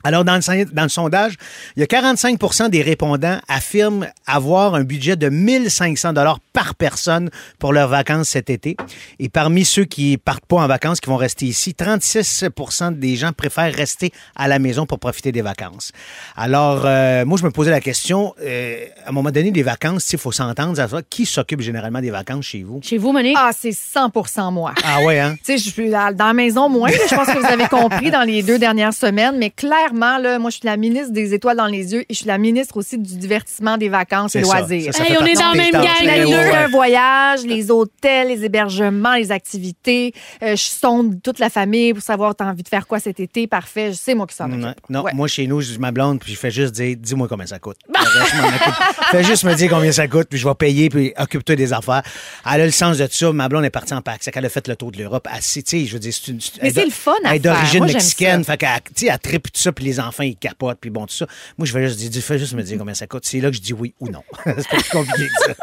Alors, 0.03 0.23
dans 0.23 0.35
le, 0.35 0.65
dans 0.65 0.83
le 0.83 0.89
sondage, 0.89 1.35
il 1.75 1.79
y 1.79 1.83
a 1.83 1.85
45% 1.85 2.69
des 2.69 2.81
répondants 2.81 3.39
affirment 3.47 4.07
avoir 4.27 4.75
un 4.75 4.83
budget 4.83 5.15
de 5.15 5.29
1500 5.29 6.13
dollars 6.13 6.39
par 6.53 6.75
personne 6.75 7.29
pour 7.59 7.73
leurs 7.73 7.87
vacances 7.87 8.29
cet 8.29 8.49
été. 8.49 8.77
Et 9.19 9.29
parmi 9.29 9.65
ceux 9.65 9.85
qui 9.85 10.17
partent 10.17 10.45
pas 10.45 10.57
en 10.57 10.67
vacances, 10.67 10.99
qui 10.99 11.09
vont 11.09 11.17
rester 11.17 11.45
ici, 11.45 11.75
36% 11.77 12.97
des 12.97 13.15
gens 13.15 13.31
préfèrent 13.31 13.73
rester 13.73 14.11
à 14.35 14.47
la 14.47 14.59
maison 14.59 14.85
pour 14.85 14.99
profiter 14.99 15.31
des 15.31 15.41
vacances. 15.41 15.91
Alors, 16.35 16.83
euh, 16.85 17.25
moi, 17.25 17.37
je 17.37 17.43
me 17.43 17.51
posais 17.51 17.71
la 17.71 17.81
question, 17.81 18.33
euh, 18.41 18.85
à 19.05 19.09
un 19.09 19.11
moment 19.11 19.31
donné, 19.31 19.51
des 19.51 19.63
vacances, 19.63 20.11
il 20.13 20.19
faut 20.19 20.31
s'entendre 20.31 20.79
à 20.79 20.87
ça. 20.87 21.01
Qui 21.09 21.25
s'occupe 21.25 21.61
généralement 21.61 22.01
des 22.01 22.11
vacances 22.11 22.45
chez 22.45 22.63
vous? 22.63 22.79
Chez 22.83 22.97
vous, 22.97 23.11
Monique? 23.11 23.37
Ah, 23.39 23.51
c'est 23.57 23.71
100% 23.71 24.51
moi. 24.51 24.73
Ah 24.83 25.01
ouais, 25.01 25.19
hein? 25.19 25.35
Tu 25.43 25.57
sais, 25.57 25.57
je 25.57 25.69
suis 25.69 25.89
dans 25.89 26.13
dans 26.13 26.27
la 26.27 26.33
maison 26.33 26.69
moins, 26.69 26.89
je 26.89 27.15
pense 27.15 27.27
que 27.27 27.37
vous 27.37 27.45
avez 27.45 27.67
compris 27.67 28.11
dans 28.11 28.23
les 28.23 28.43
deux 28.43 28.59
dernières 28.59 28.93
semaines, 28.93 29.37
mais 29.37 29.49
clairement, 29.49 29.92
là, 30.19 30.39
moi, 30.39 30.49
je 30.49 30.57
suis 30.57 30.65
la 30.65 30.77
ministre 30.77 31.11
des 31.11 31.33
étoiles 31.33 31.57
dans 31.57 31.67
les 31.67 31.93
yeux 31.93 32.01
et 32.01 32.05
je 32.09 32.15
suis 32.15 32.25
la 32.27 32.37
ministre 32.37 32.77
aussi 32.77 32.97
du 32.97 33.15
divertissement 33.17 33.77
des 33.77 33.89
vacances 33.89 34.35
et 34.35 34.43
ça. 34.43 34.59
loisirs. 34.59 34.93
Ça, 34.93 34.99
ça 34.99 35.03
Hey, 35.03 35.11
fait 35.15 35.21
on 35.21 35.25
est 35.25 35.33
dans 35.35 35.51
tes 35.51 35.57
même 35.57 35.71
gang, 35.71 36.51
d'un 36.51 36.67
voyage, 36.67 37.43
les 37.45 37.71
hôtels, 37.71 38.27
les 38.29 38.43
hébergements, 38.45 39.15
les 39.15 39.31
activités. 39.31 40.13
Euh, 40.41 40.55
je 40.55 40.63
sonde 40.63 41.21
toute 41.21 41.39
la 41.39 41.49
famille 41.49 41.93
pour 41.93 42.03
savoir 42.03 42.35
t'as 42.35 42.45
envie 42.45 42.63
de 42.63 42.67
faire 42.69 42.87
quoi 42.87 42.99
cet 42.99 43.19
été? 43.19 43.47
Parfait, 43.47 43.91
je 43.91 43.97
sais 43.97 44.15
moi 44.15 44.27
qui 44.27 44.35
s'en 44.35 44.45
occupe. 44.45 44.59
Non, 44.59 44.73
non, 44.89 45.03
Ouais. 45.03 45.11
moi 45.13 45.27
chez 45.27 45.47
nous, 45.47 45.61
je 45.61 45.73
dis 45.73 45.79
ma 45.79 45.91
blonde, 45.91 46.19
puis 46.19 46.33
je 46.33 46.37
fais 46.39 46.51
juste 46.51 46.73
dire, 46.73 46.95
dis-moi 46.99 47.27
combien 47.27 47.45
ça 47.45 47.59
coûte. 47.59 47.77
Le. 47.89 49.11
Fais 49.11 49.23
juste 49.23 49.43
me 49.43 49.53
dire 49.55 49.69
combien 49.69 49.91
ça 49.91 50.07
coûte, 50.07 50.27
puis 50.29 50.39
je 50.39 50.47
vais 50.47 50.55
payer, 50.55 50.89
puis 50.89 51.13
occupe-toi 51.17 51.55
des 51.55 51.73
affaires. 51.73 52.03
Elle 52.51 52.61
a 52.61 52.65
le 52.65 52.71
sens 52.71 52.97
de 52.97 53.07
ça. 53.09 53.31
Ma 53.31 53.47
blonde 53.49 53.65
est 53.65 53.69
partie 53.69 53.93
en 53.93 54.01
Pâques, 54.01 54.19
c'est 54.21 54.31
qu'elle 54.31 54.45
a 54.45 54.49
fait 54.49 54.67
le 54.67 54.75
tour 54.75 54.91
de 54.91 54.97
l'Europe. 54.97 55.27
Sais, 55.41 55.63
je 55.85 55.93
veux 55.93 55.99
dire, 55.99 56.13
c'est 56.13 56.31
une. 56.31 56.37
Mais 56.61 56.67
elle 56.69 56.73
c'est 56.73 56.81
est- 56.81 56.85
le 56.85 56.91
fun 56.91 57.11
à 57.23 57.29
Elle 57.31 57.35
est 57.37 57.39
d'origine 57.39 57.79
Moi, 57.79 57.87
j'aime 57.87 57.95
mexicaine, 57.97 58.43
fait 58.43 58.57
qu'elle, 58.57 58.69
elle 59.07 59.19
tripe 59.19 59.51
tout 59.51 59.59
ça, 59.61 59.71
les 59.83 59.99
enfants 59.99 60.23
ils 60.23 60.35
capotent, 60.35 60.79
puis 60.79 60.89
bon 60.89 61.05
tout 61.05 61.13
ça. 61.13 61.27
Moi, 61.57 61.65
je 61.65 61.73
vais 61.73 61.87
juste 61.87 62.53
me 62.53 62.63
dire 62.63 62.77
combien 62.77 62.93
ça 62.93 63.07
coûte. 63.07 63.25
C'est 63.25 63.39
là 63.39 63.49
que 63.49 63.55
je 63.55 63.61
dis 63.61 63.73
oui 63.73 63.93
ou 63.99 64.09
non. 64.09 64.23
c'est 64.45 64.67
pas 64.69 64.77
plus 64.77 64.89
compliqué 64.89 65.27
que 65.27 65.45
ça. 65.45 65.53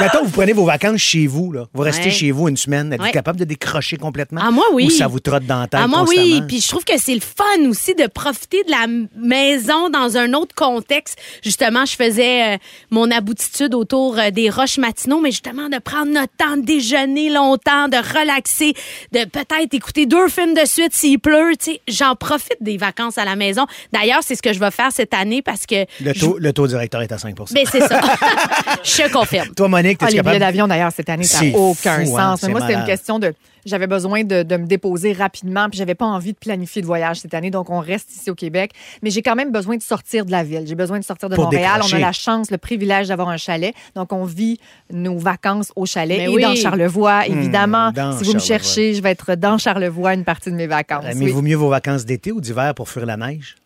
Mettons, 0.00 0.24
vous 0.24 0.30
prenez 0.30 0.52
vos 0.52 0.64
vacances 0.64 1.00
chez 1.00 1.26
vous, 1.26 1.52
là. 1.52 1.66
Vous 1.72 1.82
restez 1.82 2.06
Ouais. 2.06 2.10
chez 2.10 2.30
vous 2.30 2.48
une 2.48 2.56
semaine. 2.56 2.92
Êtes-vous 2.92 3.06
Ouais. 3.06 3.12
capable 3.12 3.38
de 3.38 3.44
décrocher 3.44 3.96
complètement? 3.96 4.40
Ah, 4.44 4.50
moi, 4.50 4.64
oui. 4.72 4.86
Ou 4.86 4.90
ça 4.90 5.06
vous 5.06 5.20
trotte 5.20 5.46
dans 5.46 5.60
la 5.60 5.66
tête 5.66 5.80
Ah, 5.82 5.86
moi, 5.88 6.04
oui. 6.08 6.42
Puis 6.46 6.60
je 6.60 6.68
trouve 6.68 6.84
que 6.84 6.98
c'est 6.98 7.14
le 7.14 7.20
fun 7.20 7.68
aussi 7.68 7.94
de 7.94 8.06
profiter 8.06 8.62
de 8.64 8.70
la 8.70 8.86
maison 9.16 9.88
dans 9.90 10.16
un 10.16 10.32
autre 10.34 10.54
contexte. 10.54 11.18
Justement, 11.42 11.84
je 11.86 11.94
faisais 11.96 12.54
euh, 12.54 12.58
mon 12.90 13.10
aboutitude 13.10 13.74
autour 13.74 14.18
euh, 14.18 14.30
des 14.30 14.50
roches 14.50 14.78
matinaux, 14.78 15.20
mais 15.20 15.30
justement 15.30 15.68
de 15.68 15.78
prendre 15.78 16.12
notre 16.12 16.32
temps 16.36 16.56
de 16.56 16.62
déjeuner 16.64 17.30
longtemps, 17.30 17.88
de 17.88 17.96
relaxer, 17.96 18.74
de 19.12 19.24
peut-être 19.24 19.72
écouter 19.72 20.06
deux 20.06 20.28
films 20.28 20.54
de 20.54 20.66
suite 20.66 20.92
s'il 20.94 21.18
pleut. 21.18 21.52
Tu 21.58 21.72
sais, 21.72 21.80
j'en 21.88 22.14
profite 22.16 22.56
des 22.60 22.76
vacances 22.76 23.18
à 23.18 23.24
la 23.24 23.36
maison. 23.36 23.66
D'ailleurs, 23.92 24.20
c'est 24.22 24.34
ce 24.34 24.42
que 24.42 24.52
je 24.52 24.58
vais 24.60 24.70
faire 24.70 24.90
cette 24.92 25.14
année 25.14 25.42
parce 25.42 25.64
que... 25.66 25.86
Le 26.02 26.12
taux, 26.12 26.36
le 26.38 26.52
taux 26.52 26.66
directeur 26.66 27.02
est 27.02 27.12
à 27.12 27.18
5 27.18 27.34
Ben, 27.52 27.64
c'est 27.70 27.80
ça. 27.86 28.00
je 28.84 29.10
confirme. 29.12 29.54
Toi, 29.54 29.68
Monique, 29.68 29.85
Ah, 29.92 30.06
t'es 30.06 30.12
les 30.12 30.16
capable... 30.18 30.30
billets 30.36 30.38
d'avion, 30.46 30.66
d'ailleurs, 30.66 30.92
cette 30.92 31.08
année, 31.08 31.24
ça 31.24 31.38
C'est 31.38 31.50
n'a 31.50 31.58
aucun 31.58 32.04
fou, 32.04 32.16
hein, 32.18 32.36
sens. 32.36 32.42
Mais 32.44 32.48
moi, 32.52 32.60
c'était 32.62 32.74
une 32.74 32.84
question 32.84 33.18
de. 33.18 33.32
J'avais 33.64 33.88
besoin 33.88 34.22
de, 34.22 34.44
de 34.44 34.56
me 34.58 34.66
déposer 34.66 35.12
rapidement, 35.12 35.68
puis 35.68 35.76
j'avais 35.78 35.96
pas 35.96 36.04
envie 36.06 36.32
de 36.32 36.38
planifier 36.38 36.82
de 36.82 36.86
voyage 36.86 37.18
cette 37.18 37.34
année, 37.34 37.50
donc 37.50 37.68
on 37.68 37.80
reste 37.80 38.12
ici 38.14 38.30
au 38.30 38.36
Québec. 38.36 38.70
Mais 39.02 39.10
j'ai 39.10 39.22
quand 39.22 39.34
même 39.34 39.50
besoin 39.50 39.76
de 39.76 39.82
sortir 39.82 40.24
de 40.24 40.30
la 40.30 40.44
ville. 40.44 40.62
J'ai 40.68 40.76
besoin 40.76 41.00
de 41.00 41.04
sortir 41.04 41.28
de 41.28 41.34
Pour 41.34 41.46
Montréal. 41.46 41.72
décrocher. 41.74 41.94
On 41.96 41.98
a 41.98 42.00
la 42.00 42.12
chance, 42.12 42.52
le 42.52 42.58
privilège 42.58 43.08
d'avoir 43.08 43.28
un 43.28 43.36
chalet, 43.36 43.74
donc 43.96 44.12
on 44.12 44.24
vit 44.24 44.60
nos 44.92 45.18
vacances 45.18 45.72
au 45.74 45.84
chalet 45.84 46.18
Mais 46.18 46.24
et 46.26 46.28
oui. 46.28 46.42
dans 46.42 46.54
Charlevoix, 46.54 47.26
évidemment. 47.26 47.90
Hmm, 47.90 47.94
dans 47.94 48.18
si 48.18 48.22
vous 48.24 48.34
me 48.34 48.38
cherchez, 48.38 48.94
je 48.94 49.02
vais 49.02 49.10
être 49.10 49.34
dans 49.34 49.58
Charlevoix 49.58 50.14
une 50.14 50.22
partie 50.24 50.52
de 50.52 50.56
mes 50.56 50.68
vacances. 50.68 51.02
oui. 51.04 51.10
Aimez-vous 51.10 51.42
mieux 51.42 51.56
vos 51.56 51.68
vacances 51.68 52.04
d'été 52.04 52.30
ou 52.30 52.40
d'hiver 52.40 52.72
pour 52.72 52.88
fuir 52.88 53.04
la 53.04 53.16
neige? 53.16 53.56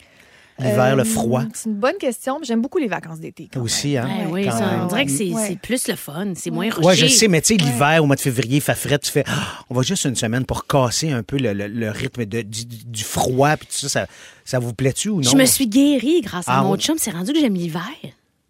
L'hiver, 0.60 0.96
le 0.96 1.02
Euh, 1.02 1.04
froid? 1.04 1.42
C'est 1.54 1.68
une 1.68 1.76
bonne 1.76 1.96
question. 1.98 2.38
mais 2.40 2.46
J'aime 2.46 2.60
beaucoup 2.62 2.78
les 2.78 2.86
vacances 2.88 3.20
d'été. 3.20 3.48
aussi, 3.56 3.96
hein? 3.96 4.06
Ouais, 4.06 4.26
oui, 4.30 4.44
quand 4.44 4.52
ça, 4.58 4.66
même. 4.70 4.80
on 4.82 4.86
dirait 4.86 5.06
que 5.06 5.10
c'est 5.12 5.30
Ouais. 5.32 5.56
plus 5.62 5.88
le 5.88 5.96
fun, 5.96 6.32
c'est 6.34 6.50
moins 6.50 6.70
rushé. 6.70 6.86
Ouais, 6.86 6.96
je 6.96 7.06
sais, 7.06 7.28
mais 7.28 7.40
tu 7.40 7.54
sais, 7.56 7.62
l'hiver, 7.62 8.02
au 8.02 8.06
mois 8.06 8.16
de 8.16 8.20
février, 8.20 8.56
il 8.56 8.60
fait 8.60 8.74
frais, 8.74 8.98
tu 8.98 9.10
fais, 9.10 9.24
Ah, 9.26 9.64
on 9.70 9.74
va 9.74 9.82
juste 9.82 10.04
une 10.04 10.16
semaine 10.16 10.44
pour 10.44 10.66
casser 10.66 11.10
un 11.10 11.22
peu 11.22 11.38
le, 11.38 11.52
le- 11.52 11.68
le 11.68 11.90
rythme 11.90 12.24
de- 12.24 12.42
du, 12.42 12.64
du 12.66 13.04
froid, 13.04 13.56
puis 13.56 13.66
tout 13.66 13.74
ça, 13.74 13.88
ça, 13.88 14.06
ça 14.44 14.58
vous 14.58 14.72
plaît-tu 14.74 15.08
ou 15.08 15.20
non? 15.22 15.30
Je 15.30 15.36
me 15.36 15.44
suis 15.44 15.66
guérie 15.66 16.20
grâce 16.22 16.48
à 16.48 16.58
Ah, 16.58 16.62
mon 16.62 16.76
chum. 16.76 16.96
C'est 16.98 17.10
rendu 17.12 17.32
que 17.32 17.40
j'aime 17.40 17.54
l'hiver. 17.54 17.82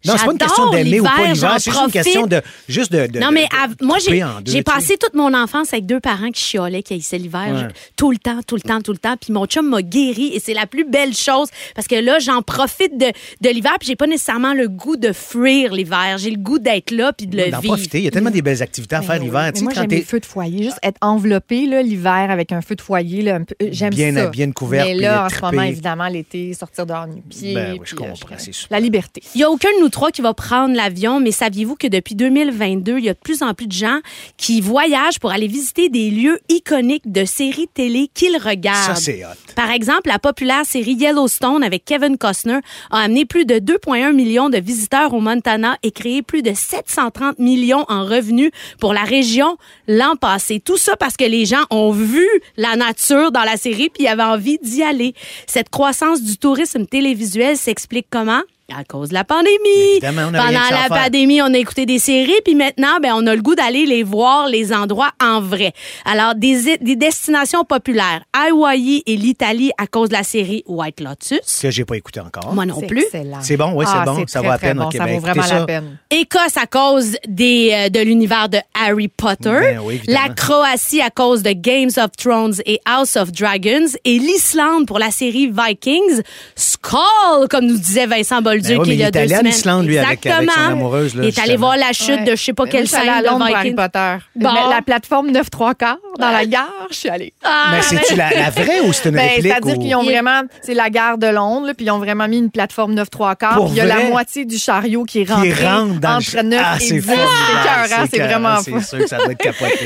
Non, 0.05 0.13
c'est 0.17 0.25
pas 0.25 0.31
une 0.31 0.37
question 0.37 0.69
d'aimer 0.71 0.99
ou 0.99 1.03
pas 1.03 1.27
l'hiver, 1.31 1.55
c'est 1.59 1.71
juste 1.71 1.83
une 1.85 1.91
question 1.91 2.27
de, 2.27 2.41
juste 2.67 2.91
de, 2.91 3.07
de- 3.07 3.19
Non, 3.19 3.31
mais 3.31 3.45
à- 3.45 3.67
moi, 3.83 3.97
j'ai 4.45 4.63
passé 4.63 4.97
toute 4.97 5.13
mon 5.13 5.33
enfance 5.33 5.73
avec 5.73 5.85
deux 5.85 5.99
parents 5.99 6.29
qui 6.31 6.41
chiolaient, 6.41 6.83
qui 6.83 6.93
haïssaient 6.93 7.17
l'hiver. 7.17 7.47
Ouais. 7.53 7.73
Tout 7.95 8.11
le 8.11 8.17
temps, 8.17 8.39
tout 8.45 8.55
le 8.55 8.61
temps, 8.61 8.81
tout 8.81 8.91
le 8.91 8.97
temps. 8.97 9.15
Puis 9.19 9.31
mon 9.33 9.45
chum 9.45 9.67
m'a 9.69 9.81
guéri 9.81 10.31
et 10.33 10.39
c'est 10.39 10.53
la 10.53 10.65
plus 10.65 10.85
belle 10.85 11.13
chose 11.15 11.47
parce 11.75 11.87
que 11.87 11.95
là, 11.95 12.19
j'en 12.19 12.41
profite 12.41 12.97
de, 12.97 13.05
de 13.41 13.49
l'hiver 13.49 13.73
puis 13.79 13.87
j'ai 13.87 13.95
pas 13.95 14.07
nécessairement 14.07 14.53
le 14.53 14.67
goût 14.67 14.95
de 14.97 15.11
fuir 15.13 15.73
l'hiver. 15.73 16.17
J'ai 16.17 16.31
le 16.31 16.37
goût 16.37 16.59
d'être 16.59 16.91
là 16.91 17.13
puis 17.13 17.27
de 17.27 17.37
le 17.37 17.51
D'en 17.51 17.59
vivre. 17.59 17.73
profiter. 17.75 17.99
Il 17.99 18.03
y 18.05 18.07
a 18.07 18.11
tellement 18.11 18.31
des 18.31 18.41
belles 18.41 18.61
activités 18.61 18.95
à 18.95 18.99
Mais 19.01 19.05
faire 19.05 19.19
l'hiver. 19.19 19.51
Tu 19.53 19.59
sais, 19.65 19.73
quand 19.73 19.87
les 19.91 20.01
feux 20.01 20.19
de 20.19 20.25
foyer. 20.25 20.63
Juste 20.63 20.79
être 20.83 20.97
enveloppé 21.01 21.65
là, 21.67 21.81
l'hiver 21.81 22.27
avec 22.29 22.51
un 22.51 22.61
feu 22.61 22.75
de 22.75 22.81
foyer. 22.81 23.21
Là, 23.21 23.35
un 23.35 23.43
peu- 23.43 23.55
euh, 23.61 23.69
j'aime 23.71 23.93
Bien 23.93 24.13
ça. 24.13 24.23
habillé, 24.23 24.45
une 24.45 24.53
couverte, 24.53 24.87
Mais 24.87 24.95
là, 24.95 25.23
en 25.23 25.27
les 25.27 25.35
ce 25.35 25.41
moment, 25.41 25.61
évidemment, 25.63 26.07
l'été, 26.07 26.53
sortir 26.53 26.85
dehors 26.85 27.07
nu-pied. 27.07 27.53
Ben 27.53 27.73
oui, 27.73 27.79
je 27.83 27.95
euh, 27.95 27.97
comprends, 27.97 28.35
c'est. 28.37 28.51
La 28.69 28.79
liberté. 28.79 29.21
Il 29.35 29.41
y 29.41 29.43
a 29.43 29.49
aucun 29.49 29.69
trois 29.91 30.11
qui 30.11 30.21
va 30.21 30.33
prendre 30.33 30.75
l'avion, 30.75 31.19
mais 31.19 31.31
saviez-vous 31.31 31.75
que 31.75 31.87
depuis 31.87 32.15
2022, 32.15 32.97
il 32.97 33.05
y 33.05 33.09
a 33.09 33.13
de 33.13 33.19
plus 33.19 33.43
en 33.43 33.53
plus 33.53 33.67
de 33.67 33.73
gens 33.73 33.99
qui 34.37 34.61
voyagent 34.61 35.19
pour 35.19 35.31
aller 35.31 35.47
visiter 35.47 35.89
des 35.89 36.09
lieux 36.09 36.39
iconiques 36.49 37.11
de 37.11 37.25
séries 37.25 37.67
télé 37.73 38.09
qu'ils 38.13 38.37
regardent? 38.37 38.95
Ça, 38.95 38.95
c'est 38.95 39.23
hot. 39.23 39.53
Par 39.55 39.69
exemple, 39.69 40.07
la 40.09 40.19
populaire 40.19 40.65
série 40.65 40.93
Yellowstone 40.93 41.63
avec 41.63 41.85
Kevin 41.85 42.17
Costner 42.17 42.59
a 42.89 42.99
amené 42.99 43.25
plus 43.25 43.45
de 43.45 43.55
2,1 43.55 44.13
millions 44.13 44.49
de 44.49 44.57
visiteurs 44.57 45.13
au 45.13 45.19
Montana 45.19 45.77
et 45.83 45.91
créé 45.91 46.21
plus 46.21 46.41
de 46.41 46.53
730 46.53 47.39
millions 47.39 47.85
en 47.89 48.05
revenus 48.05 48.51
pour 48.79 48.93
la 48.93 49.03
région 49.03 49.57
l'an 49.87 50.15
passé. 50.15 50.59
Tout 50.59 50.77
ça 50.77 50.95
parce 50.95 51.17
que 51.17 51.25
les 51.25 51.45
gens 51.45 51.63
ont 51.69 51.91
vu 51.91 52.27
la 52.57 52.75
nature 52.75 53.31
dans 53.31 53.43
la 53.43 53.57
série 53.57 53.89
puis 53.89 54.07
avaient 54.07 54.23
envie 54.23 54.57
d'y 54.59 54.83
aller. 54.83 55.13
Cette 55.47 55.69
croissance 55.69 56.21
du 56.23 56.37
tourisme 56.37 56.85
télévisuel 56.85 57.57
s'explique 57.57 58.07
comment? 58.09 58.41
À 58.77 58.83
cause 58.83 59.09
de 59.09 59.13
la 59.13 59.23
pandémie. 59.23 59.57
Évidemment, 59.93 60.29
on 60.31 60.33
a 60.33 60.41
rien 60.43 60.59
Pendant 60.59 60.69
ça 60.69 60.87
la 60.89 60.95
faire. 60.95 61.03
pandémie, 61.05 61.41
on 61.41 61.53
a 61.53 61.57
écouté 61.57 61.85
des 61.85 61.99
séries, 61.99 62.31
puis 62.45 62.55
maintenant, 62.55 62.99
ben, 63.01 63.11
on 63.15 63.25
a 63.27 63.35
le 63.35 63.41
goût 63.41 63.55
d'aller 63.55 63.85
les 63.85 64.03
voir, 64.03 64.47
les 64.47 64.71
endroits 64.73 65.11
en 65.21 65.41
vrai. 65.41 65.73
Alors, 66.05 66.35
des, 66.35 66.77
des 66.77 66.95
destinations 66.95 67.63
populaires, 67.65 68.21
Hawaï 68.33 69.03
et 69.05 69.15
l'Italie 69.17 69.71
à 69.77 69.87
cause 69.87 70.09
de 70.09 70.13
la 70.13 70.23
série 70.23 70.63
White 70.67 70.99
Lotus. 71.01 71.59
Que 71.61 71.69
j'ai 71.71 71.85
pas 71.85 71.97
écouté 71.97 72.19
encore. 72.21 72.53
Moi 72.53 72.65
non 72.65 72.75
C'est 72.79 72.87
plus. 72.87 73.05
C'est 73.41 73.57
bon, 73.57 73.73
oui, 73.75 73.85
c'est 73.87 73.93
Ah, 73.97 74.05
bon. 74.05 74.23
Ça 74.27 74.39
très, 74.39 74.47
vaut 74.47 74.53
la 74.53 74.57
peine 74.57 74.77
bon. 74.77 74.87
au 74.87 74.91
Ça 74.91 74.97
Québec. 74.99 75.13
vaut 75.15 75.19
vraiment 75.19 75.41
Écoutez 75.41 75.53
la 75.53 75.59
ça. 75.59 75.65
peine. 75.65 75.97
Écosse 76.09 76.57
à 76.57 76.65
cause 76.67 77.15
des, 77.27 77.71
euh, 77.73 77.89
de 77.89 77.99
l'univers 77.99 78.47
de 78.49 78.59
Harry 78.73 79.07
Potter. 79.09 79.49
Ben 79.49 79.79
oui, 79.83 80.01
la 80.07 80.29
Croatie 80.29 81.01
à 81.01 81.09
cause 81.09 81.43
de 81.43 81.51
Games 81.51 81.91
of 81.97 82.11
Thrones 82.17 82.55
et 82.65 82.79
House 82.85 83.15
of 83.17 83.31
Dragons. 83.31 83.87
Et 84.05 84.17
l'Islande 84.19 84.87
pour 84.87 84.99
la 84.99 85.11
série 85.11 85.51
Vikings. 85.51 86.21
Skull, 86.55 87.47
comme 87.49 87.65
nous 87.65 87.77
disait 87.77 88.05
Vincent 88.07 88.41
Bolduc 88.61 88.77
Ben 88.77 88.81
oui, 88.81 88.87
il 88.95 88.99
y 88.99 89.03
a 89.03 89.05
il 89.05 89.07
est 89.07 89.11
deux 89.11 89.19
allé 89.19 89.33
en 89.35 89.37
semaines. 89.39 89.51
Islande, 89.53 89.85
lui, 89.85 89.97
avec- 89.97 90.07
avec 90.07 90.23
son 90.23 90.41
Exactement. 90.41 90.67
amoureuse, 90.71 91.15
là, 91.15 91.23
Il 91.23 91.27
est 91.29 91.39
allé 91.39 91.57
voir 91.57 91.77
la 91.77 91.93
chute 91.93 92.09
Ouais. 92.09 92.23
de 92.23 92.31
je 92.35 92.43
sais 92.43 92.53
pas 92.53 92.63
Mais 92.65 92.69
quelle 92.69 92.87
scène 92.87 93.09
à 93.09 93.21
de 93.21 93.27
Londres 93.27 93.47
Harry. 93.53 93.73
Potter. 93.73 94.15
Bon. 94.35 94.51
Mais 94.53 94.59
La 94.75 94.81
plateforme 94.81 95.31
9 95.31 95.49
3 95.49 95.75
quarts 95.75 95.97
dans 96.19 96.29
la 96.31 96.45
gare, 96.45 96.69
je 96.89 96.95
suis 96.95 97.09
allée. 97.09 97.33
Ah, 97.43 97.67
Mais 97.71 97.81
c'est-tu 97.81 98.15
la, 98.15 98.29
la 98.31 98.49
vraie 98.49 98.81
ou 98.81 98.93
c'est 98.93 99.09
une 99.09 99.15
Ben, 99.15 99.21
réplique? 99.29 99.43
C'est-à-dire 99.51 99.77
ou- 99.77 99.81
qu'ils 99.81 99.95
ont 99.95 100.03
vraiment, 100.03 100.41
c'est 100.61 100.73
la 100.73 100.89
gare 100.89 101.17
de 101.17 101.27
Londres, 101.27 101.67
là, 101.67 101.73
puis 101.73 101.85
ils 101.85 101.91
ont 101.91 101.99
vraiment 101.99 102.27
mis 102.27 102.37
une 102.37 102.51
plateforme 102.51 102.93
9 102.93 103.09
3 103.09 103.35
quarts. 103.35 103.55
Puis 103.65 103.71
il 103.71 103.75
y 103.75 103.81
a 103.81 103.85
la 103.85 104.01
moitié 104.03 104.45
du 104.45 104.57
chariot 104.57 105.03
qui 105.05 105.21
est 105.21 105.25
qui 105.25 105.31
rentré 105.33 105.53
rentre 105.67 105.99
dans 105.99 106.15
entre 106.17 106.29
ch- 106.29 106.43
9 106.45 106.61
Ah, 106.63 106.75
et 106.77 106.79
c'est 106.79 106.93
10. 106.95 107.01
C'est 107.05 108.15
c'est 108.17 108.23
vraiment 108.23 108.57
C'est 108.61 108.71
fou. 108.71 108.81
sûr 108.81 108.97
que 108.99 109.07
ça 109.07 109.17
doit 109.17 109.31
être 109.31 109.37
capoté. 109.37 109.85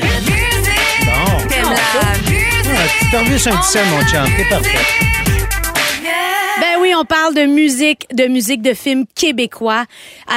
Bon. 1.06 1.12
Ah, 1.12 2.82
tu 3.00 3.10
t'en 3.10 3.18
un 3.20 3.24
petit 3.58 3.68
seul, 3.70 3.84
mon 3.86 4.00
chum. 4.06 4.24
T'es 4.36 4.44
parfait. 4.48 4.78
Oui, 6.86 6.92
on 6.96 7.04
parle 7.04 7.34
de 7.34 7.46
musique, 7.46 8.06
de 8.14 8.26
musique 8.28 8.62
de 8.62 8.72
films 8.72 9.06
québécois. 9.16 9.86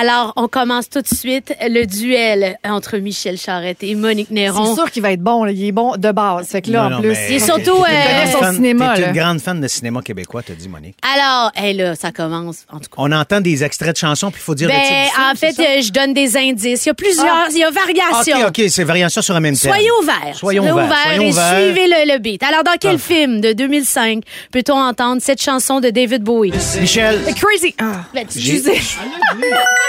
Alors, 0.01 0.33
on 0.35 0.47
commence 0.47 0.89
tout 0.89 0.99
de 1.01 1.07
suite 1.07 1.53
le 1.61 1.85
duel 1.85 2.57
entre 2.67 2.97
Michel 2.97 3.37
Charette 3.37 3.83
et 3.83 3.93
Monique 3.93 4.31
Néron. 4.31 4.65
C'est 4.65 4.73
sûr 4.81 4.89
qu'il 4.89 5.03
va 5.03 5.11
être 5.11 5.21
bon. 5.21 5.43
là. 5.43 5.51
Il 5.51 5.63
est 5.63 5.71
bon 5.71 5.95
de 5.95 6.11
base. 6.11 6.47
Fait 6.47 6.63
que 6.63 6.71
là, 6.71 6.79
Non, 6.81 6.85
en 6.87 6.89
non, 6.89 6.99
plus. 7.01 7.09
mais- 7.09 7.27
Il 7.29 7.35
est 7.35 7.39
surtout, 7.39 7.83
euh, 7.83 8.23
grande 8.23 8.31
son 8.31 8.39
fan- 8.39 8.55
cinéma, 8.55 8.93
T'es 8.95 9.01
là. 9.01 9.07
une 9.09 9.13
grande 9.13 9.39
fan 9.41 9.61
de 9.61 9.67
cinéma 9.67 10.01
québécois, 10.01 10.41
t'as 10.41 10.55
dit, 10.55 10.67
Monique. 10.67 10.95
Alors, 11.15 11.51
hey, 11.55 11.75
là, 11.77 11.93
ça 11.93 12.11
commence, 12.11 12.65
en 12.71 12.77
tout 12.79 12.85
cas. 12.89 12.95
On 12.97 13.11
entend 13.11 13.41
des 13.41 13.63
extraits 13.63 13.93
de 13.93 13.97
chansons, 13.99 14.31
puis 14.31 14.41
il 14.41 14.43
faut 14.43 14.55
dire 14.55 14.69
le 14.69 14.73
titre. 14.73 14.87
Ben, 14.89 15.05
film, 15.05 15.31
en 15.31 15.35
fait, 15.35 15.59
euh, 15.59 15.81
je 15.83 15.91
donne 15.91 16.13
des 16.15 16.35
indices. 16.35 16.83
Il 16.83 16.87
y 16.87 16.89
a 16.89 16.93
plusieurs, 16.95 17.27
Ah. 17.27 17.47
il 17.51 17.57
y 17.59 17.63
a 17.63 17.69
variations. 17.69 18.47
OK, 18.47 18.59
OK, 18.59 18.69
c'est 18.69 18.83
variation 18.83 19.21
sur 19.21 19.35
un 19.35 19.39
même 19.39 19.55
thème. 19.55 19.71
Soyez 19.71 19.89
ouverts. 20.01 20.35
Soyons 20.35 20.63
ouverts. 20.63 20.89
Soyons 21.03 21.21
et 21.21 21.29
ouverts. 21.29 21.59
suivez 21.59 21.85
le, 21.87 22.11
le 22.13 22.17
beat. 22.17 22.41
Alors, 22.41 22.63
dans 22.63 22.75
quel 22.79 22.95
Ah. 22.95 22.97
film 22.97 23.39
de 23.39 23.53
2005 23.53 24.23
peut-on 24.51 24.73
entendre 24.79 25.21
cette 25.21 25.39
chanson 25.43 25.79
de 25.79 25.91
David 25.91 26.23
Bowie? 26.23 26.38
Michel, 26.47 27.21
Crazy. 27.35 27.75
Ah. 27.79 28.05
Disais. 28.29 28.79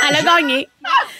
Elle 0.08 0.16
a 0.16 0.22
gagné. 0.22 0.68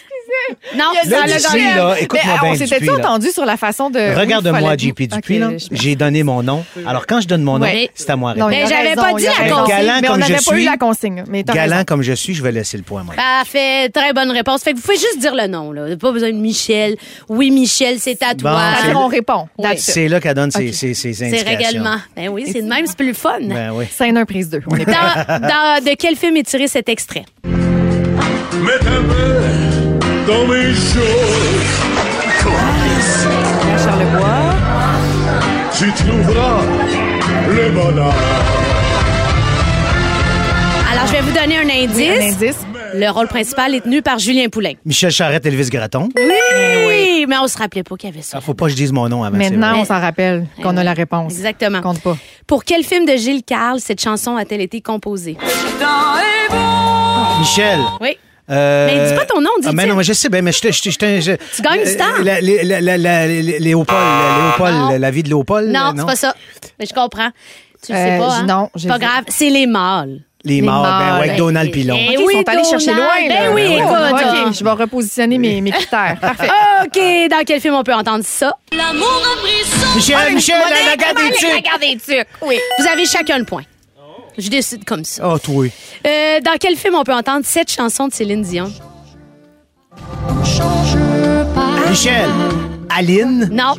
Non, 0.76 0.84
Il 1.04 1.10
y 1.10 1.14
a 1.14 1.18
ça 1.20 1.26
Là, 1.26 1.36
Dupuis, 1.36 2.02
écoute-moi 2.04 2.34
bien, 2.42 2.50
on 2.50 2.54
Dupuis, 2.54 2.86
là. 2.86 2.94
entendu 2.98 3.30
sur 3.30 3.44
la 3.44 3.56
façon 3.56 3.90
de. 3.90 3.98
Regarde-moi, 4.18 4.76
JP 4.76 5.02
Dupuis, 5.08 5.38
là. 5.38 5.50
J'ai 5.70 5.96
donné 5.96 6.22
mon 6.22 6.42
nom. 6.42 6.64
Alors, 6.86 7.06
quand 7.06 7.20
je 7.20 7.28
donne 7.28 7.42
mon 7.42 7.58
nom, 7.58 7.64
Ouais. 7.66 7.90
c'est 7.94 8.10
à 8.10 8.16
moi 8.16 8.34
Non, 8.34 8.46
répondre. 8.46 8.52
il 8.52 8.60
a 8.60 8.64
Mais 8.64 8.68
j'avais 8.74 8.88
raison, 8.90 9.02
pas 9.02 9.12
dit 9.18 9.22
il 9.24 9.26
a 9.28 9.30
la 9.30 9.36
raison. 9.44 9.54
consigne. 9.56 9.76
Galant 9.76 9.98
Mais 10.02 10.08
on 10.08 10.12
comme 10.12 10.14
je 10.14 10.20
n'avait 10.32 10.34
pas 10.44 10.52
eu 10.54 10.56
suis- 10.58 10.64
la 10.64 10.76
consigne. 10.76 11.24
Mais 11.28 11.42
t'as 11.44 11.52
Galant 11.54 11.72
raison. 11.76 11.84
comme 11.84 12.02
je 12.02 12.12
suis, 12.12 12.34
je 12.34 12.42
vais 12.42 12.52
laisser 12.52 12.76
le 12.76 12.82
point, 12.82 13.02
moi. 13.02 13.14
Parfait, 13.14 13.88
très 13.90 14.12
bonne 14.12 14.30
réponse. 14.30 14.62
Fait 14.62 14.72
que 14.72 14.76
vous 14.76 14.82
pouvez 14.82 14.96
juste 14.96 15.18
dire 15.18 15.34
le 15.34 15.46
nom, 15.46 15.72
là. 15.72 15.96
Pas 15.96 16.12
besoin 16.12 16.30
de 16.30 16.36
Michel. 16.36 16.96
Oui, 17.28 17.50
Michel, 17.50 17.98
c'est 17.98 18.22
à 18.22 18.34
toi. 18.34 18.52
Bon, 18.52 18.58
c'est- 18.58 18.80
C'est-à-dire, 18.82 19.00
on 19.00 19.06
répond. 19.08 19.48
Oui. 19.58 19.64
That's 19.64 19.88
it. 19.88 19.94
C'est 19.94 20.08
là 20.08 20.20
qu'elle 20.20 20.34
donne 20.34 20.50
ses, 20.50 20.72
ses, 20.72 20.94
ses 20.94 21.12
C'est 21.12 21.24
indications. 21.26 21.56
régalement. 21.56 21.96
Ben 22.16 22.28
oui, 22.28 22.44
c'est 22.52 22.62
de 22.62 22.68
même, 22.68 22.86
c'est 22.86 22.96
plus 22.96 23.14
fun. 23.14 23.38
Ben 23.42 23.70
oui. 23.72 23.86
Scène 23.90 24.16
1, 24.16 24.24
prise 24.24 24.48
2. 24.50 24.60
On 24.70 24.76
est 24.76 24.84
Dans, 24.84 24.92
dans- 25.40 25.84
de 25.84 25.94
quel 25.98 26.16
film 26.16 26.36
est 26.36 26.42
tiré 26.48 26.66
cet 26.68 26.88
extrait? 26.88 27.24
Main 27.44 28.78
dans 30.30 30.46
mes 30.46 30.72
choses. 30.72 31.70
Charlebois. 33.82 34.54
Tu 35.76 35.92
trouveras 35.92 36.60
le 37.48 37.70
bonheur. 37.70 38.14
Alors, 40.92 41.06
je 41.06 41.12
vais 41.12 41.20
vous 41.20 41.32
donner 41.32 41.58
un 41.58 41.84
indice. 41.84 42.20
Un 42.20 42.32
indice. 42.32 42.58
Le 42.92 43.08
rôle 43.08 43.28
principal 43.28 43.74
est 43.74 43.80
tenu 43.82 44.02
par 44.02 44.18
Julien 44.18 44.48
Poulain. 44.48 44.72
Michel 44.84 45.10
Charette, 45.10 45.46
Elvis 45.46 45.70
Graton. 45.70 46.08
Oui, 46.16 47.26
mais 47.28 47.38
on 47.40 47.48
se 47.48 47.56
rappelait 47.56 47.84
pas 47.84 47.96
qu'il 47.96 48.10
y 48.10 48.12
avait 48.12 48.22
ça. 48.22 48.38
Ah, 48.38 48.40
faut 48.40 48.54
pas 48.54 48.66
que 48.66 48.72
je 48.72 48.76
dise 48.76 48.92
mon 48.92 49.08
nom 49.08 49.22
avant. 49.22 49.36
Maintenant, 49.36 49.78
on 49.78 49.84
s'en 49.84 50.00
rappelle 50.00 50.46
qu'on 50.62 50.76
a 50.76 50.84
la 50.84 50.92
réponse. 50.92 51.32
Exactement. 51.32 51.80
Compte 51.80 52.00
pas. 52.02 52.16
Pour 52.46 52.64
quel 52.64 52.84
film 52.84 53.06
de 53.06 53.16
Gilles 53.16 53.44
Carle 53.44 53.80
cette 53.80 54.00
chanson 54.00 54.36
a-t-elle 54.36 54.60
été 54.60 54.80
composée? 54.80 55.36
Michel. 57.40 57.78
Oui. 58.00 58.16
Euh, 58.50 58.86
Mais 58.86 59.10
dis 59.10 59.14
pas 59.16 59.26
ton 59.26 59.40
nom, 59.40 59.50
dis 59.60 59.68
Ah, 59.68 59.72
mais 59.72 59.86
non, 59.86 59.94
mais 59.94 60.02
je 60.04 60.12
sais, 60.12 60.28
ben, 60.28 60.42
mais 60.44 60.52
je, 60.52 60.60
te- 60.60 60.72
je, 60.72 60.80
te- 60.98 61.20
je, 61.20 61.32
Tu 61.54 61.62
gagnes 61.62 61.84
du 61.84 61.88
euh, 61.90 61.96
temps. 61.98 62.22
La, 62.22 62.40
la, 62.40 62.62
la, 62.64 62.80
la, 62.80 62.98
la- 62.98 63.26
Léopold, 63.26 63.98
Léopold, 64.00 64.74
Non. 64.74 64.98
la 64.98 65.10
vie 65.10 65.22
de 65.22 65.28
Léopold. 65.28 65.68
Non, 65.70 65.92
c'est 65.96 66.04
pas 66.06 66.16
ça. 66.16 66.34
Mais 66.78 66.86
je 66.86 66.92
comprends. 66.94 67.30
Tu 67.86 67.92
le 67.92 67.98
sais 67.98 68.10
Euh, 68.12 68.18
pas, 68.18 68.32
hein? 68.34 68.42
non, 68.46 68.68
pas 68.88 68.94
vu. 68.94 69.00
grave. 69.00 69.24
C'est 69.28 69.50
les 69.50 69.66
mâles. 69.66 70.20
Les 70.42 70.54
Les 70.56 70.62
morts, 70.62 70.82
ben, 70.82 71.18
ouais, 71.18 71.24
avec 71.24 71.36
Donald 71.36 71.70
Pilon. 71.70 71.96
eh 71.98 72.16
OK, 72.16 72.24
oui, 72.26 72.32
ils 72.34 72.38
sont 72.38 72.48
allés 72.48 72.64
chercher 72.64 72.94
loin. 72.94 73.06
là. 73.28 73.28
Ben 73.28 73.54
oui, 73.54 73.62
écoute. 73.74 74.46
OK, 74.48 74.54
je 74.58 74.64
vais 74.64 74.70
repositionner 74.70 75.36
mes, 75.38 75.60
mes 75.60 75.70
critères. 75.70 76.16
Parfait. 76.20 76.48
OK, 76.84 76.98
dans 77.30 77.42
quel 77.46 77.60
film 77.60 77.74
on 77.74 77.82
peut 77.82 77.92
entendre 77.94 78.24
ça? 78.24 78.56
Michel, 79.94 80.34
Michel, 80.34 80.56
la, 80.58 80.76
la 80.76 80.96
La 80.96 81.30
tucs. 81.30 81.64
garde 81.64 81.80
des 81.80 81.96
tucs. 81.96 82.26
Oui. 82.42 82.58
Vous 82.78 82.86
avez 82.88 83.04
chacun 83.06 83.38
le 83.38 83.44
point. 83.44 83.62
Je 84.40 84.48
décide 84.48 84.84
comme 84.86 85.04
ça. 85.04 85.22
Oh, 85.28 85.38
toi. 85.38 85.66
Euh, 86.06 86.40
dans 86.40 86.56
quel 86.58 86.76
film 86.76 86.94
on 86.94 87.04
peut 87.04 87.14
entendre 87.14 87.44
cette 87.44 87.70
chanson 87.70 88.08
de 88.08 88.12
Céline 88.12 88.42
Dion? 88.42 88.72
Michel, 91.90 92.28
Aline? 92.96 93.48
Non. 93.52 93.74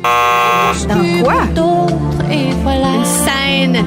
Dans 0.88 1.24
quoi? 1.24 1.42
Une 2.30 3.04
scène. 3.04 3.84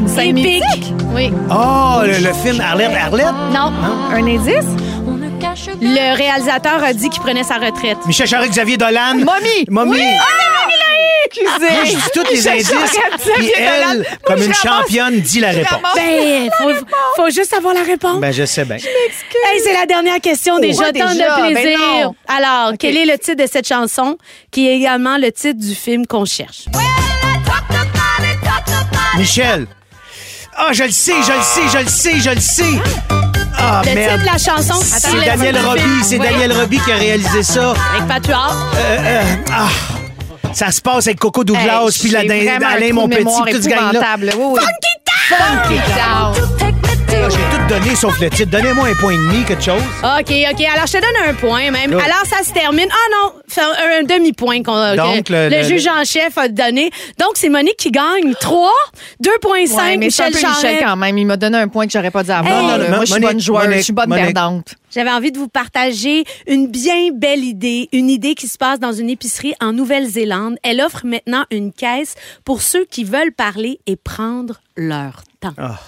Une 0.00 0.08
scène 0.08 0.38
épique. 0.38 0.92
Oui. 1.14 1.30
Oh, 1.50 2.00
le, 2.02 2.26
le 2.26 2.32
film 2.32 2.60
Arlette, 2.60 2.96
Arlette? 2.96 3.26
Non. 3.52 3.72
Un 4.12 4.26
indice? 4.26 4.64
Le 5.80 6.16
réalisateur 6.16 6.82
a 6.82 6.92
dit 6.92 7.08
qu'il 7.10 7.22
prenait 7.22 7.44
sa 7.44 7.54
retraite. 7.56 7.98
Michel 8.06 8.26
Charette, 8.26 8.50
Xavier 8.50 8.76
Dolan. 8.76 9.14
Mommy! 9.18 9.64
Mommy. 9.68 9.98
Excusez. 11.36 11.72
Moi, 11.74 11.84
je 11.84 11.90
dis 11.90 12.02
tous 12.14 12.30
les 12.30 12.48
indices. 12.48 12.72
Puis 13.36 13.52
elle, 13.56 14.06
comme 14.24 14.38
je 14.38 14.44
une 14.44 14.54
championne, 14.54 15.20
dit 15.20 15.40
la 15.40 15.50
réponse. 15.50 15.80
Ben, 15.94 16.48
faut, 16.58 16.70
faut 17.16 17.30
juste 17.30 17.52
avoir 17.54 17.74
la 17.74 17.82
réponse. 17.82 18.20
Ben, 18.20 18.32
je 18.32 18.44
sais 18.44 18.64
bien. 18.64 18.76
Hey, 18.76 19.60
c'est 19.64 19.72
la 19.72 19.86
dernière 19.86 20.20
question 20.20 20.58
déjà. 20.58 20.84
Ouais, 20.84 20.92
Tant 20.92 21.12
de 21.12 21.18
ben 21.18 21.52
plaisir. 21.52 21.78
non. 21.78 22.14
Alors, 22.28 22.72
quel 22.78 22.96
est 22.96 23.06
le 23.06 23.18
titre 23.18 23.42
de 23.42 23.48
cette 23.50 23.66
chanson 23.68 24.16
qui 24.50 24.68
est 24.68 24.76
également 24.76 25.16
le 25.18 25.32
titre 25.32 25.58
du 25.60 25.74
film 25.74 26.06
qu'on 26.06 26.24
cherche? 26.24 26.66
Michel. 29.16 29.66
Ah, 30.56 30.68
je 30.72 30.84
le 30.84 30.90
sais, 30.90 31.14
je 31.26 31.32
le 31.32 31.42
sais, 31.42 31.78
je 31.78 31.78
le 31.84 31.88
sais, 31.88 32.20
je 32.20 32.30
le 32.30 32.40
sais. 32.40 32.80
Ah, 33.58 33.82
Le 33.84 33.94
merde. 33.94 34.12
titre 34.12 34.20
de 34.20 34.26
la 34.26 34.38
chanson? 34.38 34.80
C'est 34.82 35.24
Daniel 35.24 35.58
Roby, 35.58 35.80
c'est 36.04 36.18
Oui. 36.18 36.26
Daniel 36.28 36.52
Roby 36.52 36.78
qui 36.80 36.92
a 36.92 36.96
réalisé 36.96 37.42
ça. 37.42 37.74
Avec 37.96 38.06
Patuard. 38.08 38.72
Euh, 38.76 38.98
euh, 39.00 39.22
ah, 39.52 39.68
ça 40.54 40.70
se 40.70 40.80
passe 40.80 41.06
avec 41.06 41.18
Coco 41.18 41.44
Douglas, 41.44 41.98
puis 42.00 42.10
la 42.10 42.20
Alain 42.20 42.92
Monpetit, 42.92 43.24
tout 43.24 43.62
ce 43.62 43.68
gang-là. 43.68 44.16
Oui, 44.36 44.54
oui. 44.54 44.60
Funky 45.28 45.80
Down. 45.96 46.93
J'ai 47.30 47.56
tout 47.56 47.66
donné 47.68 47.94
sauf 47.96 48.18
le 48.20 48.28
titre. 48.28 48.50
Donnez-moi 48.50 48.88
un 48.88 48.94
point 48.94 49.12
et 49.12 49.16
demi, 49.16 49.44
quelque 49.44 49.62
chose. 49.62 49.80
OK, 50.02 50.30
OK. 50.30 50.66
Alors, 50.66 50.86
je 50.86 50.92
te 50.92 50.98
donne 51.00 51.28
un 51.28 51.34
point 51.34 51.70
même. 51.70 51.92
Alors, 51.92 52.24
ça 52.26 52.42
se 52.44 52.52
termine. 52.52 52.88
Ah 52.90 53.08
non, 53.12 53.32
c'est 53.46 53.60
un, 53.62 54.00
un 54.00 54.02
demi-point 54.02 54.62
qu'on- 54.62 54.94
Donc, 54.96 55.24
que 55.24 55.32
le- 55.32 55.48
le, 55.48 55.56
le- 55.58 55.62
juge 55.64 55.86
en 55.86 56.04
chef 56.04 56.36
a 56.36 56.48
donné. 56.48 56.90
Donc, 57.18 57.30
c'est 57.34 57.48
Monique 57.48 57.76
qui 57.78 57.90
gagne 57.90 58.34
3, 58.40 58.70
2,5 59.22 59.74
Ouais, 59.76 59.96
mais 59.96 60.10
c'est 60.10 60.24
un 60.24 60.26
Michel 60.26 60.42
peu 60.42 60.48
Michel 60.48 60.84
quand 60.84 60.96
même. 60.96 61.16
Il 61.18 61.26
m'a 61.26 61.36
donné 61.36 61.56
un 61.58 61.68
point 61.68 61.86
que 61.86 61.92
j'aurais 61.92 62.10
pas 62.10 62.22
dû 62.24 62.30
avoir. 62.30 62.60
Hey. 62.60 62.66
là. 62.66 62.78
Non, 62.78 62.84
non, 62.84 62.96
Moi, 62.96 63.04
je 63.06 63.12
suis 63.12 63.20
bonne 63.20 63.40
joueuse. 63.40 63.62
Monique, 63.64 63.78
Je 63.78 63.82
suis 63.84 63.92
bonne 63.92 64.08
Monique. 64.08 64.24
perdante. 64.26 64.74
J'avais 64.94 65.10
envie 65.10 65.32
de 65.32 65.38
vous 65.38 65.48
partager 65.48 66.24
une 66.46 66.68
bien 66.68 67.10
belle 67.12 67.42
idée, 67.42 67.88
une 67.92 68.10
idée 68.10 68.34
qui 68.34 68.46
se 68.48 68.58
passe 68.58 68.78
dans 68.78 68.92
une 68.92 69.08
épicerie 69.10 69.54
en 69.60 69.72
Nouvelle-Zélande. 69.72 70.56
Elle 70.62 70.80
offre 70.80 71.04
maintenant 71.04 71.44
une 71.50 71.72
caisse 71.72 72.14
pour 72.44 72.60
ceux 72.62 72.84
qui 72.84 73.02
veulent 73.04 73.32
parler 73.32 73.80
et 73.86 73.96
prendre 73.96 74.60
leur 74.76 75.22
temps. 75.40 75.54
Ah. 75.58 75.78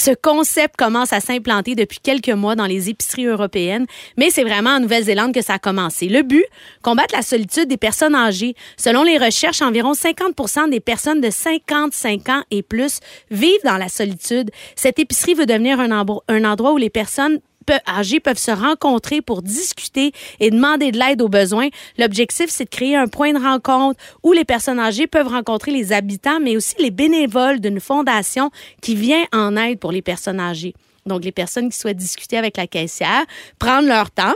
Ce 0.00 0.12
concept 0.12 0.76
commence 0.78 1.12
à 1.12 1.20
s'implanter 1.20 1.74
depuis 1.74 1.98
quelques 2.02 2.30
mois 2.30 2.56
dans 2.56 2.64
les 2.64 2.88
épiceries 2.88 3.26
européennes, 3.26 3.84
mais 4.16 4.30
c'est 4.30 4.44
vraiment 4.44 4.70
en 4.70 4.80
Nouvelle-Zélande 4.80 5.34
que 5.34 5.42
ça 5.42 5.54
a 5.54 5.58
commencé. 5.58 6.08
Le 6.08 6.22
but, 6.22 6.46
combattre 6.80 7.14
la 7.14 7.20
solitude 7.20 7.68
des 7.68 7.76
personnes 7.76 8.14
âgées. 8.14 8.54
Selon 8.78 9.02
les 9.02 9.18
recherches, 9.18 9.60
environ 9.60 9.92
50 9.92 10.70
des 10.70 10.80
personnes 10.80 11.20
de 11.20 11.28
55 11.28 12.30
ans 12.30 12.42
et 12.50 12.62
plus 12.62 13.00
vivent 13.30 13.62
dans 13.62 13.76
la 13.76 13.90
solitude. 13.90 14.50
Cette 14.74 14.98
épicerie 14.98 15.34
veut 15.34 15.44
devenir 15.44 15.78
un, 15.80 15.90
endroit 15.90 16.72
où 16.72 16.78
les 16.78 16.88
personnes 16.88 17.38
âgés 17.86 18.20
peuvent 18.20 18.38
se 18.38 18.50
rencontrer 18.50 19.20
pour 19.20 19.42
discuter 19.42 20.12
et 20.40 20.50
demander 20.50 20.92
de 20.92 20.98
l'aide 20.98 21.22
aux 21.22 21.28
besoins. 21.28 21.68
L'objectif, 21.98 22.46
c'est 22.48 22.64
de 22.64 22.70
créer 22.70 22.96
un 22.96 23.08
point 23.08 23.32
de 23.32 23.38
rencontre 23.38 24.00
où 24.22 24.32
les 24.32 24.44
personnes 24.44 24.78
âgées 24.78 25.06
peuvent 25.06 25.28
rencontrer 25.28 25.70
les 25.70 25.92
habitants, 25.92 26.40
mais 26.40 26.56
aussi 26.56 26.74
les 26.78 26.90
bénévoles 26.90 27.60
d'une 27.60 27.80
fondation 27.80 28.50
qui 28.80 28.94
vient 28.94 29.24
en 29.32 29.56
aide 29.56 29.78
pour 29.78 29.92
les 29.92 30.02
personnes 30.02 30.40
âgées. 30.40 30.74
Donc, 31.06 31.24
les 31.24 31.32
personnes 31.32 31.70
qui 31.70 31.78
souhaitent 31.78 31.96
discuter 31.96 32.36
avec 32.36 32.56
la 32.56 32.66
caissière, 32.66 33.24
prendre 33.58 33.88
leur 33.88 34.10
temps, 34.10 34.34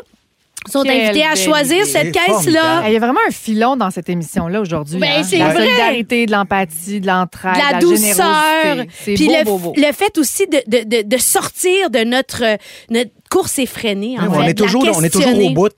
sont 0.71 0.83
Quelle 0.83 1.01
invitées 1.09 1.25
à 1.25 1.35
belle 1.35 1.45
choisir 1.45 1.77
idée. 1.83 1.85
cette 1.91 2.13
caisse-là. 2.13 2.85
Il 2.87 2.93
y 2.93 2.97
a 2.97 2.99
vraiment 2.99 3.21
un 3.29 3.31
filon 3.31 3.77
dans 3.77 3.91
cette 3.91 4.09
émission-là 4.09 4.61
aujourd'hui. 4.61 4.99
Ben, 4.99 5.11
hein. 5.19 5.23
c'est 5.23 5.39
la 5.39 5.51
vrai. 5.51 5.65
solidarité, 5.65 6.27
de 6.27 6.33
l'empathie, 6.33 7.01
de 7.01 7.07
l'entraide, 7.07 7.55
de 7.55 7.59
la, 7.59 7.73
la, 7.73 7.79
douceur. 7.81 8.87
Puis 9.05 9.27
beau, 9.27 9.33
le, 9.33 9.45
beau, 9.45 9.59
beau. 9.59 9.75
le 9.77 9.93
fait 9.93 10.17
aussi 10.19 10.47
de, 10.47 10.63
de, 10.67 10.85
de, 10.85 11.03
de 11.03 11.17
sortir 11.19 11.91
de 11.91 12.05
notre, 12.05 12.43
euh, 12.45 12.57
notre 12.91 13.11
course 13.31 13.59
effrénée. 13.59 14.17
En 14.19 14.31
fait, 14.33 14.39
on, 14.39 14.43
est 14.45 14.55
toujours, 14.55 14.87
on 14.97 15.03
est 15.03 15.11
toujours 15.11 15.39
au 15.39 15.51
bout. 15.51 15.73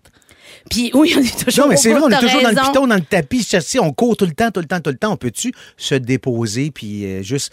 Puis 0.70 0.90
oui, 0.94 1.14
on 1.16 1.20
est 1.20 1.44
toujours 1.44 1.64
Non, 1.64 1.70
mais 1.70 1.78
au 1.78 1.80
c'est 1.80 1.92
bout, 1.92 2.00
vrai, 2.00 2.14
on 2.14 2.18
est 2.18 2.20
toujours 2.20 2.42
dans 2.42 2.48
le 2.50 2.54
piton, 2.56 2.86
dans 2.86 2.94
le 2.96 3.00
tapis. 3.00 3.44
chassis, 3.44 3.78
On 3.78 3.92
court 3.92 4.16
tout 4.16 4.26
le 4.26 4.32
temps, 4.32 4.50
tout 4.50 4.60
le 4.60 4.66
temps, 4.66 4.80
tout 4.80 4.90
le 4.90 4.96
temps. 4.96 5.12
On 5.12 5.16
peut-tu 5.16 5.52
se 5.76 5.94
déposer 5.94 6.70
puis 6.70 7.04
euh, 7.04 7.22
juste. 7.22 7.52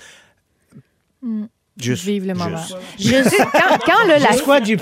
Juste. 1.78 2.04
Vivre 2.06 2.28
le 2.28 2.34
moment. 2.34 2.58
juste- 3.00 3.36
quand, 3.52 3.78
quand, 3.86 4.08
là, 4.08 4.20
la, 4.20 4.32
Juste 4.32 4.44
quoi, 4.44 4.62
JP? 4.64 4.82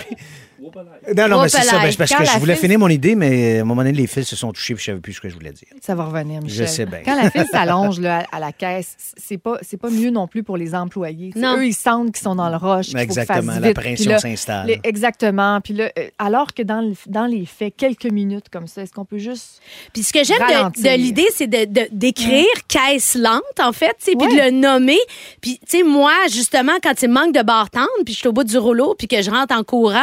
Non, 1.15 1.27
non, 1.27 1.41
mais 1.41 1.49
c'est 1.49 1.61
ça. 1.63 1.79
Ben, 1.79 1.93
parce 1.97 2.11
Quand 2.11 2.17
que 2.19 2.25
je 2.25 2.33
la 2.33 2.39
voulais 2.39 2.53
fille- 2.55 2.61
finir 2.63 2.79
mon 2.79 2.87
idée, 2.87 3.15
mais 3.15 3.57
à 3.57 3.61
un 3.61 3.65
moment 3.65 3.81
donné, 3.83 3.93
les 3.93 4.07
fils 4.07 4.27
se 4.27 4.35
sont 4.35 4.51
touchés 4.51 4.75
puis 4.75 4.83
je 4.83 4.91
savais 4.91 4.99
plus 4.99 5.13
ce 5.13 5.21
que 5.21 5.29
je 5.29 5.33
voulais 5.33 5.51
dire. 5.51 5.67
Ça 5.81 5.95
va 5.95 6.05
revenir, 6.05 6.41
Michel. 6.41 6.67
Je 6.67 6.71
sais 6.71 6.85
bien. 6.85 6.99
Quand 7.03 7.21
la 7.21 7.31
file 7.31 7.45
s'allonge 7.51 7.99
là, 7.99 8.25
à 8.31 8.39
la 8.39 8.51
caisse, 8.51 8.95
c'est 9.17 9.37
pas 9.37 9.57
c'est 9.61 9.77
pas 9.77 9.89
mieux 9.89 10.09
non 10.11 10.27
plus 10.27 10.43
pour 10.43 10.57
les 10.57 10.75
employés. 10.75 11.31
Non. 11.35 11.57
Eux, 11.57 11.65
ils 11.67 11.73
sentent 11.73 12.11
qu'ils 12.13 12.23
sont 12.23 12.35
dans 12.35 12.49
le 12.49 12.83
qu'ils 12.83 12.97
Exactement, 12.97 13.53
la 13.59 13.73
pression 13.73 14.17
s'installe. 14.19 14.71
exactement. 14.83 15.59
Puis 15.61 15.73
là, 15.73 15.91
euh, 15.97 16.07
alors 16.19 16.53
que 16.53 16.61
dans, 16.61 16.81
le- 16.81 16.93
dans 17.07 17.25
les 17.25 17.45
faits, 17.45 17.73
quelques 17.75 18.05
minutes 18.11 18.49
comme 18.51 18.67
ça, 18.67 18.83
est-ce 18.83 18.91
qu'on 18.93 19.05
peut 19.05 19.17
juste 19.17 19.61
Puis 19.93 20.03
ce 20.03 20.13
que 20.13 20.23
j'aime 20.23 20.37
de, 20.39 20.95
l'idée, 20.97 21.27
c'est 21.33 21.47
de, 21.47 21.65
de- 21.65 21.87
d'écrire 21.91 22.45
caisse 22.67 23.15
lente, 23.15 23.41
en 23.59 23.71
fait, 23.73 23.95
puis 23.99 24.15
de 24.15 24.23
le 24.45 24.51
nommer. 24.51 24.99
Puis, 25.41 25.59
tu 25.67 25.77
sais, 25.79 25.83
moi, 25.83 26.13
justement, 26.31 26.73
quand 26.83 27.01
il 27.01 27.09
me 27.09 27.13
manque 27.13 27.33
de 27.33 27.41
bartende, 27.41 27.87
puis 28.05 28.13
je 28.13 28.19
suis 28.19 28.27
au 28.27 28.33
bout 28.33 28.43
du 28.43 28.57
rouleau, 28.57 28.95
puis 28.97 29.07
que 29.07 29.21
je 29.21 29.29
rentre 29.31 29.55
en 29.55 29.63
courant 29.63 29.99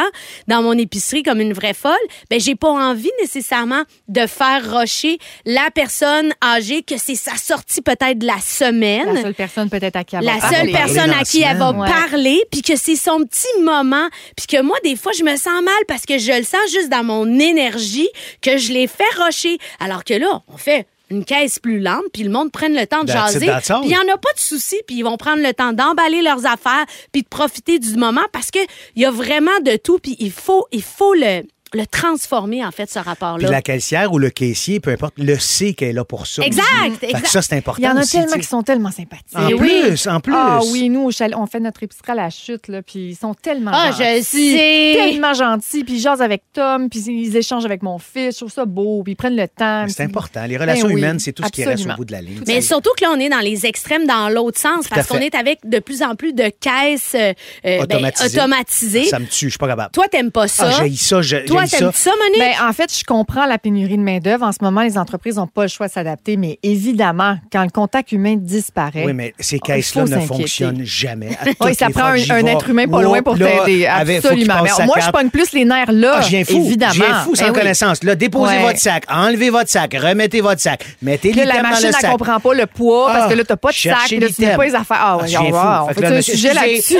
dans 0.49 0.61
mon 0.61 0.73
épicerie 0.73 1.23
comme 1.23 1.39
une 1.39 1.53
vraie 1.53 1.73
folle, 1.73 1.93
ben 2.29 2.39
j'ai 2.39 2.55
pas 2.55 2.69
envie 2.69 3.11
nécessairement 3.21 3.83
de 4.09 4.25
faire 4.27 4.69
rocher 4.69 5.17
la 5.45 5.69
personne 5.73 6.33
âgée 6.43 6.81
que 6.83 6.97
c'est 6.97 7.15
sa 7.15 7.35
sortie 7.37 7.81
peut-être 7.81 8.17
de 8.19 8.25
la 8.27 8.39
semaine. 8.39 9.13
la 9.13 9.21
seule 9.21 9.33
personne 9.33 9.69
peut-être 9.69 9.95
à 9.95 10.03
qui 10.03 10.15
elle 10.17 10.25
va 10.25 10.33
La 10.33 10.39
parler? 10.41 10.55
seule 10.57 10.71
parler 10.71 10.93
personne 10.93 11.11
à 11.11 11.23
qui 11.23 11.41
elle 11.41 11.57
va. 11.57 11.71
Ouais. 11.71 11.87
parler, 11.89 12.43
puis 12.51 12.61
que 12.61 12.75
c'est 12.75 12.95
son 12.95 13.19
petit 13.23 13.61
moment, 13.63 14.09
puis 14.35 14.47
que 14.47 14.61
moi, 14.61 14.75
des 14.83 14.95
fois, 14.95 15.11
je 15.17 15.23
me 15.23 15.35
sens 15.37 15.61
mal 15.63 15.73
parce 15.87 16.05
que 16.05 16.17
je 16.17 16.31
le 16.31 16.43
sens 16.43 16.69
juste 16.71 16.89
dans 16.89 17.03
mon 17.03 17.25
énergie 17.39 18.09
que 18.41 18.57
je 18.57 18.73
l'ai 18.73 18.87
fait 18.87 19.03
rocher. 19.23 19.57
Alors 19.79 20.03
que 20.03 20.15
là, 20.15 20.41
on 20.47 20.57
fait 20.57 20.87
une 21.09 21.25
caisse 21.25 21.59
plus 21.59 21.79
lente, 21.79 22.03
puis 22.13 22.23
le 22.23 22.29
monde 22.29 22.51
prenne 22.51 22.75
le 22.75 22.85
temps 22.85 23.03
de 23.03 23.11
jaser. 23.11 23.39
Puis 23.39 23.77
il 23.83 23.87
n'y 23.87 23.97
en 23.97 24.13
a 24.13 24.17
pas 24.17 24.33
de 24.33 24.39
souci, 24.39 24.77
puis 24.87 24.97
ils 24.97 25.03
vont 25.03 25.17
prendre 25.17 25.41
le 25.41 25.53
temps 25.53 25.73
d'emballer 25.73 26.21
leurs 26.21 26.45
affaires, 26.45 26.85
puis 27.11 27.23
de 27.23 27.27
profiter 27.27 27.79
du 27.79 27.95
moment 27.95 28.25
parce 28.31 28.51
que 28.51 28.59
il 28.95 29.01
y 29.01 29.05
a 29.05 29.11
vraiment 29.11 29.59
de 29.63 29.75
tout, 29.75 29.99
puis 29.99 30.15
il 30.19 30.31
faut, 30.31 30.67
il 30.71 30.83
faut 30.83 31.13
le, 31.13 31.43
le 31.73 31.85
transformer, 31.85 32.65
en 32.65 32.71
fait, 32.71 32.89
ce 32.89 32.99
Puis 32.99 33.07
rapport-là. 33.09 33.49
la 33.49 33.61
caissière 33.61 34.11
ou 34.13 34.17
le 34.19 34.29
caissier, 34.29 34.79
peu 34.79 34.91
importe, 34.91 35.13
le 35.17 35.37
sait 35.37 35.73
qu'elle 35.73 35.89
est 35.89 35.93
là 35.93 36.03
pour 36.03 36.25
ça. 36.27 36.43
Exact, 36.43 36.63
aussi. 36.87 36.97
Fait 36.99 37.07
que 37.07 37.11
exact. 37.11 37.27
ça, 37.27 37.41
c'est 37.41 37.55
important. 37.57 37.81
Il 37.81 37.85
y 37.85 37.89
en 37.89 37.97
a 37.97 38.01
aussi, 38.01 38.11
tellement 38.19 38.37
qui 38.37 38.43
sont 38.47 38.63
tellement 38.63 38.91
sympathiques. 38.91 39.35
En 39.35 39.47
Eh 39.49 39.53
oui. 39.53 39.69
plus, 39.89 40.07
en 40.07 40.19
plus. 40.19 40.33
Ah 40.35 40.59
oui, 40.71 40.89
nous, 40.89 41.09
on 41.35 41.45
fait 41.45 41.59
notre 41.59 41.83
épicerie 41.83 42.11
à 42.11 42.15
la 42.15 42.29
chute, 42.29 42.67
là, 42.67 42.81
puis 42.81 43.09
ils 43.09 43.15
sont 43.15 43.33
tellement 43.33 43.71
Ah, 43.73 43.91
gentils. 43.91 44.01
je 44.19 44.23
sais. 44.23 44.93
Tellement 44.97 45.33
gentils, 45.33 45.83
puis 45.83 45.95
ils 45.95 45.99
jasent 45.99 46.21
avec 46.21 46.43
Tom, 46.53 46.89
puis 46.89 46.99
ils 47.07 47.35
échangent 47.37 47.65
avec 47.65 47.83
mon 47.83 47.99
fils. 47.99 48.33
Je 48.35 48.37
trouve 48.39 48.51
ça 48.51 48.65
beau, 48.65 49.03
puis 49.03 49.13
ils 49.13 49.15
prennent 49.15 49.35
le 49.35 49.47
temps. 49.47 49.85
C'est 49.87 49.95
puis- 49.95 50.03
important. 50.05 50.45
Les 50.45 50.57
relations 50.57 50.87
Ben 50.87 50.93
oui, 50.93 51.01
humaines, 51.01 51.19
c'est 51.19 51.33
tout 51.33 51.43
ce 51.43 51.49
qui 51.49 51.63
reste 51.63 51.85
au 51.87 51.93
bout 51.95 52.05
de 52.05 52.11
la 52.11 52.21
ligne. 52.21 52.41
Mais 52.47 52.61
surtout 52.61 52.91
que 52.97 53.03
là, 53.03 53.11
on 53.15 53.19
est 53.19 53.29
dans 53.29 53.39
les 53.39 53.65
extrêmes 53.65 54.05
dans 54.07 54.29
l'autre 54.29 54.59
sens 54.59 54.85
Tout 54.85 54.95
parce 54.95 55.07
qu'on 55.07 55.17
est 55.19 55.35
avec 55.35 55.59
de 55.65 55.79
plus 55.79 56.01
en 56.01 56.15
plus 56.15 56.33
de 56.33 56.49
caisses 56.59 57.15
euh, 57.15 57.33
ben, 57.63 57.81
Automatisées. 57.83 59.05
Ça 59.05 59.19
me 59.19 59.25
tue, 59.25 59.45
je 59.45 59.49
suis 59.49 59.57
pas 59.57 59.67
capable. 59.67 59.91
Toi, 59.91 60.07
t'aimes 60.07 60.31
pas 60.31 60.47
ça. 60.47 60.69
Ah, 60.79 60.83
j'ai 60.87 60.95
ça, 60.95 61.21
Toi, 61.45 61.58
t'aimes 61.67 61.91
ça? 61.93 62.11
Monique? 62.23 62.39
Ben, 62.39 62.67
en 62.67 62.73
fait, 62.73 62.93
je 62.97 63.03
comprends 63.03 63.45
la 63.45 63.57
pénurie 63.57 63.97
de 63.97 64.03
main-d'œuvre. 64.03 64.45
En 64.45 64.51
ce 64.51 64.59
moment, 64.61 64.81
les 64.81 64.97
entreprises 64.97 65.35
n'ont 65.37 65.47
pas 65.47 65.63
le 65.63 65.67
choix 65.67 65.87
de 65.87 65.91
s'adapter, 65.91 66.37
mais 66.37 66.59
évidemment, 66.63 67.37
quand 67.51 67.63
le 67.63 67.69
contact 67.69 68.11
humain 68.11 68.35
disparaît. 68.37 69.03
Oui, 69.05 69.13
mais 69.13 69.33
ces 69.39 69.59
caisses-là 69.59 70.05
ne 70.05 70.19
fonctionnent 70.21 70.83
jamais. 70.83 71.29
Oui, 71.61 71.75
ça 71.75 71.87
les 71.87 71.93
prend 71.93 72.05
un, 72.05 72.15
être 72.15 72.69
humain 72.69 72.87
pas 72.87 73.01
loin 73.01 73.21
pour 73.21 73.37
t'aider. 73.37 73.49
que 73.85 74.19
tu 74.21 74.27
Absolument. 74.27 74.55
Mais 74.63 74.85
moi, 74.85 74.97
je 75.05 75.11
pogne 75.11 75.29
plus 75.29 75.51
les 75.53 75.65
nerfs 75.65 75.91
là. 75.91 76.15
Ah, 76.17 76.21
je 76.21 76.29
viens 76.29 76.45
fou. 76.45 76.63
Évidemment. 76.65 76.93
Je 76.93 76.99
viens 77.03 77.13
fou 77.23 77.35
sans 77.35 77.45
Ben 77.45 77.51
oui. 77.51 77.59
connaissance. 77.59 78.03
Là, 78.03 78.15
déposez 78.15 78.55
Ouais. 78.55 78.61
votre 78.63 78.79
sac, 78.79 79.03
enlevez 79.09 79.49
votre 79.49 79.69
sac, 79.69 79.93
remettez 79.99 80.41
votre 80.41 80.61
sac, 80.61 80.85
mettez 81.01 81.33
là, 81.33 81.45
la 81.45 81.61
machine, 81.61 81.91
sac. 81.91 82.09
comprend 82.09 82.39
pas 82.39 82.53
le 82.53 82.65
poids 82.65 83.07
parce 83.11 83.25
Ah, 83.25 83.29
que 83.29 83.33
là, 83.35 83.43
t'as 83.43 83.57
pas 83.57 83.69
de 83.69 83.75
sac. 83.75 83.93
là, 83.93 83.97
tu 84.07 84.17
l'item. 84.19 84.55
pas 84.57 84.65
les 84.65 84.75
affaires. 84.75 84.97
Ah, 84.99 85.17
Ah, 85.21 85.25
viens 85.25 85.41
on 85.41 85.51
va. 85.51 85.85
On 85.89 85.93
Fait 85.93 86.05
un 86.05 86.21
sujet 86.21 86.53
là-dessus. 86.53 86.97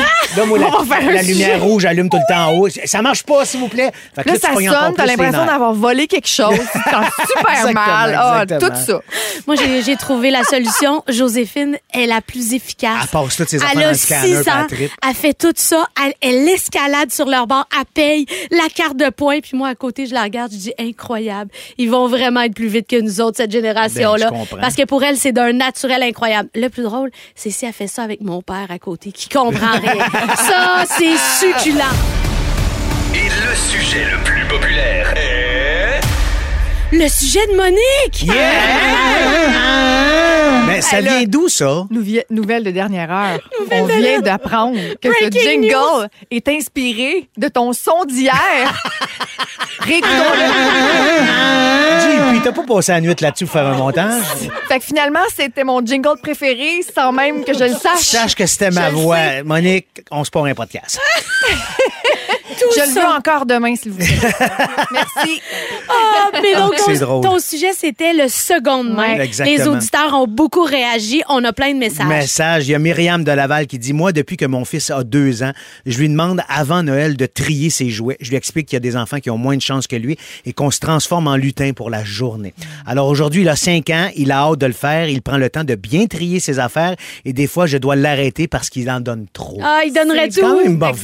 La, 1.14 1.22
lumière 1.22 1.62
rouge 1.64 1.86
allume 1.86 2.10
tout 2.10 2.18
le 2.18 2.34
temps 2.34 2.50
en 2.50 2.58
haut. 2.58 2.68
Ça 2.86 3.02
marche 3.02 3.24
pas, 3.24 3.46
s'il 3.46 3.60
vous 3.60 3.68
plaît. 3.68 3.92
Fait 4.16 4.24
que 4.24 4.30
Là, 4.30 4.36
tu 4.36 4.42
ça 4.42 4.49
sonne, 4.56 4.94
t'as 4.96 5.06
l'impression 5.06 5.46
d'avoir 5.46 5.74
volé 5.74 6.08
quelque 6.08 6.28
chose. 6.28 6.58
Tu 6.60 6.80
te 6.84 6.90
sens 6.90 7.06
super 7.28 7.52
Exactement, 7.52 7.86
mal. 7.86 8.20
Ah, 8.20 8.46
tout 8.46 8.76
ça. 8.76 9.02
Moi, 9.48 9.56
j'ai 9.56 9.96
trouvé 9.96 10.32
la 10.32 10.44
solution. 10.44 11.04
Joséphine 11.08 11.78
est 11.94 12.06
la 12.06 12.22
plus 12.22 12.54
efficace. 12.54 13.00
Elle 13.04 13.08
passe 13.10 13.36
toutes 13.38 13.50
ses 13.50 13.58
Elle 13.58 13.64
affaires 13.64 13.82
dans 13.82 13.88
a 13.88 13.92
le 13.92 13.98
scanner, 13.98 14.36
6 14.36 14.50
puis 14.68 14.84
elle. 14.84 14.90
Elle 15.08 15.16
fait 15.16 15.34
tout 15.34 15.54
ça. 15.56 15.88
Elle, 16.04 16.14
elle 16.22 16.48
escalade 16.50 17.12
sur 17.12 17.26
leur 17.26 17.48
bord. 17.48 17.66
Elle 17.78 17.86
paye 17.94 18.26
la 18.52 18.70
carte 18.74 18.98
de 18.98 19.10
points. 19.10 19.40
Puis 19.40 19.58
moi, 19.58 19.70
à 19.70 19.76
côté, 19.76 20.06
je 20.06 20.14
la 20.14 20.24
regarde. 20.24 20.52
Je 20.52 20.58
dis 20.58 20.74
incroyable. 20.80 21.52
Ils 21.78 21.90
vont 21.90 22.08
vraiment 22.08 22.42
être 22.42 22.56
plus 22.56 22.68
vite 22.68 22.88
que 22.88 23.00
nous 23.00 23.22
autres, 23.22 23.38
cette 23.38 23.52
génération-là. 23.52 24.32
Ben. 24.32 24.58
Parce 24.60 24.76
que 24.76 24.86
pour 24.86 25.04
elle, 25.04 25.18
c'est 25.18 25.32
d'un 25.32 25.54
naturel 25.54 26.04
incroyable. 26.04 26.50
Le 26.56 26.70
plus 26.70 26.84
drôle, 26.84 27.12
c'est 27.36 27.50
si 27.50 27.66
elle 27.66 27.74
fait 27.74 27.88
ça 27.88 28.04
avec 28.04 28.22
mon 28.22 28.42
père 28.42 28.68
à 28.70 28.80
côté, 28.80 29.12
qui 29.12 29.30
comprend 29.30 29.80
rien. 29.80 29.96
ça, 30.36 30.84
c'est 30.88 31.18
succulent. 31.40 32.19
Et 33.14 33.28
le 33.30 33.56
sujet 33.56 34.06
le 34.06 34.18
plus 34.24 34.46
populaire 34.48 35.14
est... 35.18 36.00
Le 36.92 37.08
sujet 37.08 37.46
de 37.48 37.56
Monique. 37.56 38.26
Mais 40.68 40.82
ça 40.82 40.98
Elle 41.00 41.08
a- 41.08 41.12
vient 41.18 41.24
d'où, 41.28 41.48
ça? 41.50 41.86
Nouvelle 42.30 42.64
de 42.64 42.72
dernière 42.72 43.12
heure. 43.12 43.40
On 43.72 43.86
de 43.86 43.92
vient 43.94 44.20
d'apprendre 44.22 44.78
que 45.02 45.10
ce 45.22 45.30
jingle 45.30 45.68
news. 45.72 46.06
est 46.32 46.48
inspiré 46.48 47.30
de 47.38 47.48
ton 47.48 47.74
son 47.74 48.06
d'hier. 48.06 48.34
Réécoutons-le. 49.80 50.48
Dis, 52.02 52.18
puis 52.32 52.42
t'as 52.44 52.52
pas 52.52 52.64
passé 52.64 52.92
la 52.92 53.02
nuit 53.02 53.16
là-dessus 53.20 53.46
pour 53.46 53.54
faire 53.54 53.68
un 53.68 53.76
montage? 53.78 54.24
Fait 54.68 54.80
que 54.80 54.86
finalement, 54.86 55.20
c'était 55.36 55.64
mon 55.64 55.86
jingle 55.86 56.20
préféré 56.22 56.82
sans 56.96 57.12
même 57.12 57.44
que 57.44 57.54
je 57.54 57.64
le 57.66 57.70
sache. 57.74 58.00
Sache 58.02 58.36
que 58.36 58.46
c'était 58.48 58.72
ma 58.72 58.90
Je 58.90 58.96
voix. 58.96 59.44
Monique, 59.46 59.88
on 60.12 60.24
se 60.24 60.32
part 60.32 60.46
un 60.46 60.54
podcast. 60.56 61.00
Je 62.76 62.82
le 62.82 62.94
veux 63.00 63.08
encore 63.18 63.46
demain, 63.46 63.76
s'il 63.76 63.92
vous 63.92 63.98
plaît. 63.98 64.08
Merci. 64.92 65.42
Ah, 65.90 66.30
mais 66.42 66.56
donc, 66.56 66.74
C'est 66.78 67.00
ton, 67.00 67.06
drôle. 67.06 67.24
ton 67.24 67.40
sujet, 67.40 67.74
c'était 67.74 68.14
le 68.14 68.28
seconde 68.28 68.90
main. 68.94 69.18
Ouais, 69.18 69.26
exactement. 69.26 69.58
Les 69.58 69.68
auditeurs 69.68 70.14
ont 70.14 70.28
beaucoup 70.28 70.64
réagi. 70.64 71.22
On 71.30 71.44
a 71.44 71.54
plein 71.54 71.74
de 71.74 71.78
messages. 71.80 72.08
Message. 72.08 72.68
Il 72.68 72.72
y 72.72 72.76
a 72.76 72.80
Myriam 72.80 73.24
de 73.24 73.32
Laval 73.32 73.68
qui 73.68 73.80
dit 73.80 73.94
Moi, 73.94 74.12
depuis 74.12 74.38
que 74.38 74.46
mon 74.46 74.66
fils 74.66 74.90
a 74.90 75.04
deux 75.04 75.44
ans, 75.44 75.52
je 75.86 75.98
lui 75.98 76.10
demande 76.10 76.42
avant 76.50 76.84
Noël 76.84 77.18
de 77.18 77.26
trier 77.26 77.70
ses 77.70 77.90
jouets. 77.90 78.18
Je 78.20 78.30
lui 78.30 78.36
explique 78.38 78.68
qu'il 78.68 78.76
y 78.76 78.78
a 78.78 78.82
des 78.82 78.96
enfants 78.96 79.20
qui 79.20 79.30
ont 79.30 79.38
moins 79.38 79.56
de 79.56 79.62
chance 79.62 79.88
que 79.88 79.96
lui 79.96 80.18
et 80.46 80.54
qu'on 80.54 80.72
se 80.72 80.80
transforme 80.80 81.28
en 81.28 81.36
lutin 81.36 81.72
pour 81.74 81.90
la 81.90 82.04
journée. 82.04 82.54
Alors 82.86 83.08
aujourd'hui, 83.08 83.42
il 83.42 83.50
a 83.50 83.56
cinq 83.56 83.90
ans, 83.90 84.10
il 84.16 84.32
a 84.32 84.40
hâte 84.40 84.60
de 84.60 84.66
le 84.66 84.74
faire, 84.74 85.08
il 85.10 85.22
prend 85.22 85.38
le 85.38 85.50
temps 85.50 85.64
de 85.64 85.76
bien 85.76 86.06
trier 86.08 86.40
ses 86.40 86.60
affaires 86.60 86.96
et 87.26 87.34
des 87.34 87.48
fois, 87.48 87.66
je 87.66 87.78
dois 87.78 87.96
l'arrêter 87.96 88.48
parce 88.48 88.70
qu'il 88.70 88.90
en 88.90 89.00
donne 89.00 89.26
trop. 89.34 89.60
Ah, 89.64 89.82
il 89.86 89.94
donnerait 89.94 90.28
C'est 90.30 90.42
tout. 90.42 90.48
quand 90.48 90.58
même 90.64 90.74
extraordinaire. 90.82 90.96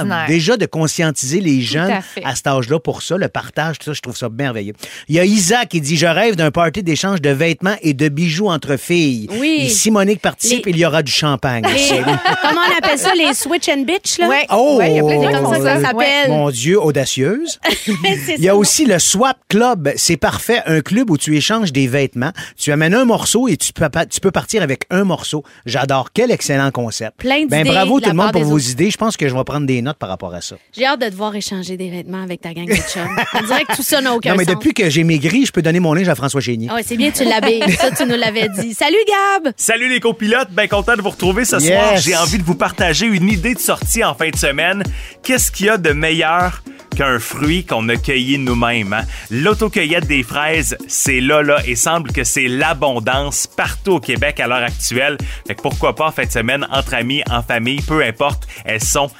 formidable. 0.00 0.14
Déjà 0.28 0.56
de 0.56 0.66
conscientiser 0.96 1.40
les 1.40 1.62
jeunes 1.62 2.00
à 2.24 2.36
cet 2.36 2.46
âge-là 2.46 2.78
pour 2.78 3.02
ça, 3.02 3.16
le 3.16 3.28
partage, 3.28 3.78
tout 3.78 3.86
ça, 3.86 3.92
je 3.94 4.00
trouve 4.00 4.16
ça 4.16 4.28
merveilleux. 4.28 4.74
Il 5.08 5.14
y 5.14 5.18
a 5.18 5.24
Isaac 5.24 5.70
qui 5.70 5.80
dit 5.80 5.96
Je 5.96 6.06
rêve 6.06 6.36
d'un 6.36 6.50
party 6.50 6.82
d'échange 6.82 7.20
de 7.22 7.30
vêtements 7.30 7.76
et 7.80 7.94
de 7.94 8.08
bijoux 8.08 8.48
entre 8.48 8.76
filles. 8.76 9.26
Oui. 9.38 9.60
Et 9.62 9.68
si 9.70 9.90
Monique 9.90 10.20
participe, 10.20 10.66
Les- 10.66 10.72
il 10.72 10.78
y 10.78 10.84
aura 10.84 11.02
du 11.02 11.10
champagne. 11.12 11.64
Les- 11.64 11.88
comment 12.42 12.60
on 12.68 12.78
appelle 12.78 12.98
ça, 12.98 13.12
les 13.14 13.32
switch 13.32 13.68
and 13.70 13.84
bitch, 13.86 14.18
là? 14.18 14.28
Ouais. 14.28 14.46
Oh! 14.50 14.76
Ouais, 14.78 14.90
il 14.90 14.96
y 14.96 15.00
a 15.00 15.02
plein 15.04 15.18
de 15.32 15.36
comme 15.38 15.52
ça 15.52 15.58
que 15.58 15.64
ça 15.64 15.80
s'appelle. 15.80 16.28
Mon 16.28 16.50
Dieu, 16.50 16.78
audacieuse. 16.82 17.58
C'est 17.84 18.34
Il 18.36 18.44
y 18.44 18.48
a 18.48 18.52
ça. 18.52 18.56
aussi 18.56 18.84
le 18.84 18.98
Swap 18.98 19.38
Club. 19.48 19.90
C'est 19.96 20.16
parfait. 20.18 20.60
Un 20.66 20.80
club 20.82 21.10
où 21.10 21.16
tu 21.16 21.34
échanges 21.36 21.72
des 21.72 21.86
vêtements. 21.86 22.32
Tu 22.58 22.70
amènes 22.72 22.94
un 22.94 23.04
morceau 23.06 23.48
et 23.48 23.56
tu 23.56 23.72
peux, 23.72 23.86
tu 24.10 24.20
peux 24.20 24.30
partir 24.30 24.62
avec 24.62 24.82
un 24.90 25.04
morceau. 25.04 25.42
J'adore. 25.66 26.10
Quel 26.12 26.30
excellent 26.30 26.70
concept. 26.70 27.16
Plein 27.18 27.46
Ben, 27.46 27.66
bravo 27.66 27.98
tout 28.00 28.10
le 28.10 28.14
monde 28.14 28.32
pour 28.32 28.42
vos 28.44 28.56
autres. 28.56 28.70
idées. 28.70 28.90
Je 28.90 28.96
pense 28.98 29.16
que 29.16 29.28
je 29.28 29.34
vais 29.34 29.44
prendre 29.44 29.66
des 29.66 29.80
notes 29.82 29.96
par 29.98 30.08
rapport 30.08 30.34
à 30.34 30.40
ça. 30.40 30.56
J'ai 30.82 30.88
hâte 30.88 31.00
de 31.00 31.08
te 31.10 31.14
voir 31.14 31.32
échanger 31.36 31.76
des 31.76 31.90
vêtements 31.90 32.24
avec 32.24 32.40
ta 32.40 32.52
gang 32.52 32.66
de 32.66 32.74
chums. 32.74 33.06
On 33.34 33.42
dirait 33.46 33.64
que 33.64 33.76
tout 33.76 33.84
ça 33.84 34.00
n'a 34.00 34.12
aucun 34.16 34.30
non, 34.30 34.36
mais 34.36 34.44
sens. 34.46 34.54
depuis 34.56 34.74
que 34.74 34.90
j'ai 34.90 35.04
maigri, 35.04 35.46
je 35.46 35.52
peux 35.52 35.62
donner 35.62 35.78
mon 35.78 35.94
linge 35.94 36.08
à 36.08 36.16
François 36.16 36.40
Chénier. 36.40 36.66
Ah 36.72 36.74
ouais, 36.74 36.82
c'est 36.84 36.96
bien, 36.96 37.12
tu 37.12 37.22
l'habilles. 37.22 37.62
Ça, 37.78 37.92
tu 37.92 38.04
nous 38.04 38.16
l'avais 38.16 38.48
dit. 38.48 38.74
Salut, 38.74 38.96
Gab! 39.06 39.52
Salut 39.56 39.88
les 39.88 40.00
copilotes, 40.00 40.50
bien 40.50 40.66
content 40.66 40.96
de 40.96 41.02
vous 41.02 41.10
retrouver 41.10 41.44
ce 41.44 41.54
Yes. 41.60 41.68
soir. 41.70 41.96
J'ai 41.98 42.16
envie 42.16 42.38
de 42.38 42.42
vous 42.42 42.56
partager 42.56 43.06
une 43.06 43.28
idée 43.28 43.54
de 43.54 43.60
sortie 43.60 44.02
en 44.02 44.16
fin 44.16 44.30
de 44.30 44.34
semaine. 44.36 44.82
Qu'est-ce 45.22 45.52
qu'il 45.52 45.66
y 45.66 45.68
a 45.68 45.78
de 45.78 45.90
meilleur 45.92 46.64
qu'un 46.96 47.20
fruit 47.20 47.64
qu'on 47.64 47.88
a 47.88 47.94
cueilli 47.94 48.38
nous-mêmes? 48.38 48.92
hein? 48.92 49.04
L'autocueillette 49.30 50.08
des 50.08 50.24
fraises, 50.24 50.76
c'est 50.88 51.20
là, 51.20 51.42
là, 51.44 51.58
et 51.64 51.76
semble 51.76 52.10
que 52.10 52.24
c'est 52.24 52.48
l'abondance 52.48 53.46
partout 53.46 53.92
au 53.92 54.00
Québec 54.00 54.40
à 54.40 54.48
l'heure 54.48 54.64
actuelle. 54.64 55.16
Fait 55.46 55.54
que 55.54 55.62
pourquoi 55.62 55.94
pas 55.94 56.08
en 56.08 56.10
fin 56.10 56.24
de 56.24 56.32
semaine, 56.32 56.66
entre 56.72 56.94
amis, 56.94 57.22
en 57.30 57.40
famille, 57.40 57.80
peu 57.82 58.02
importe, 58.02 58.48
elles 58.64 58.82
sont 58.82 59.12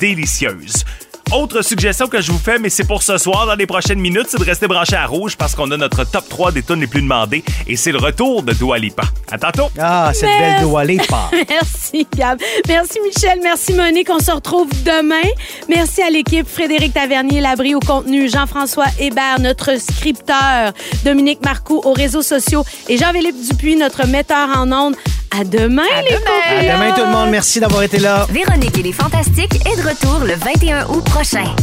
délicieuses. 0.00 0.84
Autre 1.32 1.62
suggestion 1.62 2.08
que 2.08 2.20
je 2.20 2.32
vous 2.32 2.38
fais, 2.38 2.58
mais 2.58 2.70
c'est 2.70 2.84
pour 2.84 3.04
ce 3.04 3.16
soir, 3.16 3.46
dans 3.46 3.54
les 3.54 3.66
prochaines 3.66 4.00
minutes, 4.00 4.26
c'est 4.28 4.38
de 4.38 4.44
rester 4.44 4.66
branché 4.66 4.96
à 4.96 5.06
rouge 5.06 5.36
parce 5.36 5.54
qu'on 5.54 5.70
a 5.70 5.76
notre 5.76 6.02
top 6.02 6.28
3 6.28 6.50
des 6.50 6.64
tunes 6.64 6.80
les 6.80 6.88
plus 6.88 7.02
demandées 7.02 7.44
et 7.68 7.76
c'est 7.76 7.92
le 7.92 7.98
retour 7.98 8.42
de 8.42 8.52
Dua 8.52 8.78
Lipa. 8.78 9.04
À 9.30 9.38
tantôt! 9.38 9.70
Ah, 9.78 10.10
cette 10.12 10.24
Merci. 10.24 10.40
belle 10.40 10.62
doigt 10.62 10.82
pas. 11.08 11.30
Merci, 11.48 12.06
Gab. 12.16 12.40
Merci, 12.66 12.98
Michel. 13.04 13.38
Merci, 13.44 13.74
Monique. 13.74 14.08
On 14.10 14.18
se 14.18 14.32
retrouve 14.32 14.68
demain. 14.84 15.28
Merci 15.68 16.02
à 16.02 16.10
l'équipe 16.10 16.48
Frédéric 16.48 16.94
Tavernier, 16.94 17.40
Labri 17.40 17.76
au 17.76 17.80
contenu, 17.80 18.28
Jean-François 18.28 18.86
Hébert, 18.98 19.38
notre 19.38 19.80
scripteur, 19.80 20.72
Dominique 21.04 21.44
Marcoux 21.44 21.80
aux 21.84 21.92
réseaux 21.92 22.22
sociaux 22.22 22.64
et 22.88 22.98
Jean-Philippe 22.98 23.36
Dupuis, 23.48 23.76
notre 23.76 24.04
metteur 24.08 24.48
en 24.56 24.72
ondes. 24.72 24.96
À 25.32 25.44
demain, 25.44 25.84
les 26.04 26.16
demain. 26.16 26.72
À 26.72 26.76
demain, 26.76 26.92
tout 26.92 27.04
le 27.04 27.12
monde. 27.12 27.30
Merci 27.30 27.60
d'avoir 27.60 27.84
été 27.84 28.00
là. 28.00 28.26
Véronique 28.30 28.76
et 28.76 28.82
les 28.82 28.92
Fantastiques 28.92 29.64
est 29.64 29.76
de 29.80 29.88
retour 29.88 30.18
le 30.26 30.34
21 30.34 30.88
août 30.88 31.04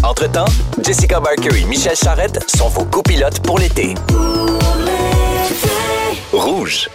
Entre-temps, 0.03 0.45
Jessica 0.83 1.19
Barker 1.19 1.49
et 1.59 1.65
Michel 1.65 1.95
Charrette 1.95 2.45
sont 2.55 2.69
vos 2.69 2.85
copilotes 2.85 3.39
pour 3.39 3.57
l'été. 3.57 3.95
Rouge. 6.31 6.87